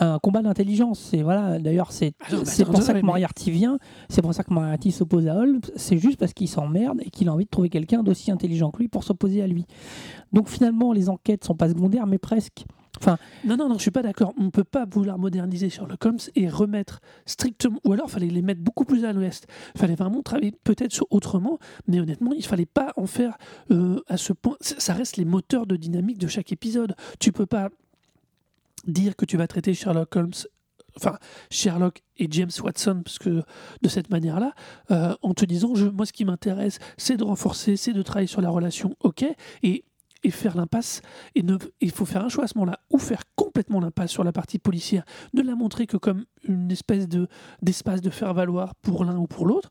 un, 0.00 0.18
combat 0.18 0.42
d'intelligence. 0.42 0.98
C'est 0.98 1.22
voilà. 1.22 1.58
D'ailleurs, 1.58 1.92
c'est 1.92 2.14
ah 2.30 2.64
pour 2.64 2.82
ça 2.82 2.94
que 2.94 3.04
Moriarty 3.04 3.50
vient. 3.50 3.78
C'est 4.08 4.22
pour 4.22 4.32
ça 4.32 4.42
que 4.42 4.52
Moriarty 4.52 4.90
s'oppose 4.90 5.28
à 5.28 5.36
Holmes. 5.36 5.60
C'est 5.76 5.98
juste 5.98 6.18
parce 6.18 6.32
qu'il 6.32 6.48
s'emmerde 6.48 7.00
et 7.04 7.10
qu'il 7.10 7.28
a 7.28 7.34
envie 7.34 7.44
de 7.44 7.50
trouver 7.50 7.68
quelqu'un 7.68 8.02
d'aussi 8.02 8.30
intelligent 8.30 8.70
que 8.70 8.78
lui 8.78 8.88
pour 8.88 9.04
s'opposer 9.04 9.42
à 9.42 9.46
lui. 9.46 9.66
Donc 10.32 10.48
finalement, 10.48 10.94
les 10.94 11.10
enquêtes 11.10 11.44
sont 11.44 11.54
pas 11.54 11.68
secondaires, 11.68 12.06
mais 12.06 12.18
presque. 12.18 12.64
Enfin, 13.02 13.18
non, 13.44 13.56
non, 13.56 13.68
non, 13.68 13.74
je 13.78 13.82
suis 13.82 13.90
pas 13.90 14.02
d'accord. 14.02 14.32
On 14.38 14.44
ne 14.44 14.50
peut 14.50 14.62
pas 14.62 14.84
vouloir 14.84 15.18
moderniser 15.18 15.68
Sherlock 15.68 16.06
Holmes 16.06 16.20
et 16.36 16.48
remettre 16.48 17.00
strictement, 17.26 17.80
ou 17.82 17.92
alors 17.92 18.06
il 18.08 18.12
fallait 18.12 18.26
les 18.28 18.42
mettre 18.42 18.60
beaucoup 18.60 18.84
plus 18.84 19.04
à 19.04 19.12
l'ouest. 19.12 19.48
Il 19.74 19.80
fallait 19.80 19.96
vraiment 19.96 20.22
travailler 20.22 20.52
peut-être 20.62 20.92
sur 20.92 21.06
autrement, 21.10 21.58
mais 21.88 21.98
honnêtement, 21.98 22.32
il 22.32 22.44
fallait 22.44 22.64
pas 22.64 22.92
en 22.96 23.06
faire 23.06 23.36
euh, 23.72 24.00
à 24.06 24.16
ce 24.16 24.32
point. 24.32 24.56
Ça 24.60 24.94
reste 24.94 25.16
les 25.16 25.24
moteurs 25.24 25.66
de 25.66 25.74
dynamique 25.74 26.18
de 26.18 26.28
chaque 26.28 26.52
épisode. 26.52 26.94
Tu 27.18 27.32
peux 27.32 27.46
pas 27.46 27.70
dire 28.86 29.16
que 29.16 29.24
tu 29.24 29.36
vas 29.36 29.48
traiter 29.48 29.74
Sherlock 29.74 30.14
Holmes 30.14 30.32
enfin 30.96 31.18
Sherlock 31.50 32.02
et 32.18 32.28
James 32.30 32.50
Watson, 32.62 33.00
parce 33.04 33.18
que 33.18 33.42
de 33.82 33.88
cette 33.88 34.10
manière-là, 34.10 34.52
euh, 34.90 35.14
en 35.22 35.34
te 35.34 35.44
disant, 35.44 35.74
je, 35.74 35.86
moi 35.86 36.06
ce 36.06 36.12
qui 36.12 36.24
m'intéresse, 36.24 36.78
c'est 36.98 37.16
de 37.16 37.24
renforcer, 37.24 37.76
c'est 37.76 37.94
de 37.94 38.02
travailler 38.02 38.26
sur 38.26 38.42
la 38.42 38.50
relation, 38.50 38.94
ok, 39.00 39.24
et 39.62 39.84
et 40.22 40.30
faire 40.30 40.56
l'impasse. 40.56 41.02
Et 41.34 41.44
il 41.80 41.90
faut 41.90 42.04
faire 42.04 42.24
un 42.24 42.28
choix 42.28 42.44
à 42.44 42.46
ce 42.46 42.56
moment-là, 42.58 42.80
ou 42.90 42.98
faire 42.98 43.22
complètement 43.36 43.80
l'impasse 43.80 44.10
sur 44.10 44.24
la 44.24 44.32
partie 44.32 44.58
policière, 44.58 45.04
ne 45.34 45.42
la 45.42 45.54
montrer 45.54 45.86
que 45.86 45.96
comme 45.96 46.24
une 46.44 46.70
espèce 46.70 47.08
de 47.08 47.28
d'espace 47.60 48.00
de 48.00 48.10
faire 48.10 48.34
valoir 48.34 48.74
pour 48.76 49.04
l'un 49.04 49.16
ou 49.16 49.26
pour 49.26 49.46
l'autre, 49.46 49.70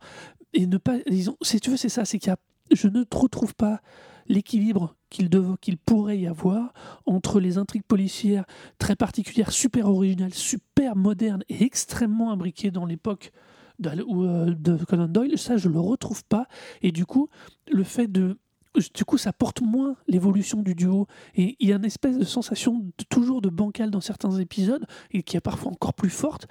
et 0.54 0.66
ne 0.66 0.78
pas, 0.78 0.98
disons, 1.10 1.38
si 1.42 1.60
tu 1.60 1.70
veux, 1.70 1.78
c'est 1.78 1.90
ça, 1.90 2.06
c'est 2.06 2.20
qu'il 2.20 2.34
je 2.72 2.88
ne 2.88 3.04
retrouve 3.14 3.56
pas 3.56 3.82
l'équilibre 4.28 4.96
qu'il 5.10 5.30
qu'il 5.60 5.78
pourrait 5.78 6.20
y 6.20 6.28
avoir 6.28 6.74
entre 7.06 7.40
les 7.40 7.58
intrigues 7.58 7.84
policières 7.84 8.46
très 8.78 8.96
particulières, 8.96 9.52
super 9.52 9.88
originales, 9.88 10.34
super 10.34 10.96
modernes 10.96 11.44
et 11.50 11.64
extrêmement 11.64 12.32
imbriquées 12.32 12.72
dans 12.72 12.86
l'époque 12.86 13.32
de, 13.80 13.90
euh, 13.90 14.54
de 14.54 14.78
Conan 14.86 15.08
Doyle, 15.08 15.38
ça 15.38 15.58
je 15.58 15.70
le 15.70 15.80
retrouve 15.80 16.24
pas. 16.26 16.48
Et 16.82 16.92
du 16.92 17.06
coup, 17.06 17.30
le 17.70 17.84
fait 17.84 18.08
de 18.08 18.38
du 18.76 19.06
coup, 19.06 19.18
ça 19.18 19.34
porte 19.34 19.62
moins 19.62 19.96
l'évolution 20.08 20.62
du 20.62 20.76
duo. 20.76 21.08
Et 21.36 21.56
il 21.60 21.70
y 21.70 21.74
a 21.74 21.76
une 21.76 21.86
espèce 21.86 22.18
de 22.18 22.24
sensation 22.24 22.86
toujours 23.10 23.42
de 23.42 23.50
bancal 23.50 23.92
dans 23.92 24.02
certains 24.02 24.38
épisodes, 24.40 24.86
et 25.12 25.24
qui 25.24 25.38
est 25.38 25.42
parfois 25.42 25.72
encore 25.72 25.94
plus 25.94 26.10
forte. 26.10 26.48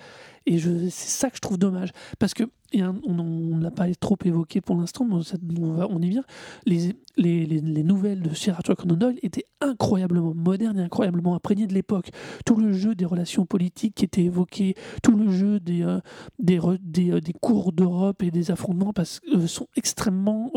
Et 0.46 0.58
c'est 0.58 0.90
ça 0.90 1.30
que 1.30 1.36
je 1.36 1.40
trouve 1.40 1.58
dommage. 1.58 1.90
Parce 2.18 2.34
que, 2.34 2.44
on 2.74 3.14
ne 3.14 3.62
l'a 3.62 3.70
pas 3.70 3.92
trop 3.94 4.16
évoqué 4.24 4.60
pour 4.60 4.76
l'instant, 4.76 5.04
mais 5.04 5.16
on, 5.16 6.02
y 6.02 6.08
vient. 6.08 6.24
Les, 6.66 6.94
les, 7.16 7.44
les, 7.44 7.82
nouvelles 7.82 8.22
de 8.22 8.32
Sir 8.32 8.54
Arthur 8.54 8.76
Conan 8.76 9.12
étaient 9.22 9.44
incroyablement 9.60 10.34
modernes 10.34 10.78
et 10.78 10.82
incroyablement 10.82 11.34
imprégnées 11.34 11.66
de 11.66 11.74
l'époque. 11.74 12.10
Tout 12.46 12.56
le 12.56 12.72
jeu 12.72 12.94
des 12.94 13.04
relations 13.04 13.44
politiques 13.44 13.96
qui 13.96 14.04
était 14.04 14.22
évoqué, 14.22 14.76
tout 15.02 15.16
le 15.16 15.30
jeu 15.30 15.58
des, 15.58 15.82
euh, 15.82 16.00
des, 16.38 16.60
des, 16.80 17.20
des, 17.20 17.32
cours 17.32 17.72
d'Europe 17.72 18.22
et 18.22 18.30
des 18.30 18.50
affrontements 18.50 18.92
euh, 18.98 19.46
sont 19.46 19.66
extrêmement. 19.76 20.52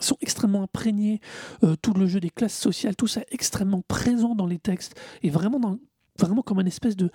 Euh, 0.00 0.02
sont 0.02 0.16
extrêmement 0.20 0.62
imprégnés, 0.62 1.20
euh, 1.62 1.76
tout 1.80 1.92
le 1.92 2.06
jeu 2.06 2.20
des 2.20 2.30
classes 2.30 2.58
sociales, 2.58 2.96
tout 2.96 3.06
ça 3.06 3.22
extrêmement 3.30 3.82
présent 3.86 4.34
dans 4.34 4.46
les 4.46 4.58
textes 4.58 4.94
et 5.22 5.30
vraiment 5.30 5.78
vraiment 6.18 6.42
comme 6.42 6.58
un 6.58 6.66
espèce 6.66 6.94
de, 6.94 7.10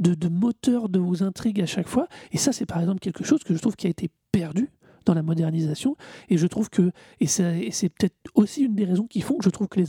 de, 0.00 0.28
moteur 0.28 0.88
de 0.88 0.98
vos 0.98 1.22
intrigues 1.22 1.60
à 1.60 1.66
chaque 1.66 1.88
fois. 1.88 2.08
Et 2.32 2.36
ça, 2.36 2.52
c'est 2.52 2.66
par 2.66 2.80
exemple 2.80 2.98
quelque 2.98 3.24
chose 3.24 3.44
que 3.44 3.54
je 3.54 3.60
trouve 3.60 3.76
qui 3.76 3.86
a 3.86 3.90
été 3.90 4.10
perdu 4.32 4.70
dans 5.06 5.14
la 5.14 5.22
modernisation. 5.22 5.96
Et 6.28 6.36
je 6.36 6.46
trouve 6.46 6.68
que, 6.68 6.90
et 7.20 7.26
c'est 7.26 7.88
peut-être 7.88 8.16
aussi 8.34 8.62
une 8.62 8.74
des 8.74 8.84
raisons 8.84 9.06
qui 9.06 9.20
font 9.20 9.36
que 9.36 9.44
je 9.44 9.50
trouve 9.50 9.68
que 9.68 9.80
les, 9.80 9.86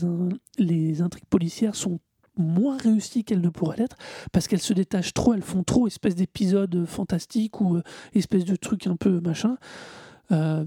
les 0.59 1.01
intrigues 1.01 1.25
policières 1.25 1.75
sont 1.75 1.99
moins 2.37 2.77
réussies 2.77 3.23
qu'elles 3.23 3.41
ne 3.41 3.49
pourraient 3.49 3.77
l'être, 3.77 3.97
parce 4.31 4.47
qu'elles 4.47 4.61
se 4.61 4.73
détachent 4.73 5.13
trop, 5.13 5.33
elles 5.33 5.41
font 5.41 5.63
trop 5.63 5.87
espèce 5.87 6.15
d'épisodes 6.15 6.85
fantastiques 6.85 7.59
ou 7.61 7.75
euh, 7.75 7.83
espèce 8.13 8.45
de 8.45 8.55
trucs 8.55 8.87
un 8.87 8.95
peu 8.95 9.19
machin. 9.19 9.57
Euh, 10.31 10.65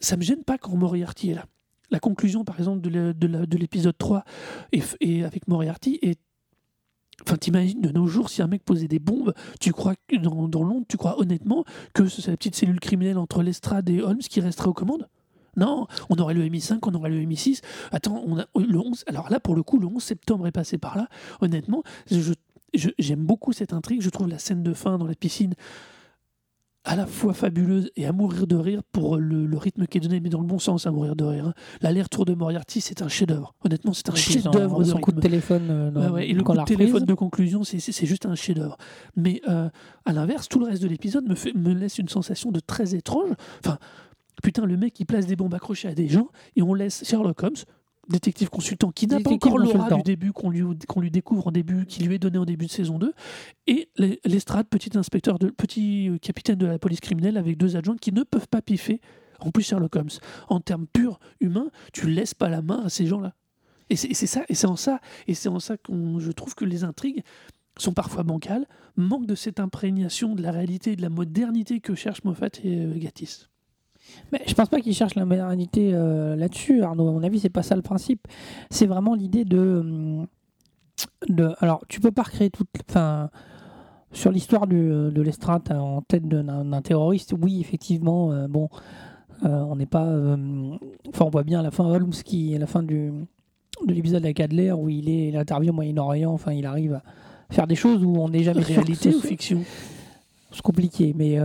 ça 0.00 0.16
me 0.16 0.22
gêne 0.22 0.44
pas 0.44 0.58
quand 0.58 0.76
Moriarty 0.76 1.30
est 1.30 1.34
là. 1.34 1.46
La 1.90 2.00
conclusion, 2.00 2.44
par 2.44 2.58
exemple, 2.58 2.80
de 2.80 3.56
l'épisode 3.56 3.96
3 3.96 4.24
et, 5.00 5.24
avec 5.24 5.48
Moriarty 5.48 5.98
est 6.02 6.18
Enfin, 7.22 7.38
t'imagines 7.38 7.80
de 7.80 7.88
nos 7.88 8.06
jours, 8.06 8.28
si 8.28 8.42
un 8.42 8.46
mec 8.46 8.62
posait 8.62 8.88
des 8.88 8.98
bombes, 8.98 9.32
tu 9.58 9.72
crois 9.72 9.94
dans, 10.20 10.62
Londres, 10.62 10.84
tu 10.86 10.98
crois 10.98 11.18
honnêtement 11.18 11.64
que 11.94 12.06
c'est 12.08 12.30
la 12.30 12.36
petite 12.36 12.54
cellule 12.54 12.78
criminelle 12.78 13.16
entre 13.16 13.42
Lestrade 13.42 13.88
et 13.88 14.02
Holmes 14.02 14.18
qui 14.18 14.40
resterait 14.40 14.68
aux 14.68 14.74
commandes? 14.74 15.08
Non, 15.56 15.86
on 16.10 16.16
aurait 16.16 16.34
le 16.34 16.44
MI5, 16.44 16.80
on 16.82 16.94
aurait 16.94 17.08
le 17.08 17.20
MI6. 17.20 17.62
Attends, 17.90 18.22
a 18.36 18.44
le 18.60 18.78
11. 18.78 19.04
Alors 19.06 19.30
là, 19.30 19.40
pour 19.40 19.54
le 19.54 19.62
coup, 19.62 19.78
le 19.78 19.86
11 19.86 20.02
septembre 20.02 20.46
est 20.46 20.52
passé 20.52 20.76
par 20.76 20.98
là. 20.98 21.08
Honnêtement, 21.40 21.82
j'aime 22.74 23.24
beaucoup 23.24 23.54
cette 23.54 23.72
intrigue. 23.72 24.02
Je 24.02 24.10
trouve 24.10 24.28
la 24.28 24.38
scène 24.38 24.62
de 24.62 24.74
fin 24.74 24.98
dans 24.98 25.06
la 25.06 25.14
piscine 25.14 25.54
à 26.86 26.94
la 26.94 27.04
fois 27.04 27.34
fabuleuse 27.34 27.90
et 27.96 28.06
à 28.06 28.12
mourir 28.12 28.46
de 28.46 28.54
rire 28.54 28.80
pour 28.92 29.16
le, 29.16 29.58
rythme 29.58 29.86
qui 29.86 29.98
est 29.98 30.00
donné, 30.00 30.20
mais 30.20 30.28
dans 30.28 30.40
le 30.40 30.46
bon 30.46 30.60
sens 30.60 30.86
à 30.86 30.92
mourir 30.92 31.16
de 31.16 31.24
rire. 31.24 31.48
Hein. 31.48 31.54
L'aller-retour 31.82 32.24
de 32.24 32.34
Moriarty, 32.34 32.80
c'est 32.80 33.02
un 33.02 33.08
chef-d'œuvre. 33.08 33.54
Honnêtement, 33.64 33.92
c'est 33.92 34.08
un 34.08 34.14
chef-d'œuvre. 34.14 34.82
Son 34.84 34.98
coup 34.98 35.10
de 35.10 35.20
téléphone. 35.20 35.66
Euh, 35.68 36.16
et 36.18 36.32
le 36.32 36.44
coup 36.44 36.52
de 36.52 36.64
téléphone 36.64 37.04
de 37.04 37.14
conclusion, 37.14 37.64
c'est 37.64 38.06
juste 38.06 38.24
un 38.24 38.36
chef-d'œuvre. 38.36 38.76
Mais 39.16 39.42
euh, 39.48 39.68
à 40.04 40.12
l'inverse, 40.12 40.48
tout 40.48 40.60
le 40.60 40.66
reste 40.66 40.82
de 40.82 40.88
l'épisode 40.88 41.26
me, 41.28 41.34
me 41.58 41.74
laisse 41.74 41.98
une 41.98 42.08
sensation 42.08 42.52
de 42.52 42.60
très 42.60 42.94
étrange. 42.94 43.30
Enfin, 43.58 43.78
putain, 44.44 44.64
le 44.64 44.76
mec, 44.76 44.98
il 45.00 45.06
place 45.06 45.26
des 45.26 45.34
bombes 45.34 45.54
accrochées 45.54 45.88
à 45.88 45.94
des 45.94 46.06
gens 46.06 46.28
et 46.54 46.62
on 46.62 46.72
laisse 46.72 47.04
Sherlock 47.04 47.42
Holmes 47.42 47.56
détective 48.08 48.48
consultant 48.48 48.90
qui 48.90 49.06
n'a 49.06 49.20
pas 49.20 49.30
encore 49.30 49.58
l'aura 49.58 49.90
du 49.90 50.02
début 50.02 50.32
qu'on 50.32 50.50
lui, 50.50 50.62
qu'on 50.88 51.00
lui 51.00 51.10
découvre 51.10 51.46
en 51.46 51.52
début, 51.52 51.86
qui 51.86 52.02
lui 52.02 52.16
est 52.16 52.18
donné 52.18 52.38
en 52.38 52.44
début 52.44 52.66
de 52.66 52.70
saison 52.70 52.98
2, 52.98 53.12
et 53.66 53.88
l'estrade, 54.24 54.66
petit 54.68 54.96
inspecteur, 54.96 55.38
de, 55.38 55.48
petit 55.48 56.08
euh, 56.08 56.18
capitaine 56.18 56.56
de 56.56 56.66
la 56.66 56.78
police 56.78 57.00
criminelle 57.00 57.36
avec 57.36 57.56
deux 57.56 57.76
adjoints 57.76 57.96
qui 57.96 58.12
ne 58.12 58.22
peuvent 58.22 58.48
pas 58.48 58.62
piffer. 58.62 59.00
En 59.40 59.50
plus, 59.50 59.64
Sherlock 59.64 59.94
Holmes, 59.96 60.08
en 60.48 60.60
termes 60.60 60.86
purs 60.86 61.18
humains, 61.40 61.70
tu 61.92 62.08
laisses 62.08 62.34
pas 62.34 62.48
la 62.48 62.62
main 62.62 62.82
à 62.84 62.88
ces 62.88 63.06
gens-là. 63.06 63.34
Et 63.88 63.96
c'est 63.96 64.14
ça, 64.14 64.42
et 64.48 64.54
c'est 64.54 64.66
en 64.66 64.74
ça, 64.74 65.00
et 65.28 65.34
c'est 65.34 65.48
en 65.48 65.60
ça 65.60 65.76
que 65.76 65.92
je 66.18 66.32
trouve 66.32 66.56
que 66.56 66.64
les 66.64 66.82
intrigues 66.82 67.22
sont 67.78 67.92
parfois 67.92 68.24
bancales, 68.24 68.66
manquent 68.96 69.26
de 69.26 69.34
cette 69.34 69.60
imprégnation 69.60 70.34
de 70.34 70.42
la 70.42 70.50
réalité 70.50 70.92
et 70.92 70.96
de 70.96 71.02
la 71.02 71.10
modernité 71.10 71.80
que 71.80 71.94
cherchent 71.94 72.24
Moffat 72.24 72.48
et 72.64 72.80
euh, 72.80 72.94
Gatiss. 72.96 73.48
Mais 74.32 74.40
je 74.46 74.54
pense 74.54 74.68
pas 74.68 74.80
qu'ils 74.80 74.94
cherchent 74.94 75.14
la 75.14 75.24
modernité 75.24 75.90
euh, 75.92 76.36
là-dessus, 76.36 76.82
Arnaud. 76.82 77.08
À 77.08 77.12
mon 77.12 77.22
avis, 77.22 77.40
c'est 77.40 77.48
pas 77.48 77.62
ça 77.62 77.76
le 77.76 77.82
principe. 77.82 78.26
C'est 78.70 78.86
vraiment 78.86 79.14
l'idée 79.14 79.44
de, 79.44 79.58
hum, 79.58 80.26
de. 81.28 81.54
Alors, 81.60 81.84
tu 81.88 82.00
peux 82.00 82.10
pas 82.10 82.22
recréer 82.22 82.50
toute. 82.50 82.68
Enfin, 82.88 83.30
sur 84.12 84.30
l'histoire 84.30 84.66
de 84.66 85.20
l'estrade 85.20 85.70
en 85.72 86.00
tête 86.00 86.26
d'un 86.26 86.82
terroriste, 86.82 87.34
oui, 87.38 87.60
effectivement, 87.60 88.32
euh, 88.32 88.48
bon, 88.48 88.68
euh, 89.44 89.48
on 89.48 89.76
n'est 89.76 89.86
pas. 89.86 90.06
Enfin, 91.08 91.24
on 91.26 91.30
voit 91.30 91.44
bien 91.44 91.60
à 91.60 91.62
la 91.62 91.70
fin 91.70 91.84
Holmes 91.84 92.10
qui, 92.10 92.54
à 92.54 92.58
la 92.58 92.66
fin 92.66 92.82
du, 92.82 93.12
de 93.86 93.92
l'épisode 93.92 94.24
avec 94.24 94.40
Adler, 94.40 94.72
où 94.72 94.88
il 94.88 95.08
est, 95.08 95.28
il 95.28 95.36
intervient 95.36 95.72
au 95.72 95.74
Moyen-Orient, 95.74 96.32
enfin, 96.32 96.52
il 96.52 96.66
arrive 96.66 96.94
à 96.94 97.02
faire 97.54 97.66
des 97.66 97.76
choses 97.76 98.02
où 98.02 98.16
on 98.16 98.28
n'est 98.28 98.42
jamais 98.42 98.62
réalité 98.62 99.14
ou 99.14 99.20
fiction. 99.20 99.62
C'est 100.50 100.62
compliqué, 100.62 101.12
mais 101.14 101.38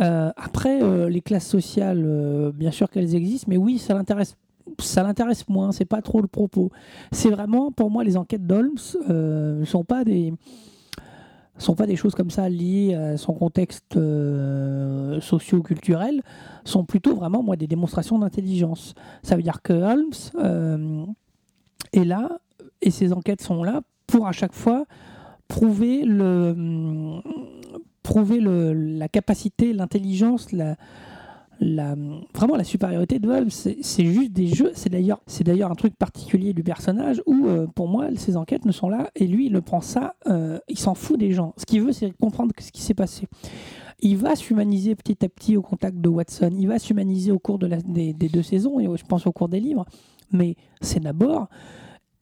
euh, 0.00 0.30
après, 0.36 0.82
euh, 0.82 1.08
les 1.08 1.20
classes 1.20 1.46
sociales, 1.46 2.02
euh, 2.04 2.52
bien 2.52 2.70
sûr 2.70 2.88
qu'elles 2.90 3.14
existent, 3.14 3.46
mais 3.48 3.56
oui, 3.56 3.78
ça 3.78 3.94
l'intéresse. 3.94 4.36
Ça 4.80 5.02
l'intéresse 5.02 5.48
moins, 5.48 5.72
c'est 5.72 5.86
pas 5.86 6.02
trop 6.02 6.20
le 6.20 6.28
propos. 6.28 6.70
C'est 7.10 7.30
vraiment, 7.30 7.72
pour 7.72 7.90
moi, 7.90 8.04
les 8.04 8.16
enquêtes 8.16 8.46
d'Holmes 8.46 8.76
ne 9.08 9.64
sont 9.64 9.82
pas 9.82 10.04
des 10.04 10.32
sont 11.56 11.74
pas 11.74 11.86
des 11.86 11.96
choses 11.96 12.14
comme 12.14 12.30
ça 12.30 12.48
liées 12.48 12.94
à 12.94 13.16
son 13.16 13.32
contexte 13.32 13.98
socio-culturel, 15.20 16.22
sont 16.64 16.84
plutôt 16.84 17.16
vraiment 17.16 17.42
moi 17.42 17.56
des 17.56 17.66
démonstrations 17.66 18.16
d'intelligence. 18.16 18.94
Ça 19.24 19.34
veut 19.34 19.42
dire 19.42 19.60
que 19.62 19.72
Holmes 19.72 20.12
est 21.92 22.04
là 22.04 22.38
et 22.80 22.92
ses 22.92 23.12
enquêtes 23.12 23.42
sont 23.42 23.64
là 23.64 23.80
pour 24.06 24.28
à 24.28 24.32
chaque 24.32 24.52
fois 24.52 24.84
prouver 25.48 26.04
le 26.04 27.20
prouver 28.08 28.40
le, 28.40 28.72
la 28.72 29.06
capacité, 29.06 29.74
l'intelligence, 29.74 30.48
vraiment 31.60 32.56
la 32.56 32.64
supériorité 32.64 33.18
de 33.18 33.28
Holmes. 33.28 33.50
C'est 33.50 34.06
juste 34.06 34.32
des 34.32 34.46
jeux. 34.46 34.72
C'est 34.74 34.88
d'ailleurs, 34.88 35.70
un 35.70 35.74
truc 35.74 35.94
particulier 35.94 36.54
du 36.54 36.62
personnage 36.62 37.22
où, 37.26 37.46
euh, 37.46 37.66
pour 37.66 37.86
moi, 37.86 38.08
ses 38.16 38.38
enquêtes 38.38 38.64
ne 38.64 38.72
sont 38.72 38.88
là 38.88 39.10
et 39.14 39.26
lui, 39.26 39.46
il 39.46 39.52
le 39.52 39.60
prend 39.60 39.82
ça. 39.82 40.14
Euh, 40.26 40.58
il 40.70 40.78
s'en 40.78 40.94
fout 40.94 41.18
des 41.20 41.32
gens. 41.32 41.52
Ce 41.58 41.66
qu'il 41.66 41.82
veut, 41.82 41.92
c'est 41.92 42.10
comprendre 42.16 42.52
ce 42.58 42.72
qui 42.72 42.80
s'est 42.80 42.94
passé. 42.94 43.26
il 44.00 44.16
va 44.16 44.34
s'humaniser 44.36 44.94
petit 44.94 45.22
à 45.22 45.28
petit 45.28 45.58
au 45.58 45.62
contact 45.62 45.98
de 45.98 46.08
Watson, 46.08 46.50
il 46.56 46.66
va 46.66 46.78
s'humaniser 46.78 47.30
au 47.30 47.38
cours 47.38 47.58
des, 47.58 48.14
des 48.14 48.28
deux 48.28 48.44
saisons, 48.44 48.80
et 48.80 48.84
je 48.96 49.04
pense 49.04 49.26
au 49.26 49.32
cours 49.32 49.48
des 49.48 49.60
livres, 49.60 49.84
mais 50.32 50.54
c'est 50.80 51.00
d'abord 51.00 51.48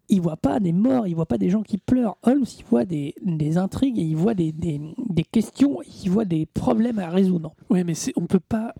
il 0.09 0.21
voit 0.21 0.37
pas 0.37 0.61
des 0.61 0.73
morts, 0.73 1.07
il 1.07 1.15
voit 1.15 1.27
pas 1.27 1.39
des 1.39 1.51
gens 1.51 1.63
qui 1.63 1.79
pleurent. 1.79 2.17
Holmes, 2.23 2.45
il 2.59 2.65
voit 2.65 2.85
des, 2.85 3.15
des 3.23 3.59
intrigues, 3.59 3.99
et 3.99 4.03
il 4.03 4.17
voit 4.17 4.35
des, 4.35 4.53
des, 4.53 4.81
des 5.09 5.25
questions, 5.25 5.81
il 6.05 6.11
voit 6.11 6.25
des 6.25 6.47
problèmes 6.47 6.99
à 6.99 7.11
résoudre. 7.11 7.55
Oui, 7.71 7.85
mais 7.85 7.95
on 8.17 8.27
peut 8.27 8.41
pas, 8.41 8.75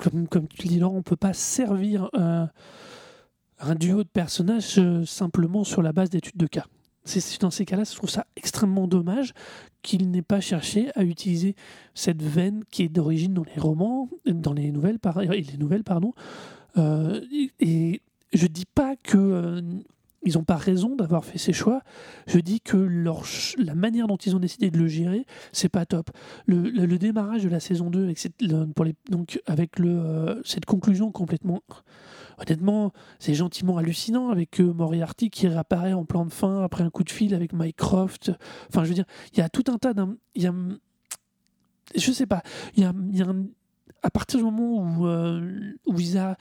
comme, 0.00 0.26
comme 0.26 0.48
tu 0.48 0.68
dis, 0.68 0.78
Laurent, 0.78 0.96
on 0.96 1.02
peut 1.02 1.16
pas 1.16 1.32
servir 1.32 2.08
euh, 2.14 2.46
un 3.58 3.74
duo 3.74 4.02
de 4.02 4.08
personnages 4.08 4.78
euh, 4.78 5.04
simplement 5.04 5.64
sur 5.64 5.82
la 5.82 5.92
base 5.92 6.10
d'études 6.10 6.36
de 6.36 6.46
cas. 6.46 6.66
C'est, 7.04 7.40
dans 7.40 7.50
ces 7.50 7.64
cas-là, 7.64 7.84
je 7.84 7.94
trouve 7.94 8.10
ça 8.10 8.26
extrêmement 8.36 8.86
dommage 8.86 9.32
qu'il 9.82 10.10
n'ait 10.10 10.22
pas 10.22 10.40
cherché 10.40 10.90
à 10.94 11.02
utiliser 11.02 11.56
cette 11.94 12.22
veine 12.22 12.62
qui 12.70 12.82
est 12.82 12.88
d'origine 12.88 13.32
dans 13.32 13.44
les 13.44 13.60
romans, 13.60 14.08
dans 14.26 14.52
les 14.52 14.70
nouvelles, 14.70 14.98
par, 14.98 15.20
et 15.22 15.40
les 15.40 15.56
nouvelles, 15.56 15.82
pardon. 15.82 16.12
Euh, 16.76 17.20
et, 17.32 17.50
et 17.58 18.02
je 18.32 18.46
dis 18.46 18.66
pas 18.66 18.96
que 18.96 19.16
euh, 19.16 19.60
ils 20.22 20.34
n'ont 20.34 20.44
pas 20.44 20.56
raison 20.56 20.96
d'avoir 20.96 21.24
fait 21.24 21.38
ces 21.38 21.52
choix. 21.52 21.82
Je 22.26 22.38
dis 22.38 22.60
que 22.60 22.76
la 23.58 23.74
manière 23.74 24.06
dont 24.06 24.16
ils 24.16 24.36
ont 24.36 24.38
décidé 24.38 24.70
de 24.70 24.78
le 24.78 24.86
gérer, 24.86 25.26
c'est 25.52 25.68
pas 25.68 25.86
top. 25.86 26.10
Le, 26.46 26.98
démarrage 26.98 27.44
de 27.44 27.48
la 27.48 27.60
saison 27.60 27.90
2 27.90 28.04
avec 28.04 28.18
cette, 28.18 28.44
donc 29.08 29.40
avec 29.46 29.80
euh, 29.80 30.40
cette 30.44 30.66
conclusion 30.66 31.10
complètement. 31.10 31.62
Honnêtement, 32.38 32.92
c'est 33.18 33.34
gentiment 33.34 33.76
hallucinant 33.78 34.30
avec 34.30 34.60
euh, 34.60 34.72
Moriarty 34.72 35.30
qui 35.30 35.48
réapparaît 35.48 35.92
en 35.92 36.04
plan 36.04 36.24
de 36.24 36.32
fin 36.32 36.62
après 36.62 36.84
un 36.84 36.90
coup 36.90 37.04
de 37.04 37.10
fil 37.10 37.34
avec 37.34 37.52
Mycroft. 37.52 38.32
Enfin, 38.68 38.84
je 38.84 38.88
veux 38.88 38.94
dire, 38.94 39.06
il 39.32 39.38
y 39.38 39.42
a 39.42 39.48
tout 39.48 39.64
un 39.68 39.78
tas 39.78 39.94
d'un. 39.94 40.16
Je 40.36 42.12
sais 42.12 42.26
pas. 42.26 42.42
Il 42.76 42.82
y 42.82 42.86
a, 42.86 42.92
à 44.02 44.10
partir 44.10 44.38
du 44.38 44.44
moment 44.44 44.82
où, 44.82 45.06
euh, 45.06 45.74
où 45.86 45.98
ils 45.98 46.18
a 46.18 46.36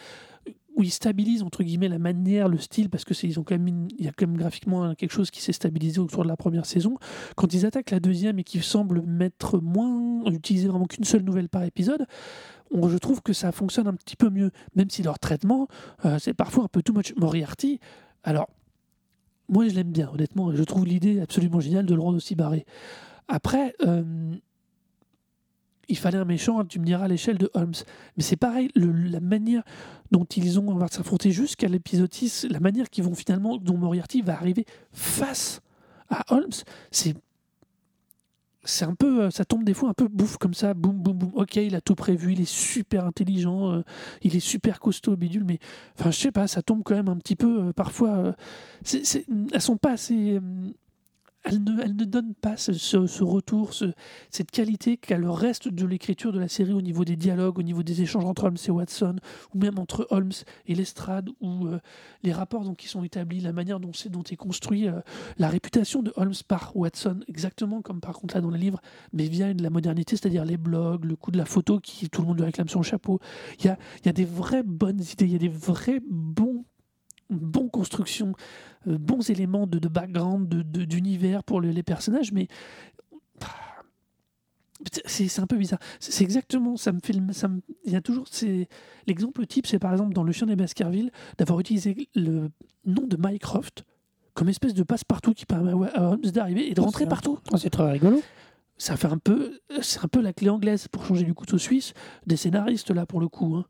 où 0.79 0.83
ils 0.83 0.91
stabilisent 0.91 1.43
entre 1.43 1.61
guillemets 1.63 1.89
la 1.89 1.99
manière, 1.99 2.47
le 2.47 2.57
style, 2.57 2.89
parce 2.89 3.03
que 3.03 3.13
c'est 3.13 3.27
ils 3.27 3.39
ont 3.39 3.43
quand 3.43 3.55
même 3.55 3.67
une- 3.67 3.87
il 3.97 4.05
y 4.05 4.07
a 4.07 4.11
quand 4.11 4.25
même 4.25 4.37
graphiquement 4.37 4.95
quelque 4.95 5.11
chose 5.11 5.29
qui 5.29 5.41
s'est 5.41 5.51
stabilisé 5.53 5.99
autour 5.99 6.23
de 6.23 6.29
la 6.29 6.37
première 6.37 6.65
saison. 6.65 6.97
Quand 7.35 7.53
ils 7.53 7.65
attaquent 7.65 7.91
la 7.91 7.99
deuxième 7.99 8.39
et 8.39 8.43
qu'ils 8.43 8.63
semblent 8.63 9.01
mettre 9.01 9.59
moins, 9.59 10.23
utiliser 10.31 10.67
vraiment 10.69 10.85
qu'une 10.85 11.03
seule 11.03 11.23
nouvelle 11.23 11.49
par 11.49 11.63
épisode, 11.63 12.05
on- 12.71 12.87
je 12.87 12.97
trouve 12.97 13.21
que 13.21 13.33
ça 13.33 13.51
fonctionne 13.51 13.87
un 13.87 13.93
petit 13.93 14.15
peu 14.15 14.29
mieux, 14.29 14.51
même 14.75 14.89
si 14.89 15.03
leur 15.03 15.19
traitement 15.19 15.67
euh, 16.05 16.17
c'est 16.19 16.33
parfois 16.33 16.63
un 16.63 16.67
peu 16.69 16.81
too 16.81 16.93
much. 16.93 17.13
Moriarty, 17.17 17.79
alors 18.23 18.47
moi 19.49 19.67
je 19.67 19.75
l'aime 19.75 19.91
bien, 19.91 20.09
honnêtement, 20.13 20.55
je 20.55 20.63
trouve 20.63 20.85
l'idée 20.85 21.19
absolument 21.19 21.59
géniale 21.59 21.85
de 21.85 21.93
le 21.93 22.01
rendre 22.01 22.17
aussi 22.17 22.35
barré. 22.35 22.65
Après, 23.27 23.73
euh, 23.85 24.03
il 25.89 25.97
fallait 25.97 26.17
un 26.17 26.25
méchant, 26.25 26.63
tu 26.65 26.79
me 26.79 26.85
diras, 26.85 27.05
à 27.05 27.07
l'échelle 27.07 27.37
de 27.37 27.49
Holmes. 27.53 27.73
Mais 28.15 28.23
c'est 28.23 28.35
pareil, 28.37 28.69
la 28.75 29.19
manière 29.19 29.63
dont 30.11 30.23
ils 30.25 30.59
ont 30.59 30.69
on 30.69 30.75
va 30.75 30.87
s'affronter 30.87 31.31
jusqu'à 31.31 31.67
l'épisode 31.67 32.13
6, 32.13 32.47
la 32.49 32.59
manière 32.59 32.89
qu'ils 32.89 33.03
vont 33.03 33.15
finalement, 33.15 33.57
dont 33.57 33.77
Moriarty 33.77 34.21
va 34.21 34.33
arriver 34.33 34.65
face 34.93 35.61
à 36.09 36.23
Holmes, 36.33 36.49
c'est 36.91 37.15
c'est 38.65 38.83
un 38.85 38.93
peu, 38.93 39.23
euh, 39.23 39.31
ça 39.31 39.45
tombe 39.45 39.63
des 39.63 39.73
fois 39.73 39.89
un 39.89 39.93
peu 39.93 40.07
bouffe 40.07 40.37
comme 40.37 40.53
ça, 40.53 40.73
boum 40.73 40.97
boum 41.01 41.17
boum. 41.17 41.31
Ok, 41.33 41.55
il 41.55 41.75
a 41.75 41.81
tout 41.81 41.95
prévu, 41.95 42.33
il 42.33 42.41
est 42.41 42.49
super 42.49 43.05
intelligent, 43.05 43.71
euh, 43.71 43.81
il 44.21 44.35
est 44.35 44.41
super 44.41 44.79
costaud, 44.79 45.15
bidule, 45.15 45.45
mais 45.45 45.59
enfin, 45.97 46.11
je 46.11 46.17
sais 46.19 46.31
pas, 46.31 46.45
ça 46.47 46.61
tombe 46.61 46.83
quand 46.83 46.93
même 46.95 47.07
un 47.07 47.15
petit 47.17 47.35
peu 47.37 47.67
euh, 47.69 47.73
parfois. 47.73 48.35
c'est- 48.83 49.25
elles 49.53 49.61
sont 49.61 49.77
pas 49.77 49.93
assez. 49.93 50.39
Elles 51.49 51.63
ne, 51.63 51.81
elles 51.81 51.95
ne 51.95 52.05
donnent 52.05 52.35
pas 52.35 52.57
ce, 52.57 53.23
retour, 53.23 53.73
ce- 53.73 53.91
cette 54.29 54.51
qualité 54.51 54.97
qu'a 54.97 55.17
le 55.17 55.29
reste 55.29 55.67
de 55.67 55.85
l'écriture 55.85 56.31
de 56.31 56.39
la 56.39 56.47
série 56.47 56.73
au 56.73 56.81
niveau 56.81 57.03
des 57.05 57.15
dialogues, 57.15 57.57
au 57.59 57.63
niveau 57.63 57.83
des 57.83 58.01
échanges 58.01 58.25
entre 58.25 58.43
Holmes 58.45 58.57
et 58.67 58.71
Watson, 58.71 59.15
ou 59.53 59.57
même 59.59 59.79
entre 59.79 60.07
Holmes 60.11 60.31
et 60.67 60.75
Lestrade, 60.75 61.29
ou 61.41 61.67
euh, 61.67 61.79
les 62.23 62.31
rapports 62.33 62.63
donc, 62.63 62.77
qui 62.77 62.87
sont 62.87 63.03
établis, 63.03 63.39
la 63.39 63.53
manière 63.53 63.79
dont, 63.79 63.93
c'est, 63.93 64.09
dont 64.09 64.23
est 64.23 64.35
construit 64.35 64.87
euh, 64.87 65.01
la 65.37 65.49
réputation 65.49 66.01
de 66.03 66.13
Holmes 66.15 66.33
par 66.47 66.75
Watson, 66.77 67.19
exactement 67.27 67.81
comme 67.81 67.99
par 68.01 68.13
contre 68.13 68.35
là 68.35 68.41
dans 68.41 68.51
les 68.51 68.59
livres, 68.59 68.79
mais 69.13 69.27
via 69.27 69.53
de 69.53 69.63
la 69.63 69.69
modernité, 69.69 70.15
c'est-à-dire 70.15 70.45
les 70.45 70.57
blogs, 70.57 71.05
le 71.05 71.15
coup 71.15 71.31
de 71.31 71.37
la 71.37 71.45
photo 71.45 71.79
qui 71.79 72.09
tout 72.09 72.21
le 72.21 72.27
monde 72.27 72.37
lui 72.37 72.45
réclame 72.45 72.69
son 72.69 72.81
chapeau. 72.83 73.19
Il 73.59 73.65
y 74.05 74.09
a 74.09 74.13
des 74.13 74.25
vraies 74.25 74.63
bonnes 74.63 75.01
idées, 75.01 75.25
il 75.25 75.31
y 75.31 75.35
a 75.35 75.39
des 75.39 75.49
vrais 75.49 75.99
bons 76.09 76.65
bonnes 77.29 77.69
constructions, 77.69 78.33
euh, 78.87 78.97
bons 78.97 79.29
éléments 79.29 79.67
de, 79.67 79.79
de 79.79 79.87
background, 79.87 80.47
de- 80.49 80.61
de- 80.61 80.85
d'univers 80.85 81.43
pour 81.43 81.61
le- 81.61 81.69
les 81.71 81.83
personnages, 81.83 82.31
mais 82.31 82.47
c'est, 85.05 85.39
un 85.41 85.47
peu 85.47 85.57
bizarre. 85.57 85.79
C'est, 85.99 86.23
exactement, 86.23 86.77
ça 86.77 86.93
me 86.93 86.99
fait, 87.03 87.13
ça 87.33 87.49
il 87.85 87.91
y 87.91 87.95
a 87.97 88.01
toujours, 88.01 88.25
c'est 88.31 88.69
l'exemple 89.07 89.45
type, 89.45 89.67
c'est 89.67 89.79
par 89.79 89.91
exemple 89.91 90.13
dans 90.13 90.23
Le 90.23 90.31
Chien 90.31 90.47
des 90.47 90.55
Baskerville 90.55 91.11
d'avoir 91.37 91.59
utilisé 91.59 92.07
le 92.15 92.49
nom 92.85 93.05
de 93.05 93.17
Mycroft 93.19 93.83
comme 94.35 94.47
espèce 94.47 94.73
de 94.73 94.83
passe-partout 94.83 95.33
qui 95.33 95.45
permet 95.45 95.73
à 95.93 96.11
Holmes 96.11 96.21
d'arriver 96.21 96.69
et 96.69 96.73
de 96.73 96.79
Oh, 96.81 96.85
rentrer 96.85 97.07
partout 97.07 97.39
Oh, 97.51 97.57
c'est 97.57 97.69
très 97.69 97.91
rigolo. 97.91 98.21
ça 98.77 98.95
fait 98.95 99.07
un 99.07 99.17
peu 99.17 99.59
c'est 99.81 99.99
un 100.03 100.07
peu 100.07 100.21
la 100.21 100.31
clé 100.31 100.49
anglaise 100.49 100.87
pour 100.87 101.05
changer 101.05 101.25
du 101.25 101.33
couteau 101.33 101.57
suisse 101.57 101.93
des 102.25 102.37
scénaristes 102.37 102.91
là 102.91 103.05
pour 103.05 103.19
le 103.19 103.27
coup 103.27 103.55
hein. 103.57 103.65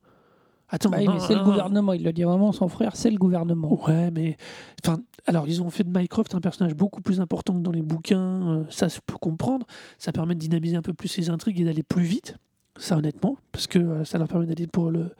Attends 0.70 0.90
Bah 0.90 1.02
non, 1.04 1.14
mais 1.14 1.20
c'est 1.20 1.36
le 1.36 1.44
gouvernement, 1.44 1.94
il 1.94 2.04
le 2.04 2.14
dit 2.14 2.24
vraiment, 2.24 2.52
son 2.52 2.68
frère, 2.68 2.96
c'est 2.96 3.12
le 3.12 3.18
gouvernement. 3.18 3.80
ouais 3.88 4.12
mais 4.12 4.38
enfin 4.84 5.00
alors 5.28 5.48
ils 5.48 5.62
ont 5.62 5.70
fait 5.70 5.84
de 5.84 5.96
Mycroft 5.96 6.34
un 6.36 6.42
personnage 6.42 6.74
beaucoup 6.76 7.02
plus 7.02 7.20
important 7.22 7.54
que 7.54 7.60
dans 7.60 7.72
les 7.72 7.82
bouquins 7.82 8.48
euh, 8.60 8.64
ça 8.70 8.88
je 8.88 9.00
peux 9.06 9.18
comprendre 9.18 9.66
ça 9.98 10.12
permet 10.12 10.34
de 10.34 10.40
dynamiser 10.40 10.76
un 10.76 10.82
peu 10.82 10.94
plus 10.94 11.16
les 11.18 11.30
intrigues 11.30 11.60
et 11.62 11.66
d'aller 11.66 11.84
plus 11.84 12.04
vite 12.04 12.36
ça 12.78 12.98
honnêtement 12.98 13.38
parce 13.52 13.68
que 13.68 13.78
euh, 13.80 14.06
ça 14.06 14.18
leur 14.18 14.28
permet 14.28 14.46
d'aller 14.46 14.66
pour 14.68 14.90
le 14.92 15.12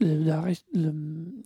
le, 0.00 0.18
la- 0.24 0.44
le- 0.74 0.92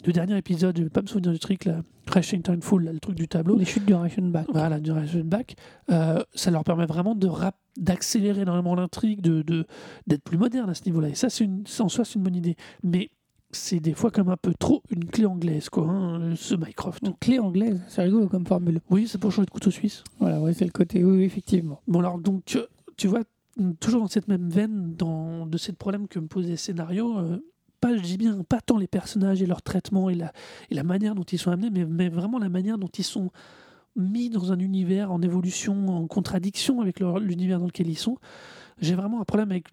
le 0.06 0.12
dernier 0.12 0.36
épisode, 0.36 0.76
je 0.78 0.82
vais 0.84 0.90
pas 0.90 1.02
me 1.02 1.06
souvenir 1.06 1.32
du 1.32 1.38
truc, 1.38 1.68
Crashing 2.06 2.42
Full, 2.62 2.84
là, 2.84 2.92
le 2.92 3.00
truc 3.00 3.14
du 3.14 3.28
tableau, 3.28 3.56
Les 3.58 3.64
chutes 3.64 3.84
du 3.84 3.94
Reichenbach. 3.94 4.46
voilà, 4.52 4.80
du 4.80 4.90
Back, 5.24 5.56
euh, 5.90 6.22
ça 6.34 6.50
leur 6.50 6.64
permet 6.64 6.86
vraiment 6.86 7.14
de 7.14 7.28
d'accélérer 7.76 8.42
énormément 8.42 8.74
l'intrigue, 8.74 9.20
de, 9.20 9.42
de- 9.42 9.66
d'être 10.06 10.22
plus 10.22 10.38
moderne 10.38 10.70
à 10.70 10.74
ce 10.74 10.84
niveau-là. 10.86 11.10
Et 11.10 11.14
ça, 11.14 11.28
une, 11.44 11.64
en 11.78 11.88
soi, 11.88 12.04
c'est 12.04 12.14
une 12.14 12.22
bonne 12.22 12.34
idée. 12.36 12.56
Mais 12.82 13.10
c'est 13.50 13.80
des 13.80 13.94
fois 13.94 14.10
comme 14.10 14.28
un 14.30 14.36
peu 14.36 14.52
trop 14.58 14.82
une 14.90 15.04
clé 15.04 15.24
anglaise, 15.26 15.68
quoi, 15.68 15.86
hein, 15.88 16.34
ce 16.34 16.54
Mycroft. 16.54 17.04
Donc, 17.04 17.18
clé 17.20 17.38
anglaise, 17.38 17.80
c'est 17.88 18.02
rigolo 18.02 18.26
comme 18.28 18.46
formule. 18.46 18.80
Oui, 18.90 19.06
c'est 19.06 19.18
pour 19.18 19.30
changer 19.30 19.46
de 19.46 19.50
couteau 19.50 19.70
suisse. 19.70 20.02
Voilà, 20.18 20.40
ouais, 20.40 20.52
c'est 20.54 20.64
le 20.64 20.70
côté, 20.72 21.04
oui, 21.04 21.22
effectivement. 21.22 21.80
Bon, 21.86 22.00
alors, 22.00 22.18
donc, 22.18 22.42
tu 22.96 23.06
vois, 23.06 23.20
toujours 23.80 24.00
dans 24.02 24.08
cette 24.08 24.28
même 24.28 24.48
veine 24.50 24.94
dans, 24.96 25.46
de 25.46 25.56
ces 25.58 25.72
problèmes 25.72 26.08
que 26.08 26.18
me 26.18 26.26
posent 26.26 26.46
les 26.48 26.56
scénarios, 26.56 27.18
euh, 27.18 27.38
pas, 27.80 27.96
je 27.96 28.02
dis 28.02 28.16
bien, 28.16 28.42
pas 28.42 28.60
tant 28.60 28.76
les 28.76 28.86
personnages 28.86 29.42
et 29.42 29.46
leur 29.46 29.62
traitement 29.62 30.10
et 30.10 30.14
la, 30.14 30.32
et 30.70 30.74
la 30.74 30.82
manière 30.82 31.14
dont 31.14 31.22
ils 31.24 31.38
sont 31.38 31.50
amenés, 31.50 31.70
mais, 31.70 31.84
mais 31.84 32.08
vraiment 32.08 32.38
la 32.38 32.48
manière 32.48 32.78
dont 32.78 32.88
ils 32.88 33.04
sont 33.04 33.30
mis 33.96 34.30
dans 34.30 34.52
un 34.52 34.58
univers 34.58 35.10
en 35.12 35.20
évolution, 35.22 35.88
en 35.88 36.06
contradiction 36.06 36.80
avec 36.80 37.00
l'univers 37.00 37.58
dans 37.58 37.66
lequel 37.66 37.88
ils 37.88 37.98
sont. 37.98 38.16
J'ai 38.80 38.94
vraiment 38.94 39.20
un 39.20 39.24
problème 39.24 39.50
avec, 39.50 39.66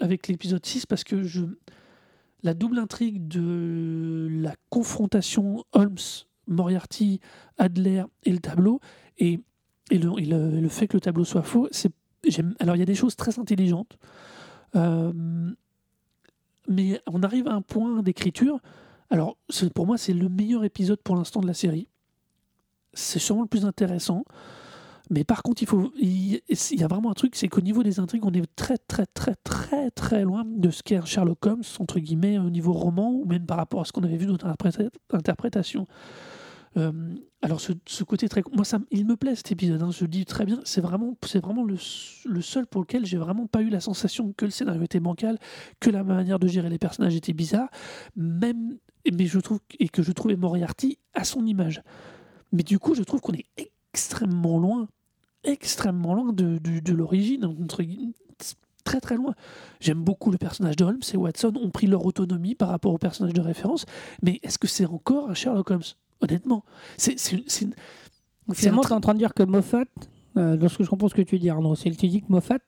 avec 0.00 0.28
l'épisode 0.28 0.64
6 0.64 0.86
parce 0.86 1.04
que 1.04 1.22
je, 1.22 1.44
la 2.42 2.54
double 2.54 2.78
intrigue 2.78 3.28
de 3.28 4.28
la 4.30 4.54
confrontation 4.70 5.64
Holmes, 5.72 5.96
Moriarty, 6.46 7.20
Adler 7.58 8.04
et 8.24 8.32
le 8.32 8.38
tableau, 8.38 8.80
et, 9.18 9.40
et, 9.90 9.98
le, 9.98 10.60
le- 10.60 10.68
fait 10.68 10.86
que 10.88 10.96
le 10.96 11.00
tableau 11.00 11.24
soit 11.24 11.42
faux, 11.42 11.68
alors 12.60 12.76
il 12.76 12.78
y 12.78 12.82
a 12.82 12.86
des 12.86 12.94
choses 12.94 13.16
très 13.16 13.38
intelligentes, 13.38 13.98
euh, 14.76 15.12
mais 16.68 17.00
on 17.06 17.22
arrive 17.22 17.48
à 17.48 17.52
un 17.52 17.62
point 17.62 18.02
d'écriture. 18.02 18.60
Alors 19.10 19.36
pour 19.74 19.86
moi 19.86 19.98
c'est 19.98 20.12
le 20.12 20.28
meilleur 20.28 20.64
épisode 20.64 21.00
pour 21.02 21.16
l'instant 21.16 21.40
de 21.40 21.46
la 21.46 21.54
série. 21.54 21.88
C'est 22.94 23.18
sûrement 23.18 23.42
le 23.42 23.48
plus 23.48 23.64
intéressant. 23.64 24.24
Mais 25.10 25.24
par 25.24 25.42
contre, 25.42 25.62
il 25.62 25.66
faut, 25.66 25.90
il, 25.98 26.42
y 26.72 26.82
a 26.82 26.86
vraiment 26.86 27.10
un 27.10 27.14
truc, 27.14 27.34
c'est 27.34 27.48
qu'au 27.48 27.62
niveau 27.62 27.82
des 27.82 27.98
intrigues, 27.98 28.26
on 28.26 28.32
est 28.32 28.44
très 28.56 28.76
très 28.76 29.06
très 29.06 29.34
très 29.36 29.90
très 29.90 30.22
loin 30.22 30.44
de 30.46 30.70
ce 30.70 30.82
qu'est 30.82 31.04
Sherlock 31.06 31.46
Holmes 31.46 31.62
entre 31.78 31.98
guillemets 31.98 32.38
au 32.38 32.50
niveau 32.50 32.72
roman 32.72 33.12
ou 33.12 33.24
même 33.24 33.46
par 33.46 33.56
rapport 33.56 33.80
à 33.80 33.84
ce 33.84 33.92
qu'on 33.92 34.02
avait 34.02 34.18
vu 34.18 34.26
dans 34.26 34.32
notre 34.32 34.46
interpréta- 34.46 34.90
interprétation. 35.12 35.86
Euh, 36.76 37.14
alors 37.42 37.60
ce, 37.60 38.04
côté 38.04 38.28
très, 38.28 38.42
moi 38.52 38.64
ça, 38.64 38.78
il 38.90 39.06
me 39.06 39.16
plaît 39.16 39.34
cet 39.34 39.52
épisode. 39.52 39.82
hein, 39.82 39.90
je 39.90 40.04
le 40.04 40.08
dis 40.08 40.24
très 40.24 40.44
bien. 40.44 40.60
C'est 40.64 40.80
vraiment, 40.80 41.16
vraiment 41.34 41.64
le, 41.64 41.76
seul 42.40 42.66
pour 42.66 42.80
lequel 42.80 43.06
j'ai 43.06 43.16
vraiment 43.16 43.46
pas 43.46 43.62
eu 43.62 43.68
la 43.68 43.80
sensation 43.80 44.32
que 44.36 44.44
le 44.44 44.50
scénario 44.50 44.82
était 44.82 45.00
bancal, 45.00 45.38
que 45.80 45.90
la 45.90 46.04
manière 46.04 46.38
de 46.38 46.48
gérer 46.48 46.68
les 46.68 46.78
personnages 46.78 47.16
était 47.16 47.32
bizarre, 47.32 47.68
même, 48.16 48.78
mais 49.12 49.26
je 49.26 49.38
trouve 49.38 49.60
et 49.78 49.88
que 49.88 50.02
je 50.02 50.12
trouvais 50.12 50.36
Moriarty 50.36 50.98
à 51.14 51.24
son 51.24 51.46
image. 51.46 51.82
Mais 52.52 52.62
du 52.62 52.78
coup, 52.78 52.94
je 52.94 53.02
trouve 53.02 53.20
qu'on 53.20 53.34
est 53.34 53.46
extrêmement 53.56 54.58
loin, 54.58 54.88
extrêmement 55.44 56.14
loin 56.14 56.32
de, 56.32 56.92
l'origine, 56.92 57.44
entre 57.44 57.82
très 58.84 59.00
très 59.00 59.16
loin. 59.16 59.34
J'aime 59.80 60.02
beaucoup 60.02 60.30
le 60.30 60.38
personnage 60.38 60.76
de 60.76 60.84
Holmes 60.84 61.02
et 61.12 61.16
Watson 61.16 61.52
ont 61.60 61.70
pris 61.70 61.86
leur 61.86 62.06
autonomie 62.06 62.54
par 62.54 62.70
rapport 62.70 62.92
au 62.94 62.98
personnage 62.98 63.34
de 63.34 63.40
référence, 63.40 63.84
mais 64.22 64.40
est-ce 64.42 64.58
que 64.58 64.66
c'est 64.66 64.86
encore 64.86 65.30
un 65.30 65.34
Sherlock 65.34 65.70
Holmes? 65.70 65.82
Honnêtement, 66.20 66.64
c'est 66.96 67.16
Finalement, 68.52 68.82
tu 68.82 68.88
es 68.88 68.92
en 68.92 69.00
train 69.00 69.14
de 69.14 69.18
dire 69.18 69.34
que 69.34 69.42
Moffat, 69.42 69.84
euh, 70.36 70.56
lorsque 70.56 70.82
je 70.82 70.88
comprends 70.88 71.08
ce 71.08 71.14
que 71.14 71.22
tu 71.22 71.38
dis, 71.38 71.50
Arnaud, 71.50 71.74
c'est 71.74 71.90
que 71.90 71.96
tu 71.96 72.08
dis 72.08 72.22
que 72.22 72.32
Moffat 72.32 72.58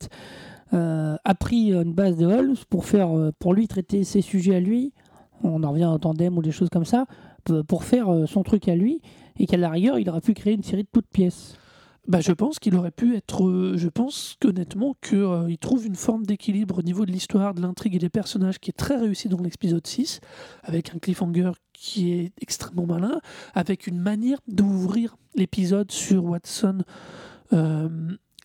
euh, 0.74 1.16
a 1.24 1.34
pris 1.34 1.72
une 1.72 1.94
base 1.94 2.16
de 2.16 2.26
Holmes 2.26 2.56
pour, 2.68 2.84
faire, 2.84 3.16
euh, 3.16 3.32
pour 3.38 3.54
lui 3.54 3.66
traiter 3.66 4.04
ses 4.04 4.20
sujets 4.20 4.56
à 4.56 4.60
lui, 4.60 4.92
on 5.42 5.62
en 5.62 5.70
revient 5.70 5.86
au 5.86 5.98
tandem 5.98 6.36
ou 6.36 6.42
des 6.42 6.52
choses 6.52 6.68
comme 6.68 6.84
ça, 6.84 7.06
pour 7.66 7.84
faire 7.84 8.08
son 8.26 8.42
truc 8.42 8.68
à 8.68 8.76
lui, 8.76 9.00
et 9.38 9.46
qu'à 9.46 9.56
la 9.56 9.70
rigueur, 9.70 9.98
il 9.98 10.08
aurait 10.10 10.20
pu 10.20 10.34
créer 10.34 10.52
une 10.52 10.62
série 10.62 10.82
de 10.82 10.88
toutes 10.92 11.08
pièces. 11.08 11.56
Bah, 12.08 12.20
je 12.20 12.32
pense 12.32 12.58
qu'il 12.58 12.74
aurait 12.76 12.90
pu 12.90 13.14
être. 13.14 13.46
euh, 13.46 13.76
je 13.76 13.88
pense 13.88 14.36
honnêtement 14.44 14.96
qu'il 15.02 15.58
trouve 15.60 15.86
une 15.86 15.94
forme 15.94 16.24
d'équilibre 16.26 16.78
au 16.78 16.82
niveau 16.82 17.04
de 17.06 17.12
l'histoire, 17.12 17.54
de 17.54 17.60
l'intrigue 17.62 17.94
et 17.94 17.98
des 17.98 18.08
personnages 18.08 18.58
qui 18.58 18.70
est 18.70 18.76
très 18.76 18.96
réussi 18.96 19.28
dans 19.28 19.38
l'épisode 19.40 19.86
6, 19.86 20.20
avec 20.62 20.94
un 20.94 20.98
cliffhanger 20.98 21.52
qui 21.72 22.12
est 22.12 22.32
extrêmement 22.40 22.86
malin, 22.86 23.20
avec 23.54 23.86
une 23.86 23.98
manière 23.98 24.38
d'ouvrir 24.48 25.16
l'épisode 25.36 25.90
sur 25.92 26.24
Watson. 26.24 26.78
Euh, 27.52 27.88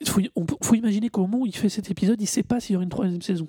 Il 0.01 0.10
faut, 0.10 0.20
on 0.36 0.45
peut- 0.45 0.58
faut 0.62 0.76
imaginer 0.76 1.08
qu'au 1.10 1.22
moment 1.22 1.39
où 1.39 1.45
il 1.45 1.56
fait 1.56 1.70
cet 1.70 1.89
épisode, 1.89 2.20
il 2.20 2.26
ne 2.26 2.28
sait 2.28 2.43
pas 2.43 2.60
s'il 2.60 2.74
y 2.74 2.76
aura 2.76 2.84
une 2.84 2.89
troisième 2.89 3.22
saison. 3.22 3.47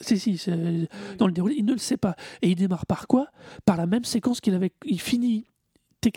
Si, 0.00 0.18
si, 0.18 0.36
c'est- 0.36 0.88
dans 1.18 1.28
le 1.28 1.32
déroulé, 1.32 1.54
il 1.56 1.64
ne 1.64 1.72
le 1.72 1.78
sait 1.78 1.96
pas. 1.96 2.16
Et 2.42 2.48
il 2.50 2.56
démarre 2.56 2.86
par 2.86 3.06
quoi? 3.06 3.28
Par 3.64 3.76
la 3.76 3.86
même 3.86 4.02
séquence 4.04 4.40
qu'il 4.40 4.52
avait. 4.54 4.72
Il 4.84 5.00
finit. 5.00 5.46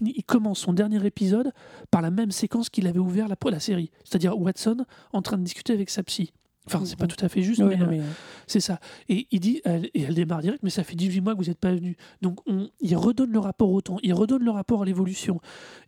Il 0.02 0.24
commence 0.24 0.60
son 0.60 0.74
dernier 0.74 1.06
épisode 1.06 1.52
par 1.92 2.02
la 2.02 2.12
même 2.12 2.32
séquence 2.32 2.70
qu'il 2.70 2.88
avait 2.88 3.00
ouvert 3.00 3.28
la, 3.28 3.36
la 3.52 3.60
série. 3.60 3.92
C'est-à-dire 4.04 4.38
Watson 4.40 4.86
en 5.14 5.22
train 5.22 5.38
de 5.38 5.44
discuter 5.44 5.74
avec 5.74 5.90
sa 5.90 6.04
psy. 6.04 6.32
Enfin, 6.66 6.84
c'est 6.84 6.98
pas 6.98 7.06
Mhm. 7.06 7.12
tout 7.12 7.26
à 7.26 7.30
fait 7.30 7.42
juste, 7.42 7.62
Ouais, 7.62 7.78
mais, 7.78 8.00
euh, 8.00 8.02
euh, 8.02 8.12
c'est 8.46 8.60
ça. 8.60 8.80
Et 9.08 9.26
il 9.32 9.40
dit, 9.40 9.62
elle, 9.64 9.86
et 9.94 10.02
elle 10.02 10.16
démarre 10.16 10.42
direct, 10.42 10.62
mais 10.64 10.70
ça 10.70 10.84
fait 10.84 10.96
18 10.96 11.22
mois 11.22 11.34
que 11.34 11.40
vous 11.40 11.46
n'êtes 11.48 11.60
pas 11.60 11.74
venu. 11.74 11.96
Donc, 12.22 12.40
on, 12.46 12.70
il 12.82 12.96
redonne 12.98 13.32
le 13.32 13.40
rapport 13.40 13.72
au 13.72 13.80
temps, 13.80 13.98
il 14.04 14.14
redonne 14.14 14.44
le 14.44 14.52
rapport 14.52 14.82
à 14.82 14.86
l'évolution. 14.86 15.40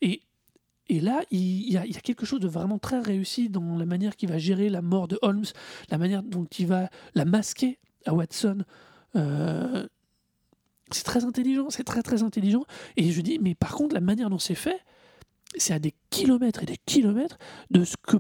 Et, 0.02 0.22
et 0.88 1.02
là, 1.02 1.22
il, 1.32 1.40
il 1.68 1.74
y 1.74 1.78
a, 1.78 1.86
il 1.86 1.94
y 1.94 1.98
a 1.98 2.00
quelque 2.00 2.26
chose 2.26 2.40
de 2.40 2.48
vraiment 2.48 2.80
très 2.80 3.02
réussi 3.02 3.50
dans 3.50 3.78
la 3.78 3.86
manière 3.86 4.16
qu'il 4.16 4.30
va 4.30 4.38
gérer 4.38 4.70
la 4.70 4.82
mort 4.82 5.10
de 5.10 5.20
Holmes, 5.22 5.44
la 5.90 5.98
manière 5.98 6.24
dont 6.24 6.46
il 6.58 6.68
va 6.68 6.90
la 7.14 7.26
masquer 7.26 7.78
à 8.06 8.14
Watson. 8.14 8.60
Euh, 9.18 9.86
c'est 10.92 11.04
très 11.04 11.26
intelligent, 11.26 11.70
c'est 11.70 11.84
très 11.84 12.02
très 12.02 12.24
intelligent. 12.24 12.64
Et 12.98 13.12
je 13.12 13.22
dis, 13.22 13.40
mais 13.40 13.56
par 13.56 13.74
contre, 13.74 13.94
la 13.96 14.02
manière 14.02 14.30
dont 14.30 14.40
c'est 14.40 14.56
fait, 14.56 14.80
c'est 15.58 15.74
à 15.74 15.80
des 15.80 15.94
kilomètres 16.10 16.64
et 16.64 16.66
des 16.66 16.78
kilomètres 16.86 17.38
de 17.72 17.84
ce 17.84 17.96
que 18.02 18.18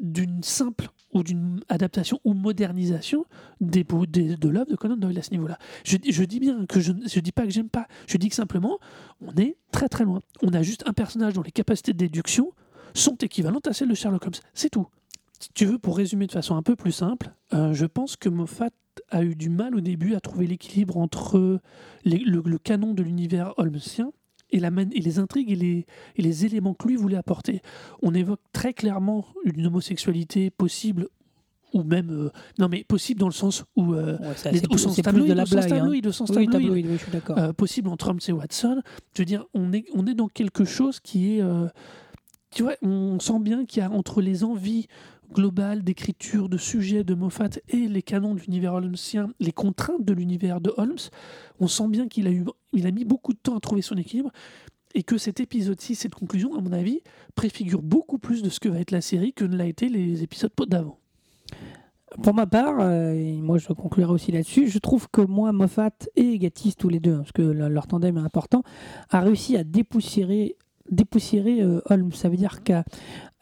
d'une 0.00 0.42
simple 0.42 0.88
ou 1.12 1.22
d'une 1.22 1.60
adaptation 1.68 2.20
ou 2.24 2.32
modernisation 2.32 3.26
des, 3.60 3.84
de 3.84 4.48
l'œuvre 4.48 4.70
de 4.70 4.76
Conan 4.76 4.96
Doyle 4.96 5.18
à 5.18 5.22
ce 5.22 5.30
niveau-là. 5.32 5.58
Je, 5.84 5.98
dis- 5.98 6.12
je 6.12 6.24
dis 6.24 6.40
bien 6.40 6.64
que 6.66 6.80
je 6.80 6.92
ne 6.92 7.20
dis 7.20 7.32
pas 7.32 7.44
que 7.44 7.50
j'aime 7.50 7.68
pas, 7.68 7.86
je 8.06 8.16
dis 8.16 8.28
que 8.30 8.34
simplement, 8.34 8.78
on 9.20 9.34
est 9.34 9.56
très 9.72 9.88
très 9.88 10.04
loin. 10.04 10.20
On 10.42 10.54
a 10.54 10.62
juste 10.62 10.84
un 10.86 10.92
personnage 10.94 11.34
dont 11.34 11.42
les 11.42 11.50
capacités 11.50 11.92
de 11.92 11.98
déduction 11.98 12.52
sont 12.94 13.16
équivalentes 13.16 13.66
à 13.66 13.72
celles 13.74 13.88
de 13.88 13.94
Sherlock 13.94 14.24
Holmes. 14.24 14.34
C'est 14.54 14.70
tout. 14.70 14.86
Si 15.38 15.50
tu 15.52 15.66
veux, 15.66 15.78
pour 15.78 15.96
résumer 15.96 16.26
de 16.26 16.32
façon 16.32 16.56
un 16.56 16.62
peu 16.62 16.76
plus 16.76 16.92
simple, 16.92 17.32
euh, 17.52 17.72
je 17.74 17.86
pense 17.86 18.16
que 18.16 18.28
Moffat 18.28 18.70
a 19.10 19.22
eu 19.22 19.34
du 19.34 19.48
mal 19.50 19.74
au 19.74 19.80
début 19.80 20.14
à 20.14 20.20
trouver 20.20 20.46
l'équilibre 20.46 20.96
entre 20.96 21.60
les- 22.04 22.18
le, 22.18 22.42
le 22.44 22.58
canon 22.58 22.94
de 22.94 23.02
l'univers 23.02 23.54
holmesien 23.58 24.12
et, 24.50 24.58
la 24.60 24.70
et 24.92 25.00
les 25.00 25.18
intrigues 25.18 25.50
et 25.50 25.56
les, 25.56 25.86
et 26.16 26.22
les 26.22 26.44
éléments 26.46 26.74
que 26.74 26.88
lui 26.88 26.96
voulait 26.96 27.16
apporter. 27.16 27.62
On 28.02 28.14
évoque 28.14 28.40
très 28.52 28.72
clairement 28.74 29.26
une 29.44 29.66
homosexualité 29.66 30.50
possible, 30.50 31.08
ou 31.72 31.84
même... 31.84 32.10
euh, 32.10 32.30
non 32.58 32.68
mais 32.68 32.82
possible 32.82 33.20
dans 33.20 33.28
le 33.28 33.32
sens 33.32 33.64
où... 33.76 33.94
euh, 33.94 34.18
ouais, 34.18 34.52
les- 34.52 34.62
au 34.70 34.76
sens 34.76 34.96
tabloïd, 34.96 35.28
de 35.28 35.34
la 35.34 35.42
hein. 35.42 35.46
tabloïd, 35.46 36.06
Oui, 36.06 36.12
tabloïd. 36.12 36.50
tabloïd, 36.50 36.86
oui, 36.86 36.92
je 36.94 37.02
suis 37.02 37.12
d'accord. 37.12 37.38
Euh, 37.38 37.52
possible 37.52 37.88
entre 37.88 38.08
Holmes 38.08 38.18
et 38.26 38.32
Watson. 38.32 38.82
Je 39.14 39.22
veux 39.22 39.26
dire, 39.26 39.44
on 39.54 39.72
est, 39.72 39.84
on 39.94 40.06
est 40.06 40.14
dans 40.14 40.28
quelque 40.28 40.64
chose 40.64 40.98
qui 41.00 41.36
est. 41.36 41.42
euh, 41.42 41.68
tu 42.52 42.64
vois, 42.64 42.74
on 42.82 43.20
sent 43.20 43.38
bien 43.38 43.64
qu'il 43.64 43.80
y 43.80 43.86
a 43.86 43.90
entre 43.92 44.20
les 44.20 44.42
envies 44.42 44.88
globales 45.32 45.82
d'écriture, 45.82 46.48
de 46.48 46.56
sujets 46.58 47.04
de 47.04 47.14
Moffat 47.14 47.50
et 47.68 47.88
les 47.88 48.02
canons 48.02 48.34
de 48.34 48.40
l'univers 48.40 48.74
holmesien, 48.74 49.32
les 49.40 49.52
contraintes 49.52 50.04
de 50.04 50.12
l'univers 50.12 50.60
de 50.60 50.72
Holmes, 50.76 50.96
on 51.60 51.68
sent 51.68 51.88
bien 51.88 52.08
qu'il 52.08 52.26
a, 52.26 52.30
eu, 52.30 52.44
il 52.72 52.86
a 52.86 52.90
mis 52.90 53.04
beaucoup 53.04 53.32
de 53.32 53.38
temps 53.38 53.56
à 53.56 53.60
trouver 53.60 53.82
son 53.82 53.96
équilibre 53.96 54.30
et 54.94 55.02
que 55.04 55.18
cet 55.18 55.38
épisode 55.40 55.80
6, 55.80 55.94
cette 55.94 56.14
conclusion, 56.14 56.56
à 56.56 56.60
mon 56.60 56.72
avis, 56.72 57.00
préfigure 57.36 57.80
beaucoup 57.82 58.18
plus 58.18 58.42
de 58.42 58.48
ce 58.48 58.58
que 58.58 58.68
va 58.68 58.80
être 58.80 58.90
la 58.90 59.00
série 59.00 59.32
que 59.32 59.44
ne 59.44 59.56
l'a 59.56 59.66
été 59.66 59.88
les 59.88 60.22
épisodes 60.22 60.50
d'avant. 60.66 60.98
Pour 62.24 62.34
ma 62.34 62.46
part, 62.46 62.80
euh, 62.80 63.12
et 63.12 63.34
moi 63.40 63.58
je 63.58 63.68
conclurai 63.72 64.10
aussi 64.12 64.32
là-dessus, 64.32 64.68
je 64.68 64.78
trouve 64.80 65.06
que 65.12 65.20
moi, 65.20 65.52
Moffat 65.52 65.90
et 66.16 66.38
Gatiss, 66.38 66.74
tous 66.74 66.88
les 66.88 66.98
deux, 66.98 67.12
hein, 67.14 67.18
parce 67.18 67.30
que 67.32 67.42
le- 67.42 67.68
leur 67.68 67.86
tandem 67.86 68.16
est 68.16 68.20
important, 68.20 68.64
a 69.10 69.20
réussi 69.20 69.56
à 69.56 69.62
dépoussiérer, 69.62 70.56
dépoussiérer 70.90 71.62
euh, 71.62 71.80
Holmes. 71.88 72.12
Ça 72.12 72.28
veut 72.28 72.36
dire 72.36 72.62
qu'à 72.62 72.84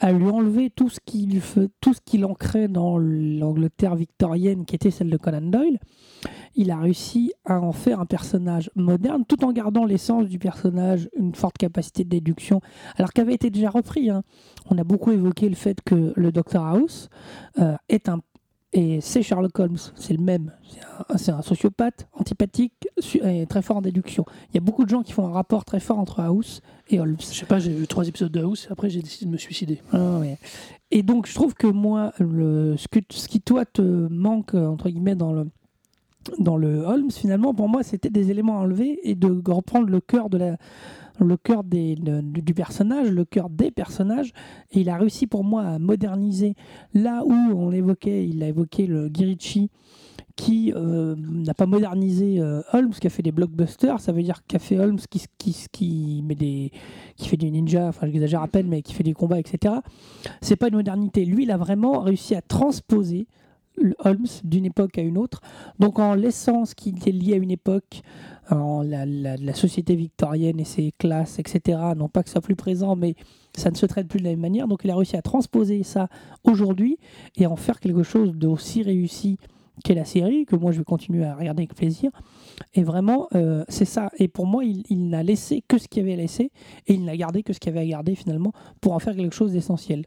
à 0.01 0.13
lui 0.13 0.29
enlever 0.29 0.71
tout 0.71 0.89
ce 0.89 1.01
qu'il 1.05 1.41
tout 1.81 1.93
ce 1.93 2.01
qu'il 2.05 2.25
ancrait 2.25 2.69
dans 2.69 2.99
l'Angleterre 2.99 3.97
victorienne 3.97 4.65
qui 4.65 4.77
était 4.77 4.93
celle 4.93 5.11
de 5.11 5.17
Conan 5.17 5.41
Doyle, 5.41 5.79
il 6.55 6.71
a 6.71 6.79
réussi 6.79 7.33
à 7.45 7.61
en 7.61 7.73
faire 7.73 8.01
un 8.01 8.07
personnage 8.07 8.71
moderne 8.77 9.25
tout 9.27 9.45
en 9.45 9.53
gardant 9.53 9.85
l'essence 9.85 10.27
du 10.27 10.39
personnage, 10.39 11.09
une 11.17 11.35
forte 11.35 11.59
capacité 11.59 12.05
de 12.05 12.11
déduction, 12.11 12.61
alors 12.97 13.13
qu'avait 13.13 13.35
été 13.35 13.51
déjà 13.51 13.71
repris. 13.71 14.11
hein. 14.11 14.23
On 14.71 14.79
a 14.79 14.85
beaucoup 14.85 15.11
évoqué 15.11 15.49
le 15.49 15.57
fait 15.57 15.81
que 15.85 16.13
le 16.15 16.33
Dr 16.33 16.65
House 16.65 17.09
euh, 17.59 17.77
est 17.89 18.09
un 18.09 18.21
et 18.73 19.01
c'est 19.01 19.23
Sherlock 19.23 19.59
Holmes, 19.59 19.79
c'est 19.95 20.13
le 20.13 20.23
même. 20.23 20.53
C'est 21.17 21.33
un, 21.33 21.41
sociopathe, 21.41 22.07
antipathique 22.13 22.89
et 23.23 23.47
très 23.47 23.63
fort 23.63 23.79
en 23.79 23.81
déduction. 23.81 24.27
Il 24.51 24.57
y 24.57 24.59
a 24.59 24.61
beaucoup 24.61 24.85
de 24.85 24.91
gens 24.91 25.03
qui 25.03 25.13
font 25.13 25.27
un 25.27 25.33
rapport 25.33 25.65
très 25.65 25.81
fort 25.81 25.99
entre 25.99 26.21
House 26.21 26.61
et 26.89 27.01
Holmes. 27.01 27.17
Je 27.19 27.25
sais 27.25 27.47
pas, 27.47 27.61
j'ai 27.61 27.73
vu 27.73 27.87
trois 27.87 28.07
épisodes 28.07 28.31
de 28.31 28.41
House 28.41 28.67
et 28.69 28.73
après 28.73 28.91
j'ai 28.91 29.01
décidé 29.01 29.25
de 29.27 29.31
me 29.31 29.39
suicider. 29.39 29.81
Ah 29.93 30.19
ouais. 30.19 30.39
Et 30.91 31.03
donc, 31.03 31.27
je 31.27 31.35
trouve 31.35 31.55
que 31.55 31.67
moi, 31.67 32.13
le, 32.19 32.77
ce, 32.77 32.89
que, 32.89 33.01
ce 33.11 33.29
qui 33.29 33.41
toi 33.41 33.65
te 33.65 33.83
manque, 33.83 34.55
euh, 34.55 34.67
entre 34.67 34.89
guillemets, 34.89 35.15
dans 35.15 35.33
le, 35.33 35.47
dans 36.39 36.57
le 36.57 36.81
Holmes, 36.81 37.11
finalement, 37.11 37.55
pour 37.55 37.69
moi, 37.69 37.83
c'était 37.83 38.11
des 38.11 38.31
éléments 38.31 38.59
à 38.59 38.63
enlever 38.63 38.99
et 39.03 39.15
de 39.15 39.43
reprendre 39.51 39.89
le 39.89 40.01
cœur 40.01 40.31
de 40.31 40.39
la 40.39 40.57
le 41.21 41.37
cœur 41.37 41.65
des, 41.65 41.95
de- 41.97 42.21
du 42.21 42.55
personnage, 42.55 43.11
le 43.11 43.25
cœur 43.25 43.51
des 43.51 43.71
personnages, 43.71 44.33
et 44.73 44.81
il 44.81 44.89
a 44.89 44.97
réussi 44.97 45.27
pour 45.27 45.45
moi 45.45 45.63
à 45.63 45.79
moderniser 45.79 46.55
là 46.95 47.23
où 47.25 47.33
on 47.33 47.73
évoquait, 47.73 48.27
il 48.29 48.43
a 48.43 48.49
évoqué 48.49 48.87
le 48.87 49.09
Girichi 49.13 49.71
qui 50.37 50.73
euh, 50.77 51.17
n'a 51.19 51.53
pas 51.53 51.67
modernisé 51.67 52.39
euh, 52.39 52.63
Holmes, 52.73 52.91
qui 52.91 53.09
a 53.09 53.11
fait 53.11 53.25
des 53.25 53.33
blockbusters, 53.33 53.99
ça 54.01 54.13
veut 54.13 54.23
dire 54.23 54.47
qu'a 54.47 54.61
fait 54.61 54.79
Holmes 54.79 55.01
qui, 55.11 55.25
qui, 55.37 55.67
qui, 55.73 56.23
des, 56.23 56.71
qui 57.17 57.29
fait 57.29 57.37
du 57.37 57.51
ninja, 57.51 57.89
enfin 57.89 58.07
j'exagère 58.07 58.43
à 58.43 58.47
peine, 58.47 58.69
mais 58.69 58.83
qui 58.83 58.95
fait 58.95 59.03
des 59.03 59.15
combats, 59.15 59.41
etc. 59.41 59.75
C'est 60.41 60.55
pas 60.55 60.69
une 60.69 60.77
modernité. 60.77 61.25
Lui, 61.25 61.43
il 61.43 61.51
a 61.51 61.57
vraiment 61.57 61.99
réussi 62.01 62.37
à 62.37 62.41
transposer 62.43 63.27
Holmes 64.01 64.27
d'une 64.45 64.65
époque 64.65 64.99
à 64.99 65.03
une 65.03 65.19
autre. 65.19 65.41
Donc 65.79 65.99
en 65.99 66.15
laissant 66.15 66.65
ce 66.65 66.75
qui 66.75 66.91
était 66.91 67.13
lié 67.13 67.35
à 67.35 67.37
une 67.37 67.51
époque, 67.51 68.03
la, 68.51 69.55
société 69.55 69.95
victorienne 69.95 70.61
et 70.61 70.65
ses 70.65 70.93
classes, 70.99 71.39
etc. 71.39 71.79
Non 71.97 72.09
pas 72.09 72.23
que 72.23 72.29
ce 72.29 72.35
soit 72.35 72.43
plus 72.43 72.57
présent, 72.57 72.97
mais 72.97 73.15
ça 73.57 73.71
ne 73.71 73.77
se 73.77 73.87
traite 73.87 74.09
plus 74.09 74.21
de 74.21 74.25
la 74.25 74.31
même 74.31 74.41
manière. 74.41 74.69
Donc 74.69 74.81
il 74.85 74.91
a 74.91 74.97
réussi 74.97 75.17
à 75.17 75.23
transposer 75.23 75.83
ça 75.83 76.09
aujourd'hui 76.45 76.99
et 77.37 77.47
en 77.47 77.57
faire 77.57 77.81
quelque 77.81 78.03
chose 78.03 78.33
d'aussi 78.33 78.83
réussi 78.83 79.39
qu'est 79.85 79.95
la 79.95 80.05
série, 80.05 80.45
que 80.45 80.57
moi 80.57 80.73
je 80.73 80.79
vais 80.79 80.85
continuer 80.85 81.25
à 81.25 81.35
regarder 81.35 81.63
avec 81.63 81.75
plaisir. 81.75 82.11
Et 82.75 82.83
vraiment, 82.83 83.29
euh, 83.35 83.65
c'est 83.69 83.85
ça. 83.85 84.11
Et 84.19 84.29
pour 84.29 84.47
moi, 84.47 84.65
il, 84.65 85.09
n'a 85.09 85.23
laissé 85.23 85.63
que 85.67 85.79
ce 85.79 85.89
qu'il 85.89 86.03
avait 86.03 86.15
à 86.15 86.17
laisser 86.17 86.51
et 86.87 86.95
il 86.95 87.05
n'a 87.05 87.17
gardé 87.17 87.43
que 87.43 87.53
ce 87.53 87.61
qu'il 87.61 87.71
avait 87.71 87.81
à 87.81 87.87
garder 87.87 88.15
finalement 88.15 88.53
pour 88.81 88.93
en 88.93 88.99
faire 88.99 89.15
quelque 89.15 89.35
chose 89.35 89.53
d'essentiel. 89.53 90.05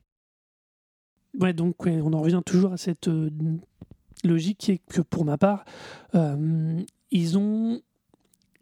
Ouais, 1.39 1.53
donc 1.53 1.86
on 1.86 2.13
en 2.13 2.21
revient 2.21 2.41
toujours 2.45 2.73
à 2.73 2.77
cette 2.77 3.07
euh, 3.07 3.29
logique 4.23 4.57
qui 4.57 4.71
est 4.71 4.82
que 4.89 5.01
pour 5.01 5.23
ma 5.25 5.38
part, 5.38 5.63
euh, 6.15 6.82
ils 7.09 7.38
ont 7.38 7.82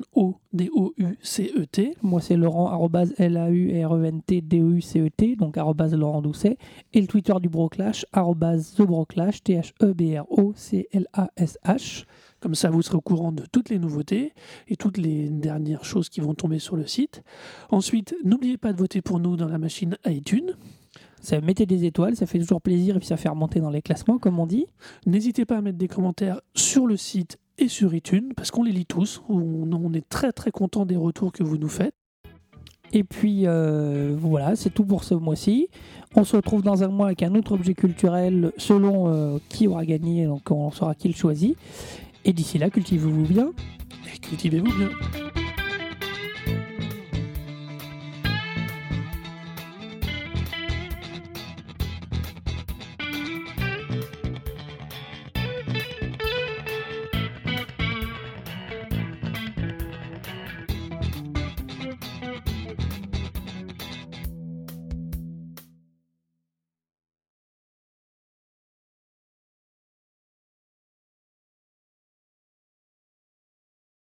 Moi 2.03 2.21
c'est 2.21 2.37
Laurent, 2.37 2.67
arrobas 2.67 3.07
L-A-U-R-E-N-T-D-O-U-C-E-T, 3.17 5.35
donc 5.37 5.57
Laurent 5.57 6.21
Doucet. 6.21 6.59
Et 6.93 7.01
le 7.01 7.07
Twitter 7.07 7.33
du 7.41 7.49
Broclash, 7.49 8.05
arrobas 8.13 8.75
TheBroclash, 8.77 9.41
T-H-E-B-R-O-C-L-A-S-H. 9.41 12.05
Comme 12.41 12.55
ça, 12.55 12.71
vous 12.71 12.81
serez 12.81 12.95
au 12.95 13.01
courant 13.01 13.31
de 13.31 13.43
toutes 13.51 13.69
les 13.69 13.77
nouveautés 13.77 14.33
et 14.67 14.75
toutes 14.75 14.97
les 14.97 15.29
dernières 15.29 15.85
choses 15.85 16.09
qui 16.09 16.21
vont 16.21 16.33
tomber 16.33 16.57
sur 16.57 16.75
le 16.75 16.87
site. 16.87 17.21
Ensuite, 17.69 18.15
n'oubliez 18.23 18.57
pas 18.57 18.73
de 18.73 18.79
voter 18.79 19.01
pour 19.01 19.19
nous 19.19 19.35
dans 19.37 19.47
la 19.47 19.59
machine 19.59 19.95
iTunes. 20.07 20.55
Ça 21.21 21.39
mettez 21.39 21.67
des 21.67 21.85
étoiles, 21.85 22.15
ça 22.15 22.25
fait 22.25 22.39
toujours 22.39 22.61
plaisir 22.61 22.95
et 22.95 22.99
puis 22.99 23.07
ça 23.07 23.15
fait 23.15 23.29
remonter 23.29 23.59
dans 23.59 23.69
les 23.69 23.83
classements, 23.83 24.17
comme 24.17 24.39
on 24.39 24.47
dit. 24.47 24.65
N'hésitez 25.05 25.45
pas 25.45 25.57
à 25.57 25.61
mettre 25.61 25.77
des 25.77 25.87
commentaires 25.87 26.41
sur 26.55 26.87
le 26.87 26.97
site 26.97 27.37
et 27.59 27.67
sur 27.67 27.93
iTunes 27.93 28.33
parce 28.35 28.49
qu'on 28.49 28.63
les 28.63 28.71
lit 28.71 28.87
tous. 28.87 29.21
On, 29.29 29.71
on 29.71 29.93
est 29.93 30.09
très 30.09 30.31
très 30.31 30.49
content 30.49 30.87
des 30.87 30.95
retours 30.95 31.31
que 31.31 31.43
vous 31.43 31.57
nous 31.57 31.69
faites. 31.69 31.93
Et 32.93 33.03
puis 33.03 33.43
euh, 33.45 34.15
voilà, 34.17 34.55
c'est 34.55 34.71
tout 34.71 34.83
pour 34.83 35.03
ce 35.03 35.13
mois-ci. 35.13 35.69
On 36.15 36.23
se 36.23 36.35
retrouve 36.35 36.63
dans 36.63 36.83
un 36.83 36.87
mois 36.87 37.05
avec 37.05 37.23
un 37.23 37.35
autre 37.35 37.53
objet 37.53 37.73
culturel 37.73 38.51
selon 38.57 39.07
euh, 39.07 39.37
qui 39.47 39.67
aura 39.67 39.85
gagné, 39.85 40.25
donc 40.25 40.49
on 40.51 40.71
saura 40.71 40.95
qui 40.95 41.07
le 41.07 41.13
choisit. 41.13 41.55
Et 42.25 42.33
d'ici 42.33 42.57
là, 42.57 42.69
cultivez-vous 42.69 43.25
bien. 43.25 43.51
Et 44.13 44.17
cultivez-vous 44.19 44.71
bien. 44.77 44.89